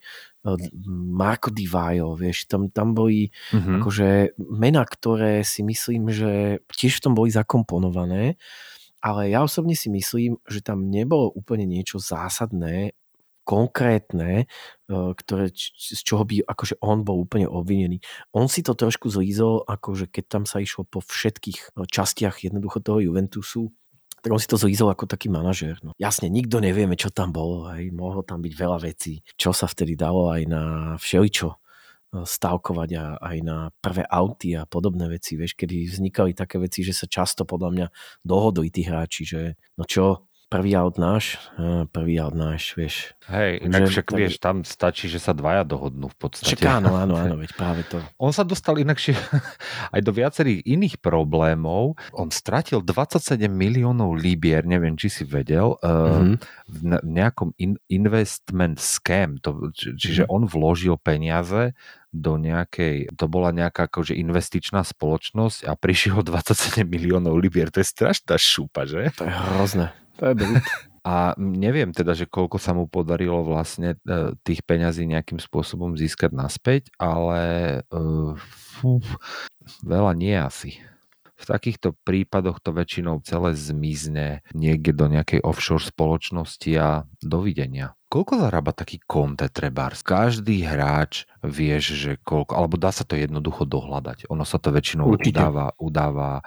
Marko 1.13 1.53
Di 1.53 1.69
Vaio, 1.69 2.17
vieš, 2.17 2.49
tam, 2.49 2.73
tam 2.73 2.97
boli 2.97 3.29
mm-hmm. 3.29 3.77
akože 3.77 4.09
mená, 4.41 4.89
ktoré 4.89 5.45
si 5.45 5.61
myslím, 5.61 6.09
že 6.09 6.65
tiež 6.73 7.01
v 7.01 7.05
tom 7.05 7.13
boli 7.13 7.29
zakomponované 7.29 8.41
ale 9.01 9.33
ja 9.33 9.45
osobne 9.45 9.73
si 9.77 9.89
myslím, 9.89 10.37
že 10.45 10.61
tam 10.61 10.89
nebolo 10.89 11.33
úplne 11.33 11.65
niečo 11.65 11.97
zásadné, 12.01 12.97
konkrétne, 13.51 14.47
e, 14.87 14.97
ktoré, 15.17 15.51
z 15.57 16.01
čoho 16.07 16.23
by 16.23 16.47
akože 16.47 16.79
on 16.85 17.03
bol 17.03 17.19
úplne 17.19 17.51
obvinený. 17.51 17.99
On 18.31 18.47
si 18.47 18.63
to 18.63 18.79
trošku 18.79 19.11
zlízol, 19.11 19.67
akože 19.67 20.07
keď 20.07 20.25
tam 20.31 20.45
sa 20.47 20.63
išlo 20.63 20.87
po 20.87 21.03
všetkých 21.03 21.75
e, 21.75 21.83
častiach 21.91 22.47
jednoducho 22.47 22.79
toho 22.79 23.03
Juventusu, 23.03 23.75
tak 24.21 24.31
on 24.31 24.39
si 24.39 24.47
to 24.47 24.61
zlízol 24.61 24.93
ako 24.93 25.09
taký 25.09 25.33
manažér. 25.33 25.81
No. 25.81 25.97
Jasne, 25.97 26.29
nikto 26.29 26.61
nevieme, 26.61 26.95
čo 26.95 27.09
tam 27.09 27.33
bolo. 27.33 27.73
Hej. 27.73 27.89
Mohlo 27.91 28.21
tam 28.23 28.45
byť 28.45 28.53
veľa 28.53 28.79
vecí, 28.85 29.25
čo 29.35 29.57
sa 29.57 29.65
vtedy 29.65 29.97
dalo 29.97 30.29
aj 30.29 30.43
na 30.45 30.63
všeličo 31.01 31.60
stavkovať 32.11 32.91
a 32.99 33.05
aj 33.23 33.37
na 33.47 33.59
prvé 33.79 34.03
auty 34.07 34.59
a 34.59 34.67
podobné 34.67 35.07
veci, 35.07 35.39
vieš, 35.39 35.55
kedy 35.55 35.87
vznikali 35.87 36.35
také 36.35 36.59
veci, 36.59 36.83
že 36.83 36.91
sa 36.91 37.07
často 37.07 37.47
podľa 37.47 37.71
mňa 37.71 37.87
dohodli 38.27 38.69
tí 38.75 38.83
hráči, 38.83 39.23
že 39.23 39.55
no 39.79 39.87
čo, 39.87 40.31
prvý 40.51 40.75
aut 40.75 40.99
náš, 40.99 41.39
prvý 41.95 42.19
aut 42.19 42.35
náš, 42.35 42.75
vieš. 42.75 43.15
Hej, 43.31 43.71
inak 43.71 43.87
však 43.87 44.07
tak... 44.11 44.19
vieš, 44.19 44.35
tam 44.43 44.67
stačí, 44.67 45.07
že 45.07 45.23
sa 45.23 45.31
dvaja 45.31 45.63
dohodnú 45.63 46.11
v 46.11 46.17
podstate. 46.19 46.59
Však 46.59 46.67
áno, 46.67 46.99
áno, 46.99 47.15
áno, 47.15 47.39
veď 47.43 47.55
práve 47.55 47.87
to. 47.87 48.03
On 48.19 48.35
sa 48.35 48.43
dostal 48.43 48.83
inakšie 48.83 49.15
aj 49.95 50.01
do 50.03 50.11
viacerých 50.11 50.67
iných 50.67 50.99
problémov. 50.99 51.95
On 52.11 52.27
stratil 52.35 52.83
27 52.83 53.47
miliónov 53.47 54.19
libier, 54.19 54.67
neviem, 54.67 54.99
či 54.99 55.07
si 55.07 55.23
vedel, 55.23 55.79
mm-hmm. 55.79 56.35
v 56.67 56.81
nejakom 57.07 57.55
in- 57.63 57.79
investment 57.87 58.83
scam, 58.83 59.39
to, 59.39 59.71
čiže 59.71 60.27
mm-hmm. 60.27 60.35
on 60.35 60.43
vložil 60.51 60.99
peniaze 60.99 61.79
do 62.11 62.37
nejakej, 62.37 63.15
to 63.15 63.27
bola 63.31 63.55
nejaká 63.55 63.87
akože 63.87 64.19
investičná 64.19 64.83
spoločnosť 64.83 65.67
a 65.67 65.73
prišiel 65.79 66.23
27 66.27 66.83
miliónov 66.87 67.39
libier. 67.39 67.71
To 67.71 67.81
je 67.83 67.89
strašná 67.89 68.37
šúpa, 68.37 68.87
že? 68.87 69.15
To 69.19 69.27
je 69.27 69.33
hrozné. 69.33 69.87
To 70.19 70.31
je 70.31 70.35
brut. 70.37 70.67
A 71.01 71.33
neviem 71.41 71.97
teda, 71.97 72.13
že 72.13 72.29
koľko 72.29 72.61
sa 72.61 72.77
mu 72.77 72.85
podarilo 72.85 73.41
vlastne 73.41 73.97
e, 74.05 74.37
tých 74.45 74.61
peňazí 74.69 75.09
nejakým 75.09 75.41
spôsobom 75.41 75.97
získať 75.97 76.29
naspäť, 76.37 76.93
ale 77.01 77.41
uh, 77.89 78.37
fú, 78.77 79.01
veľa 79.81 80.13
nie 80.13 80.37
asi. 80.37 80.77
V 81.41 81.45
takýchto 81.49 81.97
prípadoch 82.05 82.61
to 82.61 82.77
väčšinou 82.77 83.25
celé 83.25 83.57
zmizne 83.57 84.45
niekde 84.53 84.93
do 84.93 85.09
nejakej 85.09 85.41
offshore 85.41 85.81
spoločnosti 85.81 86.71
a 86.77 87.09
dovidenia. 87.25 87.97
Koľko 88.13 88.43
zarába 88.45 88.77
taký 88.77 89.01
Conte 89.07 89.49
Trebars? 89.49 90.05
Každý 90.05 90.67
hráč 90.67 91.25
vieš, 91.41 91.97
že 91.97 92.13
koľko, 92.21 92.59
alebo 92.59 92.77
dá 92.77 92.93
sa 92.93 93.07
to 93.07 93.17
jednoducho 93.17 93.65
dohľadať. 93.65 94.29
Ono 94.29 94.45
sa 94.45 94.61
to 94.61 94.75
väčšinou 94.75 95.15
udáva, 95.17 95.73
udáva 95.79 96.43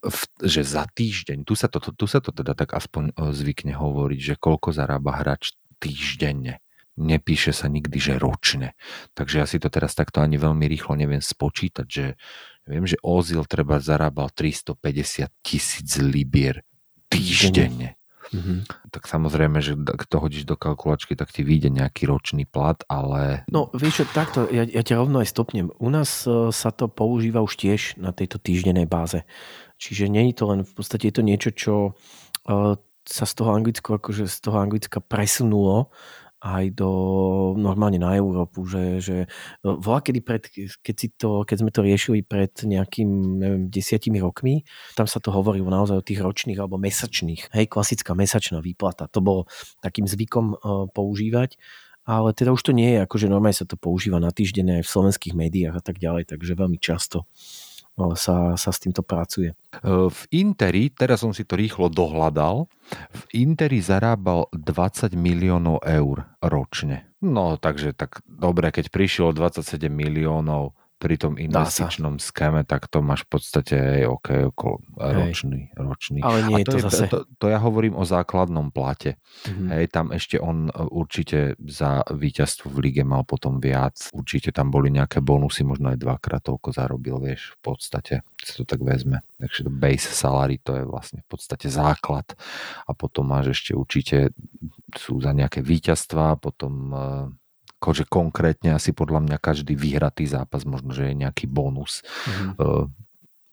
v, 0.00 0.20
že 0.46 0.62
za 0.62 0.86
týždeň, 0.86 1.42
tu 1.42 1.58
sa, 1.58 1.66
to, 1.66 1.82
tu 1.82 2.06
sa 2.06 2.22
to 2.22 2.30
teda 2.30 2.54
tak 2.54 2.72
aspoň 2.72 3.10
e, 3.10 3.34
zvykne 3.34 3.74
hovoriť, 3.74 4.20
že 4.22 4.34
koľko 4.38 4.70
zarába 4.70 5.18
hráč 5.18 5.58
týždenne. 5.82 6.62
Nepíše 6.96 7.52
sa 7.52 7.68
nikdy, 7.68 8.00
že 8.00 8.14
ročne. 8.16 8.72
Takže 9.12 9.44
ja 9.44 9.46
si 9.46 9.60
to 9.60 9.68
teraz 9.68 9.92
takto 9.92 10.24
ani 10.24 10.40
veľmi 10.40 10.64
rýchlo 10.64 10.96
neviem 10.96 11.20
spočítať, 11.20 11.86
že 11.86 12.16
viem, 12.64 12.88
že 12.88 12.96
Ozil 13.04 13.44
treba 13.44 13.78
zarábal 13.78 14.32
350 14.32 15.28
tisíc 15.44 15.90
libier 16.00 16.64
týždenne. 17.12 18.00
Mm-hmm. 18.34 18.90
Tak 18.90 19.06
samozrejme, 19.06 19.62
že 19.62 19.78
ak 19.78 20.10
to 20.10 20.18
hodíš 20.18 20.48
do 20.48 20.58
kalkulačky, 20.58 21.14
tak 21.14 21.30
ti 21.30 21.46
vyjde 21.46 21.70
nejaký 21.70 22.10
ročný 22.10 22.42
plat, 22.42 22.78
ale... 22.90 23.46
No 23.52 23.70
vieš 23.70 24.02
čo, 24.02 24.04
takto, 24.10 24.50
ja, 24.50 24.66
ja 24.66 24.82
ťa 24.82 24.98
rovno 24.98 25.22
aj 25.22 25.30
stopnem. 25.30 25.70
U 25.78 25.88
nás 25.92 26.26
uh, 26.26 26.50
sa 26.50 26.74
to 26.74 26.90
používa 26.90 27.38
už 27.44 27.54
tiež 27.54 28.00
na 28.00 28.10
tejto 28.10 28.42
týždennej 28.42 28.90
báze. 28.90 29.22
Čiže 29.78 30.10
je 30.10 30.34
to 30.34 30.44
len, 30.50 30.60
v 30.66 30.72
podstate 30.74 31.06
je 31.12 31.14
to 31.14 31.22
niečo, 31.22 31.50
čo 31.54 31.74
uh, 31.92 32.74
sa 33.06 33.24
z 33.24 33.32
toho 33.38 33.54
Anglicku, 33.54 33.94
akože 33.94 34.26
z 34.26 34.38
toho 34.42 34.58
Anglicka 34.58 34.98
presunulo 34.98 35.94
aj 36.46 36.78
do 36.78 36.90
normálne 37.58 37.98
na 37.98 38.14
Európu, 38.14 38.62
že, 38.70 39.02
že 39.02 39.16
e, 39.26 39.28
volá 39.66 39.98
kedy 39.98 40.20
pred, 40.22 40.46
keď, 40.78 40.96
si 40.96 41.08
to, 41.18 41.42
keď 41.42 41.56
sme 41.66 41.70
to 41.74 41.80
riešili 41.82 42.20
pred 42.22 42.54
nejakým 42.62 43.10
neviem, 43.42 43.62
desiatimi 43.66 44.22
rokmi, 44.22 44.62
tam 44.94 45.10
sa 45.10 45.18
to 45.18 45.34
hovorilo 45.34 45.66
naozaj 45.66 45.98
o 45.98 46.06
tých 46.06 46.22
ročných 46.22 46.58
alebo 46.62 46.78
mesačných, 46.78 47.50
hej, 47.50 47.66
klasická 47.66 48.14
mesačná 48.14 48.62
výplata, 48.62 49.10
to 49.10 49.18
bolo 49.18 49.50
takým 49.82 50.06
zvykom 50.06 50.54
uh, 50.54 50.86
používať, 50.94 51.58
ale 52.06 52.30
teda 52.30 52.54
už 52.54 52.62
to 52.62 52.72
nie 52.72 52.94
je, 52.94 53.02
akože 53.02 53.26
normálne 53.26 53.58
sa 53.58 53.66
to 53.66 53.74
používa 53.74 54.22
na 54.22 54.30
týždeň 54.30 54.80
aj 54.80 54.82
v 54.86 54.92
slovenských 54.94 55.34
médiách 55.34 55.74
a 55.74 55.82
tak 55.82 55.98
ďalej, 55.98 56.30
takže 56.30 56.54
veľmi 56.54 56.78
často 56.78 57.26
sa, 57.96 58.54
sa 58.54 58.70
s 58.70 58.78
týmto 58.78 59.00
pracuje. 59.00 59.56
V 59.84 60.20
Interi, 60.36 60.92
teraz 60.92 61.24
som 61.24 61.32
si 61.32 61.48
to 61.48 61.56
rýchlo 61.56 61.88
dohľadal, 61.88 62.68
v 62.92 63.22
Interi 63.32 63.80
zarábal 63.80 64.52
20 64.52 65.16
miliónov 65.16 65.80
eur 65.82 66.28
ročne. 66.44 67.08
No 67.24 67.56
takže 67.56 67.96
tak 67.96 68.20
dobre, 68.28 68.68
keď 68.68 68.92
prišiel 68.92 69.32
27 69.32 69.88
miliónov 69.88 70.76
pri 70.96 71.20
tom 71.20 71.36
investičnom 71.36 72.16
skéme, 72.16 72.64
tak 72.64 72.88
to 72.88 73.04
máš 73.04 73.28
v 73.28 73.30
podstate 73.36 73.76
OK, 74.08 74.48
okolo 74.48 74.80
ročný, 74.96 75.68
ročný. 75.76 76.24
Ale 76.24 76.48
nie 76.48 76.64
A 76.64 76.66
to, 76.66 76.80
je 76.80 76.82
to, 76.82 76.86
zase... 76.88 77.04
To, 77.12 77.18
to 77.36 77.46
ja 77.52 77.60
hovorím 77.60 78.00
o 78.00 78.04
základnom 78.08 78.72
plate. 78.72 79.20
Mm-hmm. 79.44 79.68
Hej, 79.76 79.84
tam 79.92 80.06
ešte 80.16 80.40
on 80.40 80.68
e, 80.68 80.72
určite 80.72 81.60
za 81.68 82.00
víťazstvo 82.08 82.72
v 82.72 82.88
lige 82.88 83.04
mal 83.04 83.28
potom 83.28 83.60
viac. 83.60 84.08
Určite 84.16 84.56
tam 84.56 84.72
boli 84.72 84.88
nejaké 84.88 85.20
bonusy, 85.20 85.68
možno 85.68 85.92
aj 85.92 86.00
dvakrát 86.00 86.40
toľko 86.40 86.72
zarobil, 86.72 87.20
vieš, 87.20 87.52
v 87.56 87.58
podstate 87.60 88.14
si 88.40 88.56
to 88.56 88.64
tak 88.64 88.80
vezme. 88.80 89.20
Takže 89.36 89.68
to 89.68 89.72
base 89.72 90.08
salary 90.08 90.56
to 90.64 90.80
je 90.80 90.84
vlastne 90.88 91.20
v 91.20 91.28
podstate 91.28 91.68
základ. 91.68 92.24
A 92.88 92.96
potom 92.96 93.28
máš 93.28 93.52
ešte 93.52 93.76
určite 93.76 94.32
sú 94.96 95.20
za 95.20 95.36
nejaké 95.36 95.60
víťazstva, 95.60 96.40
potom 96.40 96.72
e, 96.88 96.96
akože 97.76 98.08
konkrétne 98.08 98.72
asi 98.72 98.96
podľa 98.96 99.22
mňa 99.28 99.36
každý 99.36 99.76
vyhratý 99.76 100.24
zápas 100.24 100.64
možno, 100.64 100.96
že 100.96 101.12
je 101.12 101.20
nejaký 101.22 101.44
bonus. 101.46 102.00
Mm-hmm. 102.24 103.05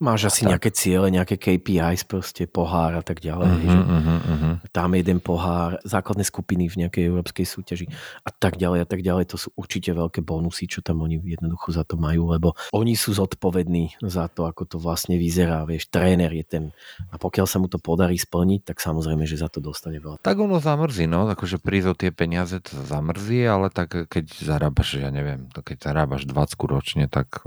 Máš 0.04 0.28
asi 0.28 0.44
tak. 0.44 0.50
nejaké 0.52 0.70
ciele, 0.76 1.08
nejaké 1.08 1.40
KPIs, 1.40 2.04
proste 2.04 2.44
pohár 2.44 2.92
a 2.92 3.00
tak 3.00 3.24
ďalej. 3.24 3.56
Uh-huh, 3.56 3.72
uh-huh, 3.72 4.20
uh-huh. 4.20 4.54
dáme 4.68 5.00
jeden 5.00 5.16
pohár, 5.16 5.80
základné 5.80 6.28
skupiny 6.28 6.68
v 6.68 6.84
nejakej 6.84 7.08
európskej 7.08 7.48
súťaži 7.48 7.88
a 8.20 8.28
tak 8.28 8.60
ďalej 8.60 8.84
a 8.84 8.86
tak 8.86 9.00
ďalej. 9.00 9.32
To 9.32 9.40
sú 9.40 9.48
určite 9.56 9.96
veľké 9.96 10.20
bonusy, 10.20 10.68
čo 10.68 10.84
tam 10.84 11.00
oni 11.00 11.24
jednoducho 11.24 11.72
za 11.72 11.88
to 11.88 11.96
majú, 11.96 12.28
lebo 12.36 12.52
oni 12.76 12.92
sú 12.92 13.16
zodpovední 13.16 13.96
za 14.04 14.28
to, 14.28 14.44
ako 14.44 14.68
to 14.68 14.76
vlastne 14.76 15.16
vyzerá. 15.16 15.64
Vieš, 15.64 15.88
tréner 15.88 16.28
je 16.36 16.44
ten. 16.44 16.64
A 17.08 17.16
pokiaľ 17.16 17.46
sa 17.48 17.56
mu 17.56 17.72
to 17.72 17.80
podarí 17.80 18.20
splniť, 18.20 18.68
tak 18.68 18.84
samozrejme, 18.84 19.24
že 19.24 19.40
za 19.40 19.48
to 19.48 19.64
dostane 19.64 19.96
veľa. 20.04 20.20
Tak 20.20 20.36
ono 20.36 20.60
zamrzí, 20.60 21.08
no, 21.08 21.24
akože 21.32 21.56
prísť 21.56 21.88
o 21.88 21.94
tie 21.96 22.10
peniaze 22.12 22.60
to 22.60 22.76
zamrzí, 22.84 23.40
ale 23.48 23.72
tak 23.72 24.04
keď 24.12 24.24
zarábaš, 24.36 25.00
ja 25.00 25.08
neviem, 25.08 25.48
keď 25.48 25.80
zarábaš 25.80 26.28
20 26.28 26.60
ročne, 26.68 27.04
tak 27.08 27.40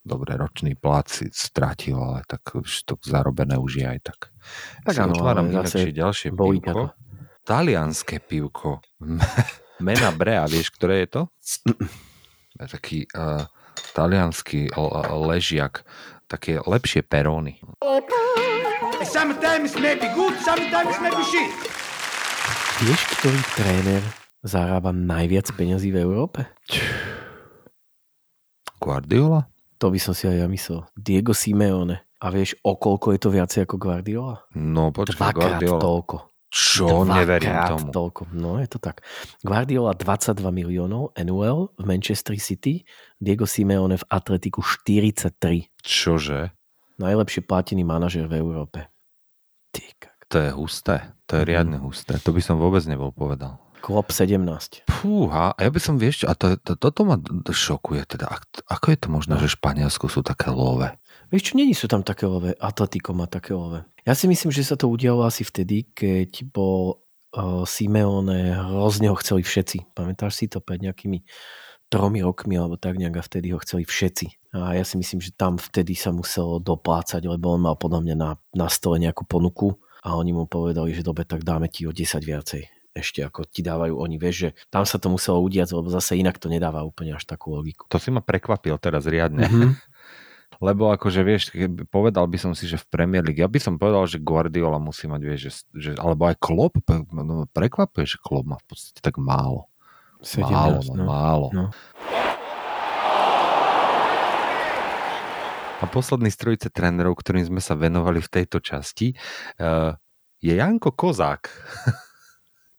dobre, 0.00 0.40
ročný 0.40 0.72
plat 0.78 1.04
si 1.04 1.28
strátil, 1.90 1.98
ale 1.98 2.20
tak 2.26 2.42
už 2.54 2.70
to 2.86 2.94
zarobené 3.02 3.58
už 3.58 3.72
je 3.82 3.86
aj 3.86 4.00
tak. 4.02 4.20
Tak 4.86 4.94
áno, 5.02 5.14
otváram 5.18 5.50
zase 5.50 5.90
ďalšie 5.90 6.30
pivko. 6.34 6.94
Talianské 7.42 8.22
pivko. 8.22 8.78
Mena 9.84 10.12
Brea, 10.12 10.44
vieš, 10.46 10.70
ktoré 10.76 11.06
je 11.06 11.08
to? 11.08 11.22
Taký 12.76 13.08
uh, 13.16 13.48
talianský 13.96 14.68
l- 14.76 14.92
ležiak, 15.32 15.88
také 16.28 16.60
lepšie 16.60 17.00
peróny. 17.00 17.56
Sometimes 19.00 19.72
maybe 19.80 20.12
good, 20.12 20.36
sometimes 20.44 20.92
maybe 21.00 21.24
shit. 21.24 21.48
Vieš, 22.84 23.00
ktorý 23.16 23.40
tréner 23.56 24.02
zarába 24.44 24.92
najviac 24.92 25.48
peňazí 25.56 25.88
v 25.88 26.04
Európe? 26.04 26.44
Guardiola? 28.76 29.48
To 29.80 29.88
by 29.88 29.96
som 29.96 30.12
si 30.12 30.24
aj 30.24 30.36
ja 30.36 30.46
myslel. 30.46 30.84
Diego 30.92 31.32
Simeone. 31.32 32.04
A 32.20 32.28
vieš, 32.28 32.52
o 32.60 32.76
koľko 32.76 33.10
je 33.10 33.18
to 33.18 33.30
viacej 33.30 33.60
ako 33.64 33.76
Guardiola? 33.76 34.44
No 34.52 34.92
počkaj, 34.92 35.16
Dvakrát 35.16 35.56
Guardiola. 35.56 35.80
toľko. 35.80 36.16
Čo? 36.46 36.86
Neverím 37.02 37.48
Dvakrát 37.48 37.70
tomu. 37.70 37.88
toľko. 37.88 38.22
No 38.34 38.58
je 38.58 38.66
to 38.66 38.76
tak. 38.76 39.00
Guardiola 39.40 39.94
22 39.94 40.36
miliónov 40.50 41.14
annual 41.14 41.72
v 41.74 41.84
Manchester 41.86 42.36
City, 42.36 42.84
Diego 43.16 43.46
Simeone 43.46 43.96
v 43.96 44.04
Atletiku 44.06 44.60
43. 44.60 45.72
Čože? 45.80 46.52
Najlepšie 46.98 47.40
platený 47.40 47.80
manažer 47.80 48.26
v 48.26 48.36
Európe. 48.36 48.84
Ty. 49.70 49.86
To 50.28 50.36
je 50.36 50.50
husté. 50.52 50.96
To 51.24 51.34
je 51.34 51.42
Mhm. 51.42 51.48
riadne 51.48 51.78
husté. 51.80 52.14
To 52.18 52.30
by 52.30 52.38
som 52.38 52.54
vôbec 52.54 52.84
nebol 52.84 53.10
povedal. 53.10 53.56
Klopp 53.80 54.12
17. 54.12 54.84
Fúha, 54.86 55.56
a 55.56 55.58
ja 55.58 55.70
by 55.72 55.80
som, 55.80 55.96
vieš, 55.96 56.28
a 56.28 56.36
to, 56.36 56.54
to, 56.60 56.76
toto 56.76 57.02
ma 57.08 57.16
šokuje 57.48 58.04
teda. 58.04 58.28
Ak- 58.28 58.62
Ako 58.68 58.92
je 58.92 58.98
to 59.00 59.08
možné, 59.08 59.34
že 59.40 59.56
Španielsku 59.56 60.06
sú 60.12 60.20
také 60.20 60.52
love? 60.52 60.92
Vieš 61.32 61.42
čo, 61.50 61.52
není 61.56 61.72
sú 61.72 61.88
tam 61.88 62.04
také 62.04 62.28
love. 62.28 62.52
Atletico 62.60 63.16
má 63.16 63.24
také 63.24 63.56
love. 63.56 63.88
Ja 64.04 64.12
si 64.12 64.28
myslím, 64.28 64.52
že 64.52 64.68
sa 64.68 64.76
to 64.76 64.92
udialo 64.92 65.24
asi 65.24 65.42
vtedy, 65.42 65.88
keď 65.96 66.52
bol 66.52 67.00
uh, 67.32 67.64
Simeone, 67.64 68.52
hrozne 68.52 69.08
ho 69.08 69.16
chceli 69.16 69.42
všetci. 69.42 69.96
Pamätáš 69.96 70.36
si 70.36 70.46
to 70.52 70.60
pred 70.60 70.84
nejakými 70.84 71.24
tromi 71.90 72.22
rokmi 72.22 72.54
alebo 72.54 72.78
tak 72.78 73.00
nejak 73.00 73.18
a 73.18 73.26
vtedy 73.26 73.50
ho 73.50 73.58
chceli 73.64 73.82
všetci. 73.88 74.54
A 74.54 74.78
ja 74.78 74.84
si 74.86 74.94
myslím, 74.94 75.18
že 75.18 75.34
tam 75.34 75.58
vtedy 75.58 75.98
sa 75.98 76.14
muselo 76.14 76.62
doplácať, 76.62 77.26
lebo 77.26 77.56
on 77.58 77.66
mal 77.66 77.74
podľa 77.74 78.00
mňa 78.06 78.16
na, 78.18 78.30
na 78.54 78.66
stole 78.70 79.02
nejakú 79.02 79.26
ponuku 79.26 79.74
a 80.06 80.14
oni 80.14 80.30
mu 80.30 80.46
povedali, 80.46 80.94
že 80.94 81.02
dobre, 81.02 81.26
tak 81.26 81.42
dáme 81.42 81.66
ti 81.66 81.86
o 81.86 81.92
10 81.92 82.22
viacej 82.22 82.79
ešte 82.90 83.22
ako 83.22 83.46
ti 83.46 83.62
dávajú 83.62 83.94
oni, 83.94 84.18
vieš, 84.18 84.36
že 84.36 84.48
tam 84.68 84.82
sa 84.82 84.98
to 84.98 85.06
muselo 85.12 85.38
udiať, 85.42 85.70
lebo 85.70 85.86
zase 85.88 86.18
inak 86.18 86.42
to 86.42 86.50
nedáva 86.50 86.82
úplne 86.82 87.14
až 87.14 87.22
takú 87.22 87.54
logiku. 87.54 87.86
To 87.86 88.02
si 88.02 88.10
ma 88.10 88.18
prekvapil 88.22 88.74
teraz 88.82 89.06
riadne. 89.06 89.46
Mhm. 89.46 89.68
Lebo 90.60 90.92
akože 90.92 91.24
vieš, 91.24 91.56
keby- 91.56 91.88
povedal 91.88 92.28
by 92.28 92.36
som 92.36 92.52
si, 92.52 92.68
že 92.68 92.76
v 92.76 92.84
Premier 92.92 93.24
League, 93.24 93.40
ja 93.40 93.48
by 93.48 93.56
som 93.56 93.80
povedal, 93.80 94.04
že 94.04 94.20
Guardiola 94.20 94.76
musí 94.76 95.08
mať, 95.08 95.22
vieš, 95.24 95.40
že, 95.40 95.52
že 95.72 95.90
alebo 95.96 96.28
aj 96.28 96.36
Klopp, 96.36 96.76
pe- 96.84 97.08
no, 97.16 97.48
prekvapuje, 97.48 98.04
že 98.04 98.20
Klopp 98.20 98.44
má 98.44 98.60
v 98.60 98.66
podstate 98.68 99.00
tak 99.00 99.16
málo. 99.16 99.72
17, 100.20 100.52
málo, 100.52 100.78
no, 100.84 100.92
no. 100.92 101.04
málo. 101.08 101.46
No. 101.56 101.64
A 105.80 105.84
posledný 105.88 106.28
z 106.28 106.36
trojice 106.36 106.68
trénerov, 106.68 107.16
ktorým 107.16 107.48
sme 107.48 107.64
sa 107.64 107.72
venovali 107.72 108.20
v 108.20 108.28
tejto 108.28 108.60
časti, 108.60 109.16
uh, 109.56 109.96
je 110.44 110.52
Janko 110.52 110.92
Kozák. 110.92 111.48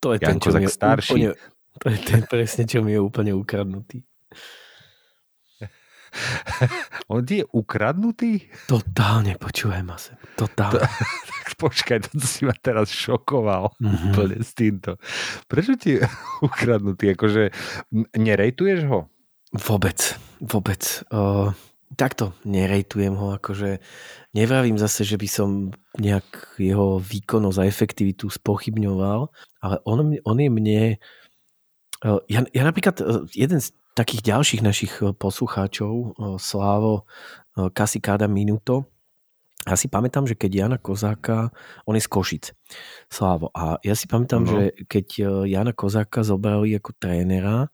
To 0.01 0.11
je 0.11 0.19
ten, 0.19 0.27
Janko 0.31 0.41
čo 0.41 0.49
mi 0.49 0.53
Kozák 0.57 0.63
je 0.63 0.69
starší. 0.71 1.13
úplne, 1.13 1.29
to 1.77 1.85
je 1.87 1.97
ten 1.99 2.21
presne, 2.23 2.63
čo 2.65 2.77
mi 2.79 2.91
je 2.91 2.99
úplne 2.99 3.31
ukradnutý. 3.31 4.01
On 7.07 7.21
ti 7.21 7.39
je 7.39 7.45
ukradnutý? 7.47 8.43
Totálne, 8.65 9.35
počúvaj 9.35 9.81
ma 9.81 9.95
sem. 9.95 10.17
Totálne. 10.33 10.83
tak 11.31 11.47
počkaj, 11.55 12.03
to 12.03 12.19
si 12.19 12.43
ma 12.43 12.53
teraz 12.53 12.89
šokoval 12.89 13.71
Mhm. 13.77 14.05
úplne 14.09 14.37
s 14.37 14.51
týmto. 14.51 14.99
Prečo 15.45 15.75
ti 15.75 15.95
ukradnutý? 16.43 17.13
Akože 17.13 17.51
nerejtuješ 18.13 18.79
ho? 18.85 19.07
Vôbec, 19.53 20.15
vôbec. 20.39 20.81
Uh, 21.07 21.51
takto 21.99 22.31
nerejtujem 22.47 23.15
ho, 23.15 23.35
akože 23.35 23.79
nevravím 24.31 24.79
zase, 24.79 25.03
že 25.03 25.19
by 25.19 25.27
som 25.27 25.49
nejak 25.99 26.55
jeho 26.55 27.03
výkonnosť 27.03 27.57
a 27.59 27.67
efektivitu 27.67 28.31
spochybňoval, 28.31 29.27
ale 29.61 29.75
on, 29.83 30.15
on 30.23 30.37
je 30.39 30.49
mne... 30.49 30.81
Uh, 32.01 32.23
ja, 32.31 32.41
ja 32.49 32.63
napríklad, 32.63 32.97
uh, 33.03 33.27
jeden 33.35 33.59
z 33.59 33.75
takých 33.93 34.23
ďalších 34.23 34.61
našich 34.63 34.93
uh, 35.03 35.11
poslucháčov, 35.11 36.15
Slávo 36.39 37.05
Kasikáda 37.75 38.31
Minuto, 38.31 38.87
ja 39.61 39.77
si 39.77 39.85
pamätám, 39.85 40.25
že 40.25 40.33
keď 40.33 40.51
Jana 40.65 40.77
Kozáka, 40.81 41.53
on 41.85 41.93
je 41.93 42.01
z 42.01 42.09
Košic, 42.09 42.45
Slávo, 43.13 43.53
a 43.53 43.77
ja 43.85 43.93
si 43.93 44.09
pamätám, 44.09 44.41
No. 44.41 44.49
že 44.49 44.73
keď 44.89 45.07
Jana 45.45 45.69
Kozáka 45.69 46.25
zobrali 46.25 46.73
ako 46.81 46.97
trénera 46.97 47.69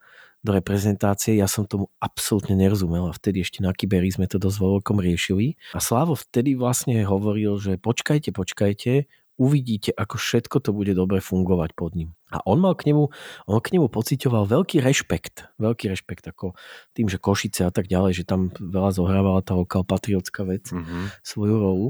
do 0.46 0.52
reprezentácie, 0.54 1.36
ja 1.38 1.50
som 1.50 1.66
tomu 1.66 1.90
absolútne 1.98 2.54
nerozumel 2.56 3.10
a 3.10 3.14
vtedy 3.16 3.42
ešte 3.44 3.60
na 3.66 3.74
Kyberi 3.74 4.08
sme 4.14 4.30
to 4.30 4.38
dosť 4.38 4.58
veľkom 4.62 4.98
riešili. 5.02 5.58
A 5.74 5.80
Slavo 5.82 6.14
vtedy 6.16 6.54
vlastne 6.56 7.02
hovoril, 7.04 7.58
že 7.60 7.76
počkajte, 7.82 8.32
počkajte, 8.32 9.10
uvidíte, 9.38 9.94
ako 9.94 10.18
všetko 10.18 10.58
to 10.66 10.74
bude 10.74 10.94
dobre 10.98 11.22
fungovať 11.22 11.78
pod 11.78 11.94
ním. 11.94 12.18
A 12.34 12.42
on 12.50 12.58
mal 12.58 12.74
k 12.74 12.90
nemu, 12.90 13.08
on 13.46 13.60
k 13.62 13.78
nemu 13.78 13.86
pocitoval 13.88 14.50
veľký 14.50 14.82
rešpekt, 14.82 15.54
veľký 15.62 15.94
rešpekt 15.94 16.26
ako 16.26 16.58
tým, 16.98 17.06
že 17.08 17.22
Košice 17.22 17.70
a 17.70 17.72
tak 17.72 17.86
ďalej, 17.86 18.24
že 18.24 18.24
tam 18.26 18.50
veľa 18.50 18.92
zohrávala 18.98 19.46
tá 19.46 19.54
lokal 19.54 19.86
patriotská 19.86 20.42
vec 20.44 20.70
Mhm. 20.74 21.22
svoju 21.22 21.56
rolu. 21.56 21.88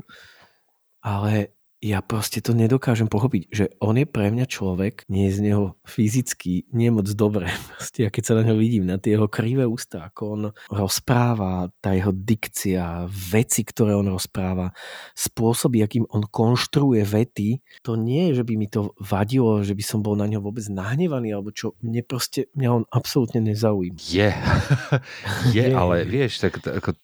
Ale 1.02 1.56
ja 1.78 2.02
proste 2.02 2.42
to 2.42 2.58
nedokážem 2.58 3.06
pochopiť, 3.06 3.44
že 3.54 3.66
on 3.78 4.02
je 4.02 4.10
pre 4.10 4.34
mňa 4.34 4.50
človek, 4.50 5.06
nie 5.14 5.30
je 5.30 5.38
z 5.38 5.40
neho 5.46 5.78
fyzicky 5.86 6.66
nie 6.74 6.90
moc 6.90 7.06
dobré. 7.14 7.54
Proste, 7.78 8.06
ja 8.06 8.10
keď 8.10 8.24
sa 8.26 8.34
na 8.34 8.44
ňo 8.50 8.58
vidím, 8.58 8.90
na 8.90 8.98
tie 8.98 9.14
jeho 9.14 9.30
krivé 9.30 9.70
ústa, 9.70 10.10
ako 10.10 10.22
on 10.26 10.44
rozpráva, 10.74 11.70
tá 11.78 11.94
jeho 11.94 12.10
dikcia, 12.10 13.06
veci, 13.06 13.62
ktoré 13.62 13.94
on 13.94 14.10
rozpráva, 14.10 14.74
spôsoby, 15.14 15.86
akým 15.86 16.10
on 16.10 16.26
konštruuje 16.26 17.06
vety, 17.06 17.62
to 17.86 17.94
nie 17.94 18.34
je, 18.34 18.42
že 18.42 18.44
by 18.50 18.54
mi 18.58 18.68
to 18.68 18.98
vadilo, 18.98 19.62
že 19.62 19.78
by 19.78 19.84
som 19.86 20.02
bol 20.02 20.18
na 20.18 20.26
ňo 20.26 20.42
vôbec 20.42 20.66
nahnevaný, 20.66 21.38
alebo 21.38 21.54
čo, 21.54 21.78
mne 21.86 22.02
proste, 22.02 22.50
mňa 22.58 22.70
on 22.74 22.84
absolútne 22.90 23.46
nezaujíma. 23.54 24.02
Je. 24.02 24.34
je, 25.56 25.66
ale 25.78 26.10
vieš, 26.10 26.42
tak 26.42 26.58
ako, 26.58 26.98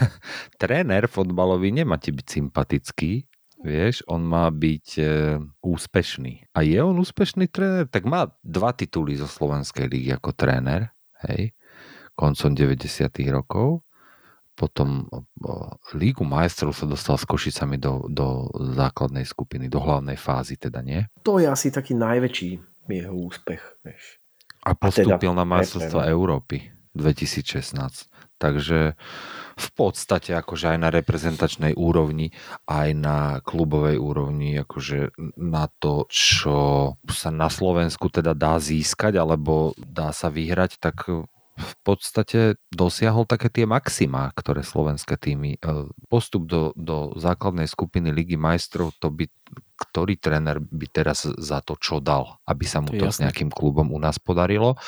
tréner 0.60 1.06
fotbalový 1.06 1.70
nemá 1.70 1.94
ti 2.02 2.10
byť 2.10 2.26
sympatický, 2.26 3.35
vieš, 3.66 4.06
on 4.06 4.22
má 4.22 4.46
byť 4.48 4.86
e, 4.96 5.04
úspešný. 5.60 6.54
A 6.54 6.62
je 6.62 6.78
on 6.78 6.94
úspešný 6.94 7.50
tréner? 7.50 7.90
Tak 7.90 8.06
má 8.06 8.30
dva 8.46 8.70
tituly 8.70 9.18
zo 9.18 9.26
Slovenskej 9.26 9.90
ligy 9.90 10.14
ako 10.14 10.30
tréner, 10.32 10.94
hej, 11.26 11.50
koncom 12.14 12.54
90 12.54 13.10
rokov. 13.34 13.82
Potom 14.56 15.04
o, 15.12 15.20
Lígu 15.92 16.24
majstrov 16.24 16.72
sa 16.72 16.88
dostal 16.88 17.20
s 17.20 17.28
Košicami 17.28 17.76
do, 17.76 18.08
do 18.08 18.48
základnej 18.72 19.28
skupiny, 19.28 19.68
do 19.68 19.82
hlavnej 19.82 20.16
fázy 20.16 20.56
teda, 20.56 20.80
nie? 20.80 21.04
To 21.26 21.36
je 21.36 21.50
asi 21.50 21.68
taký 21.68 21.92
najväčší 21.92 22.50
jeho 22.88 23.12
úspech, 23.12 23.60
vieš. 23.84 24.22
A 24.64 24.72
teda 24.72 24.80
postúpil 24.80 25.32
na 25.36 25.44
aj 25.44 25.50
majstrovstva 25.60 26.08
tréner. 26.08 26.14
Európy 26.16 26.56
2016. 26.96 28.15
Takže 28.36 28.94
v 29.56 29.68
podstate 29.72 30.36
akože 30.36 30.76
aj 30.76 30.78
na 30.78 30.92
reprezentačnej 30.92 31.72
úrovni, 31.72 32.36
aj 32.68 32.88
na 32.92 33.18
klubovej 33.40 33.96
úrovni, 33.96 34.60
akože 34.60 35.16
na 35.40 35.72
to, 35.80 36.04
čo 36.12 36.56
sa 37.08 37.30
na 37.32 37.48
Slovensku 37.48 38.12
teda 38.12 38.36
dá 38.36 38.60
získať, 38.60 39.16
alebo 39.16 39.72
dá 39.80 40.12
sa 40.12 40.28
vyhrať, 40.28 40.76
tak 40.76 41.08
v 41.56 41.74
podstate 41.80 42.60
dosiahol 42.68 43.24
také 43.24 43.48
tie 43.48 43.64
maxima, 43.64 44.28
ktoré 44.36 44.60
slovenské 44.60 45.16
týmy. 45.16 45.56
e, 45.56 45.88
Postup 46.12 46.44
do, 46.44 46.76
do 46.76 47.16
základnej 47.16 47.64
skupiny 47.64 48.12
Ligy 48.12 48.36
majstrov, 48.36 48.92
to 49.00 49.08
by 49.08 49.24
ktorý 49.76 50.16
tréner 50.16 50.56
by 50.56 50.88
teraz 50.88 51.28
za 51.28 51.60
to 51.60 51.76
čo 51.76 52.00
dal, 52.00 52.40
aby 52.48 52.64
sa 52.64 52.80
mu 52.80 52.96
To 52.96 53.06
to 53.06 53.12
s 53.12 53.20
nejakým 53.20 53.52
klubom 53.52 53.92
u 53.92 54.00
nás 54.00 54.16
podarilo. 54.16 54.80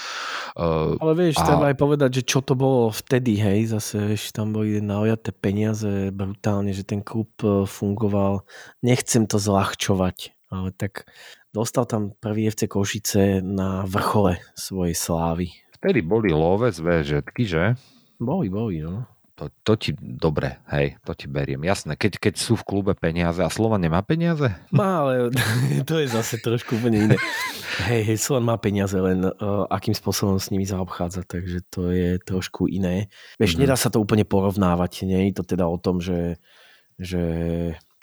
Uh, 0.56 0.96
Ale 1.04 1.12
vieš, 1.12 1.44
A- 1.44 1.44
treba 1.44 1.68
aj 1.68 1.76
povedať, 1.76 2.10
že 2.20 2.22
čo 2.24 2.40
to 2.40 2.56
bolo 2.56 2.88
vtedy, 2.88 3.36
hej, 3.36 3.68
zase 3.68 4.16
vieš, 4.16 4.32
tam 4.32 4.56
boli 4.56 4.80
naojaté 4.80 5.36
peniaze 5.36 6.08
brutálne, 6.08 6.72
že 6.72 6.88
ten 6.88 7.04
klub 7.04 7.28
e, 7.44 7.68
fungoval, 7.68 8.48
nechcem 8.80 9.28
to 9.28 9.36
zľahčovať, 9.36 10.32
ale 10.48 10.72
tak 10.72 11.04
dostal 11.52 11.84
tam 11.84 12.16
prvý 12.16 12.48
FC 12.48 12.64
Košice 12.64 13.44
na 13.44 13.84
vrchole 13.84 14.40
svojej 14.56 14.96
slávy. 14.96 15.52
Vtedy 15.78 16.02
boli 16.02 16.34
love 16.34 16.66
žetky, 17.06 17.46
že? 17.46 17.78
Boli, 18.18 18.50
boli, 18.50 18.82
no. 18.82 19.06
To, 19.38 19.46
to 19.62 19.78
ti 19.78 19.94
dobre, 19.94 20.58
hej, 20.74 20.98
to 21.06 21.14
ti 21.14 21.30
beriem. 21.30 21.62
Jasné, 21.62 21.94
keď, 21.94 22.18
keď 22.18 22.34
sú 22.42 22.58
v 22.58 22.66
klube 22.66 22.98
peniaze 22.98 23.38
a 23.38 23.46
Slovan 23.46 23.78
nemá 23.78 24.02
peniaze? 24.02 24.50
Má, 24.74 25.06
ale 25.06 25.30
to 25.88 26.02
je 26.02 26.10
zase 26.10 26.42
trošku 26.42 26.74
úplne 26.74 27.06
iné. 27.06 27.16
Hej, 27.86 28.02
hej, 28.02 28.18
Slovan 28.18 28.50
má 28.50 28.58
peniaze, 28.58 28.98
len 28.98 29.22
uh, 29.22 29.70
akým 29.70 29.94
spôsobom 29.94 30.42
s 30.42 30.50
nimi 30.50 30.66
zaobchádza, 30.66 31.22
takže 31.22 31.62
to 31.70 31.94
je 31.94 32.18
trošku 32.18 32.66
iné. 32.66 33.06
Vieš, 33.38 33.54
mm-hmm. 33.54 33.62
nedá 33.62 33.78
sa 33.78 33.94
to 33.94 34.02
úplne 34.02 34.26
porovnávať, 34.26 35.06
nie 35.06 35.30
je 35.30 35.38
to 35.38 35.46
teda 35.46 35.70
o 35.70 35.78
tom, 35.78 36.02
že, 36.02 36.42
že 36.98 37.22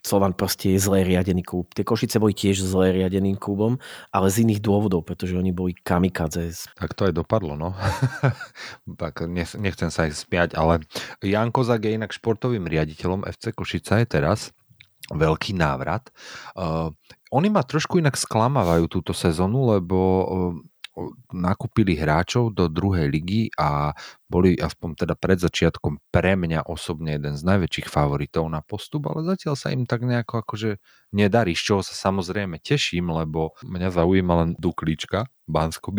Slovan 0.06 0.38
proste 0.38 0.70
je 0.70 0.78
zle 0.78 1.02
riadený 1.02 1.42
klub. 1.42 1.74
Tie 1.74 1.82
Košice 1.82 2.22
boli 2.22 2.38
tiež 2.38 2.62
zle 2.62 2.94
riadeným 2.94 3.42
klubom, 3.42 3.82
ale 4.14 4.30
z 4.30 4.46
iných 4.46 4.62
dôvodov, 4.62 5.02
pretože 5.02 5.34
oni 5.34 5.50
boli 5.50 5.74
kamikadze. 5.74 6.70
Tak 6.78 6.94
to 6.94 7.10
aj 7.10 7.14
dopadlo, 7.18 7.58
no. 7.58 7.74
tak 9.02 9.26
nechcem 9.58 9.90
sa 9.90 10.06
aj 10.06 10.14
smiať, 10.14 10.50
ale 10.54 10.86
Jan 11.26 11.50
Kozak 11.50 11.90
je 11.90 11.98
inak 11.98 12.14
športovým 12.14 12.70
riaditeľom 12.70 13.26
FC 13.26 13.50
Košica 13.50 14.06
je 14.06 14.06
teraz 14.06 14.54
veľký 15.10 15.58
návrat. 15.58 16.14
Uh, 16.54 16.94
oni 17.34 17.50
ma 17.50 17.66
trošku 17.66 17.98
inak 17.98 18.18
sklamávajú 18.18 18.86
túto 18.90 19.14
sezónu, 19.14 19.74
lebo 19.74 19.98
uh, 19.98 20.26
nakúpili 21.36 22.00
hráčov 22.00 22.56
do 22.56 22.72
druhej 22.72 23.12
ligy 23.12 23.52
a 23.60 23.92
boli 24.26 24.58
aspoň 24.58 25.06
teda 25.06 25.14
pred 25.14 25.38
začiatkom 25.38 26.02
pre 26.10 26.34
mňa 26.34 26.66
osobne 26.66 27.20
jeden 27.20 27.38
z 27.38 27.44
najväčších 27.46 27.92
favoritov 27.92 28.48
na 28.50 28.64
postup, 28.66 29.12
ale 29.12 29.28
zatiaľ 29.28 29.56
sa 29.60 29.70
im 29.70 29.86
tak 29.86 30.08
nejako 30.08 30.42
akože 30.42 30.82
nedarí, 31.14 31.54
z 31.54 31.62
čoho 31.62 31.82
sa 31.86 31.94
samozrejme 31.94 32.58
teším, 32.64 33.12
lebo 33.12 33.54
mňa 33.62 33.94
zaujíma 33.94 34.34
len 34.42 34.50
Duklička, 34.58 35.30
bansko 35.46 35.94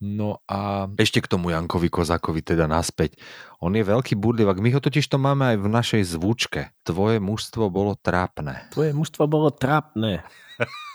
No 0.00 0.40
a 0.48 0.88
ešte 0.96 1.20
k 1.20 1.30
tomu 1.30 1.52
Jankovi 1.52 1.92
Kozakovi 1.92 2.40
teda 2.40 2.64
naspäť. 2.64 3.20
On 3.60 3.70
je 3.74 3.84
veľký 3.84 4.16
burdivak, 4.16 4.58
my 4.58 4.72
ho 4.72 4.80
totiž 4.80 5.04
to 5.04 5.20
máme 5.20 5.54
aj 5.54 5.56
v 5.60 5.68
našej 5.68 6.02
zvučke. 6.16 6.72
Tvoje 6.86 7.20
mužstvo 7.20 7.68
bolo 7.68 7.98
trápne. 8.00 8.64
Tvoje 8.72 8.96
mužstvo 8.96 9.28
bolo 9.28 9.52
trápne. 9.52 10.24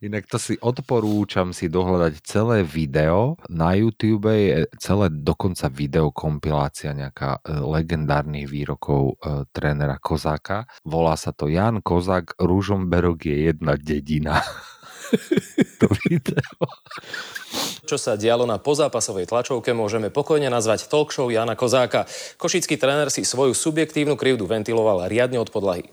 Inak 0.00 0.26
to 0.26 0.40
si 0.40 0.54
odporúčam 0.58 1.54
si 1.54 1.70
dohľadať 1.70 2.14
celé 2.24 2.66
video. 2.66 3.38
Na 3.46 3.76
YouTube 3.76 4.32
je 4.32 4.66
celé 4.80 5.06
dokonca 5.12 5.70
videokompilácia 5.70 6.96
nejaká 6.96 7.40
e, 7.40 7.58
legendárnych 7.62 8.48
výrokov 8.48 9.16
e, 9.20 9.44
trénera 9.54 10.00
Kozáka. 10.00 10.66
Volá 10.82 11.14
sa 11.14 11.30
to 11.30 11.46
Jan 11.46 11.84
Kozák, 11.84 12.40
Ružomberok 12.40 13.28
je 13.28 13.36
jedna 13.52 13.78
dedina. 13.78 14.42
to 15.80 15.86
video. 16.08 16.66
Čo 17.84 18.00
sa 18.00 18.16
dialo 18.16 18.48
na 18.48 18.56
pozápasovej 18.56 19.28
tlačovke, 19.28 19.76
môžeme 19.76 20.08
pokojne 20.08 20.48
nazvať 20.48 20.88
talk 20.88 21.12
show 21.12 21.28
Jana 21.28 21.52
Kozáka. 21.52 22.08
Košický 22.40 22.80
tréner 22.80 23.12
si 23.12 23.22
svoju 23.22 23.52
subjektívnu 23.52 24.16
krivdu 24.16 24.48
ventiloval 24.48 25.04
riadne 25.06 25.36
od 25.36 25.52
podlahy. 25.52 25.92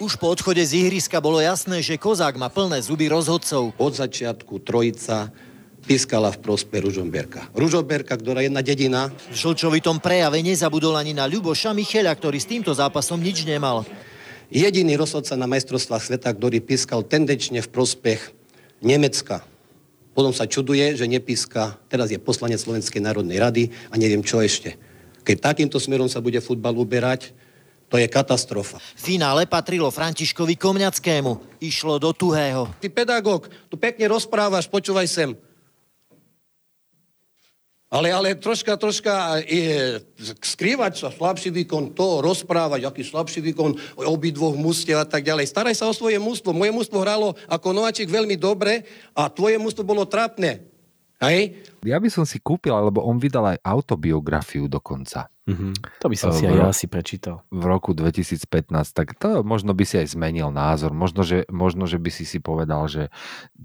Už 0.00 0.16
po 0.16 0.32
odchode 0.32 0.64
z 0.64 0.80
ihriska 0.80 1.20
bolo 1.20 1.44
jasné, 1.44 1.84
že 1.84 2.00
Kozák 2.00 2.40
má 2.40 2.48
plné 2.48 2.80
zuby 2.80 3.12
rozhodcov. 3.12 3.76
Od 3.76 3.92
začiatku 3.92 4.64
trojica 4.64 5.28
pískala 5.84 6.32
v 6.32 6.40
prospech 6.40 6.80
Ružomberka. 6.88 7.52
Ružomberka, 7.52 8.16
ktorá 8.16 8.40
je 8.40 8.48
jedna 8.48 8.64
dedina. 8.64 9.12
V 9.28 9.36
žlčovitom 9.36 10.00
prejave 10.00 10.40
nezabudol 10.40 10.96
ani 10.96 11.12
na 11.12 11.28
Ľuboša 11.28 11.76
Micheľa, 11.76 12.16
ktorý 12.16 12.40
s 12.40 12.48
týmto 12.48 12.72
zápasom 12.72 13.20
nič 13.20 13.44
nemal. 13.44 13.84
Jediný 14.48 14.96
rozhodca 14.96 15.36
na 15.36 15.44
majstrovstvách 15.44 16.08
sveta, 16.08 16.32
ktorý 16.32 16.64
pískal 16.64 17.04
tendenčne 17.04 17.60
v 17.60 17.68
prospech 17.68 18.32
Nemecka. 18.80 19.44
Potom 20.16 20.32
sa 20.32 20.48
čuduje, 20.48 20.96
že 20.96 21.04
nepíska, 21.04 21.76
teraz 21.92 22.08
je 22.08 22.16
poslanec 22.16 22.56
Slovenskej 22.56 23.04
národnej 23.04 23.36
rady 23.36 23.68
a 23.92 24.00
neviem 24.00 24.24
čo 24.24 24.40
ešte. 24.40 24.80
Keď 25.28 25.44
takýmto 25.44 25.76
smerom 25.76 26.08
sa 26.08 26.24
bude 26.24 26.40
futbal 26.40 26.72
uberať, 26.72 27.36
to 27.90 27.98
je 27.98 28.06
katastrofa. 28.06 28.78
V 28.78 29.02
finále 29.02 29.50
patrilo 29.50 29.90
Františkovi 29.90 30.54
Komňackému. 30.54 31.58
Išlo 31.58 31.98
do 31.98 32.14
tuhého. 32.14 32.70
Ty 32.78 32.86
pedagóg, 32.86 33.50
tu 33.66 33.74
pekne 33.74 34.06
rozprávaš, 34.06 34.70
počúvaj 34.70 35.10
sem. 35.10 35.34
Ale, 37.90 38.14
ale 38.14 38.38
troška, 38.38 38.78
troška 38.78 39.42
je, 39.42 39.98
skrývať 40.22 41.02
sa, 41.02 41.08
slabší 41.10 41.50
výkon, 41.50 41.90
to 41.90 42.22
rozprávať, 42.22 42.86
aký 42.86 43.02
slabší 43.02 43.42
výkon 43.50 43.74
obidvoch 44.06 44.54
mústiev 44.54 45.02
a 45.02 45.06
tak 45.10 45.26
ďalej. 45.26 45.50
Staraj 45.50 45.74
sa 45.74 45.90
o 45.90 45.98
svoje 45.98 46.22
mústvo. 46.22 46.54
Moje 46.54 46.70
mústvo 46.70 47.02
hralo 47.02 47.34
ako 47.50 47.74
nováčik 47.74 48.06
veľmi 48.06 48.38
dobre 48.38 48.86
a 49.10 49.26
tvoje 49.26 49.58
mústvo 49.58 49.82
bolo 49.82 50.06
trápne. 50.06 50.69
Hej? 51.20 51.68
Ja 51.84 52.00
by 52.00 52.08
som 52.08 52.24
si 52.24 52.40
kúpil, 52.40 52.72
alebo 52.72 53.04
on 53.04 53.20
vydal 53.20 53.56
aj 53.56 53.58
autobiografiu 53.60 54.68
dokonca. 54.72 55.28
Mm-hmm. 55.44 55.72
To 56.00 56.06
by 56.08 56.16
som 56.16 56.30
si 56.32 56.48
aj 56.48 56.56
ja 56.56 56.66
asi 56.72 56.86
prečítal. 56.88 57.44
V 57.52 57.64
roku 57.68 57.92
2015, 57.92 58.46
tak 58.96 59.16
to 59.20 59.44
možno 59.44 59.76
by 59.76 59.84
si 59.84 60.00
aj 60.00 60.16
zmenil 60.16 60.48
názor. 60.48 60.96
Možno, 60.96 61.20
že, 61.20 61.44
možno, 61.52 61.84
že 61.84 62.00
by 62.00 62.10
si 62.12 62.24
si 62.24 62.40
povedal, 62.40 62.88
že 62.88 63.12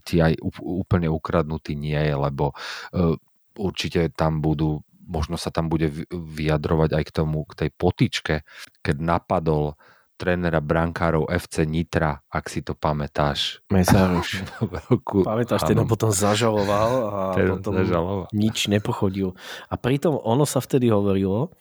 ti 0.03 0.19
aj 0.19 0.35
úplne 0.59 1.07
ukradnutý 1.07 1.79
nie 1.79 1.97
je, 1.97 2.15
lebo 2.15 2.51
uh, 2.51 3.15
určite 3.55 4.11
tam 4.11 4.43
budú 4.43 4.83
možno 5.05 5.37
sa 5.37 5.53
tam 5.53 5.69
bude 5.69 5.85
vyjadrovať 6.09 6.89
aj 6.97 7.03
k 7.05 7.11
tomu, 7.13 7.45
k 7.45 7.53
tej 7.53 7.69
potičke, 7.77 8.35
keď 8.81 8.95
napadol 8.97 9.77
trénera 10.15 10.63
brankárov 10.63 11.27
FC 11.27 11.67
Nitra, 11.67 12.23
ak 12.31 12.47
si 12.47 12.63
to 12.63 12.73
pamätáš. 12.73 13.59
Mesároš. 13.69 14.43
Pamätáš, 15.27 15.67
ten 15.67 15.77
ho 15.79 15.85
potom 15.85 16.09
zažaloval 16.11 16.91
a 17.11 17.19
ten 17.35 17.51
potom 17.51 17.73
zažaloval. 17.83 18.27
nič 18.31 18.71
nepochodil. 18.71 19.35
A 19.67 19.75
pritom 19.75 20.17
ono 20.19 20.47
sa 20.47 20.63
vtedy 20.63 20.87
hovorilo, 20.89 21.51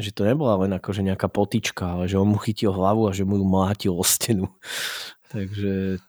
že 0.00 0.14
to 0.14 0.24
nebola 0.24 0.64
len 0.64 0.72
akože 0.78 1.04
nejaká 1.04 1.28
potička, 1.28 1.98
ale 1.98 2.04
že 2.08 2.16
on 2.16 2.32
mu 2.32 2.38
chytil 2.40 2.72
hlavu 2.72 3.06
a 3.06 3.12
že 3.12 3.28
mu 3.28 3.36
ju 3.36 3.44
mlátil 3.44 3.92
o 3.92 4.04
stenu. 4.04 4.48
Takže 5.34 6.00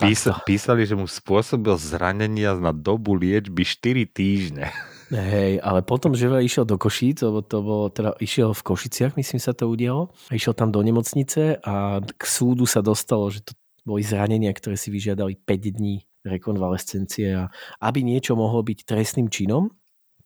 Písa, 0.00 0.40
písali, 0.42 0.88
že 0.88 0.96
mu 0.96 1.04
spôsobil 1.04 1.76
zranenia 1.76 2.56
na 2.56 2.72
dobu 2.72 3.14
liečby 3.14 3.62
4 3.62 4.08
týždne. 4.08 4.72
Hej, 5.10 5.58
ale 5.58 5.82
potom, 5.82 6.14
že 6.14 6.30
išiel 6.30 6.62
do 6.62 6.78
Košíc, 6.78 7.26
lebo 7.26 7.42
to 7.42 7.58
bolo, 7.66 7.90
teda 7.90 8.14
išiel 8.22 8.54
v 8.54 8.62
Košiciach, 8.62 9.18
myslím 9.18 9.42
sa 9.42 9.50
to 9.50 9.66
udialo, 9.66 10.14
a 10.30 10.38
išiel 10.38 10.54
tam 10.54 10.70
do 10.70 10.78
nemocnice 10.86 11.58
a 11.66 11.98
k 11.98 12.22
súdu 12.22 12.62
sa 12.62 12.78
dostalo, 12.78 13.26
že 13.26 13.42
to 13.42 13.58
boli 13.82 14.06
zranenia, 14.06 14.54
ktoré 14.54 14.78
si 14.78 14.94
vyžiadali 14.94 15.34
5 15.34 15.76
dní 15.76 16.06
rekonvalescencie 16.22 17.26
a 17.34 17.50
aby 17.82 18.06
niečo 18.06 18.38
mohlo 18.38 18.62
byť 18.62 18.86
trestným 18.86 19.26
činom, 19.26 19.74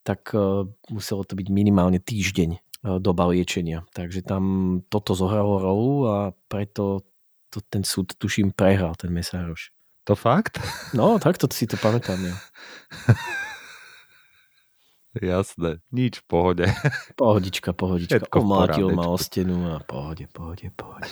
tak 0.04 0.36
uh, 0.36 0.68
muselo 0.92 1.24
to 1.24 1.32
byť 1.32 1.48
minimálne 1.48 1.96
týždeň 1.96 2.50
uh, 2.52 3.00
doba 3.00 3.32
liečenia. 3.32 3.88
Takže 3.96 4.20
tam 4.20 4.44
toto 4.92 5.16
zohralo 5.16 5.64
rolu 5.64 5.92
a 6.04 6.16
preto 6.52 7.08
to 7.48 7.64
ten 7.64 7.86
súd, 7.86 8.18
tuším, 8.18 8.52
prehral 8.52 8.98
ten 8.98 9.14
Mesároš. 9.14 9.70
To 10.04 10.12
fakt? 10.12 10.60
No, 10.92 11.16
takto 11.16 11.48
si 11.48 11.64
to 11.64 11.80
pamätám. 11.80 12.20
Ja. 12.20 12.36
Jasné, 15.14 15.78
nič 15.94 16.22
v 16.22 16.24
pohode. 16.26 16.66
Pohodička, 17.20 17.70
pohodička. 17.70 18.26
Všetko 18.26 18.36
Omlátil 18.42 18.90
ma 18.90 19.06
o 19.06 19.18
stenu 19.18 19.70
a 19.70 19.78
pohode, 19.78 20.26
pohode, 20.26 20.74
pohode. 20.74 21.06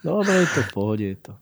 Dobre, 0.00 0.48
to 0.48 0.60
v 0.64 0.70
pohode 0.72 1.04
je 1.04 1.18
to. 1.20 1.32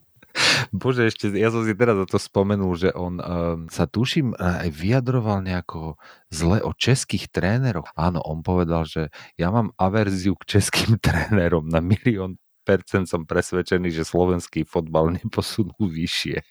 Bože, 0.75 1.09
ešte, 1.09 1.33
ja 1.33 1.49
som 1.49 1.65
si 1.65 1.73
teraz 1.73 1.97
to 2.11 2.19
spomenul, 2.21 2.77
že 2.77 2.93
on 2.93 3.23
um, 3.23 3.25
sa 3.73 3.89
tuším 3.89 4.37
aj 4.37 4.69
vyjadroval 4.69 5.41
nejako 5.41 5.97
zle 6.29 6.61
o 6.61 6.75
českých 6.77 7.31
tréneroch. 7.33 7.89
Áno, 7.97 8.21
on 8.21 8.45
povedal, 8.45 8.85
že 8.85 9.09
ja 9.41 9.49
mám 9.49 9.73
averziu 9.81 10.37
k 10.37 10.59
českým 10.59 10.99
trénerom 11.05 11.71
na 11.71 11.81
milión 11.81 12.37
percent 12.67 13.07
som 13.07 13.23
presvedčený, 13.23 13.95
že 13.95 14.03
slovenský 14.03 14.67
fotbal 14.67 15.15
neposunú 15.15 15.79
vyššie. 15.79 16.43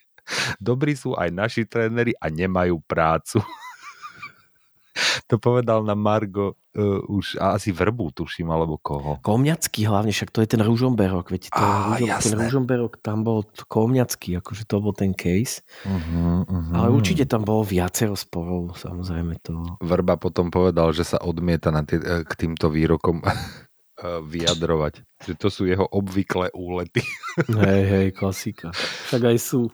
Dobrí 0.58 0.96
sú 0.96 1.14
aj 1.14 1.30
naši 1.36 1.68
tréneri 1.68 2.16
a 2.18 2.32
nemajú 2.32 2.80
prácu. 2.88 3.44
to 5.30 5.36
povedal 5.38 5.84
na 5.84 5.94
Margo 5.94 6.56
uh, 6.56 7.02
už 7.08 7.40
asi 7.40 7.72
Vrbu, 7.72 8.16
tuším, 8.16 8.52
alebo 8.52 8.80
koho. 8.80 9.20
Komňacký 9.22 9.88
hlavne, 9.88 10.12
však 10.16 10.32
to 10.32 10.40
je 10.44 10.50
ten 10.56 10.62
Ružomberok, 10.64 11.32
veď 11.32 11.52
to 11.52 11.62
Á, 11.62 12.00
Ružom, 12.00 12.10
ten 12.20 12.36
Ružomberok, 12.40 12.94
tam 13.04 13.24
bol 13.28 13.44
Komňacký, 13.68 14.40
akože 14.40 14.64
to 14.68 14.76
bol 14.80 14.94
ten 14.96 15.12
case. 15.16 15.64
Uh-huh, 15.84 16.44
uh-huh. 16.48 16.74
Ale 16.76 16.88
určite 16.92 17.28
tam 17.28 17.44
bolo 17.44 17.64
viacero 17.68 18.16
sporov, 18.16 18.76
samozrejme 18.80 19.40
to. 19.44 19.80
Vrba 19.84 20.16
potom 20.20 20.52
povedal, 20.52 20.92
že 20.96 21.04
sa 21.08 21.20
odmieta 21.20 21.72
na 21.72 21.84
tie, 21.84 22.00
k 22.24 22.34
týmto 22.36 22.72
výrokom 22.72 23.24
vyjadrovať. 24.04 25.08
Že 25.24 25.34
to 25.40 25.48
sú 25.48 25.64
jeho 25.68 25.88
obvyklé 25.88 26.52
úlety. 26.52 27.02
Hej, 27.48 27.84
hej, 27.88 28.08
klasika. 28.12 28.76
Tak 29.12 29.24
aj 29.24 29.38
sú. 29.40 29.72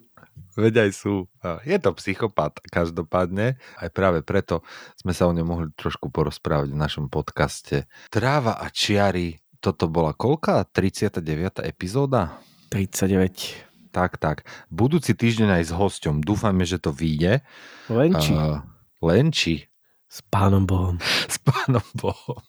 Veď 0.58 0.88
aj 0.88 0.92
sú. 0.96 1.32
Je 1.64 1.78
to 1.80 1.96
psychopat 1.96 2.60
každopádne. 2.68 3.56
Aj 3.80 3.89
práve 3.89 4.22
preto 4.22 4.62
sme 5.00 5.16
sa 5.16 5.28
o 5.28 5.36
ňom 5.36 5.48
mohli 5.48 5.68
trošku 5.74 6.12
porozprávať 6.12 6.76
v 6.76 6.82
našom 6.82 7.06
podcaste. 7.08 7.88
Tráva 8.12 8.60
a 8.60 8.68
čiary. 8.68 9.39
Toto 9.62 9.88
bola 9.88 10.12
koľka? 10.18 10.66
39. 10.74 11.62
epizóda? 11.64 12.42
39. 12.74 13.72
Tak, 13.92 14.18
tak. 14.18 14.48
Budúci 14.72 15.12
týždeň 15.12 15.62
aj 15.62 15.64
s 15.68 15.72
hosťom. 15.76 16.24
Dúfame, 16.24 16.64
že 16.64 16.80
to 16.80 16.96
vyjde. 16.96 17.44
Lenči. 17.92 18.32
Uh, 18.32 18.64
Lenči. 19.04 19.68
S 20.08 20.24
pánom 20.28 20.64
Bohom. 20.64 21.00
S 21.28 21.36
pánom 21.44 21.84
Bohom. 21.96 22.39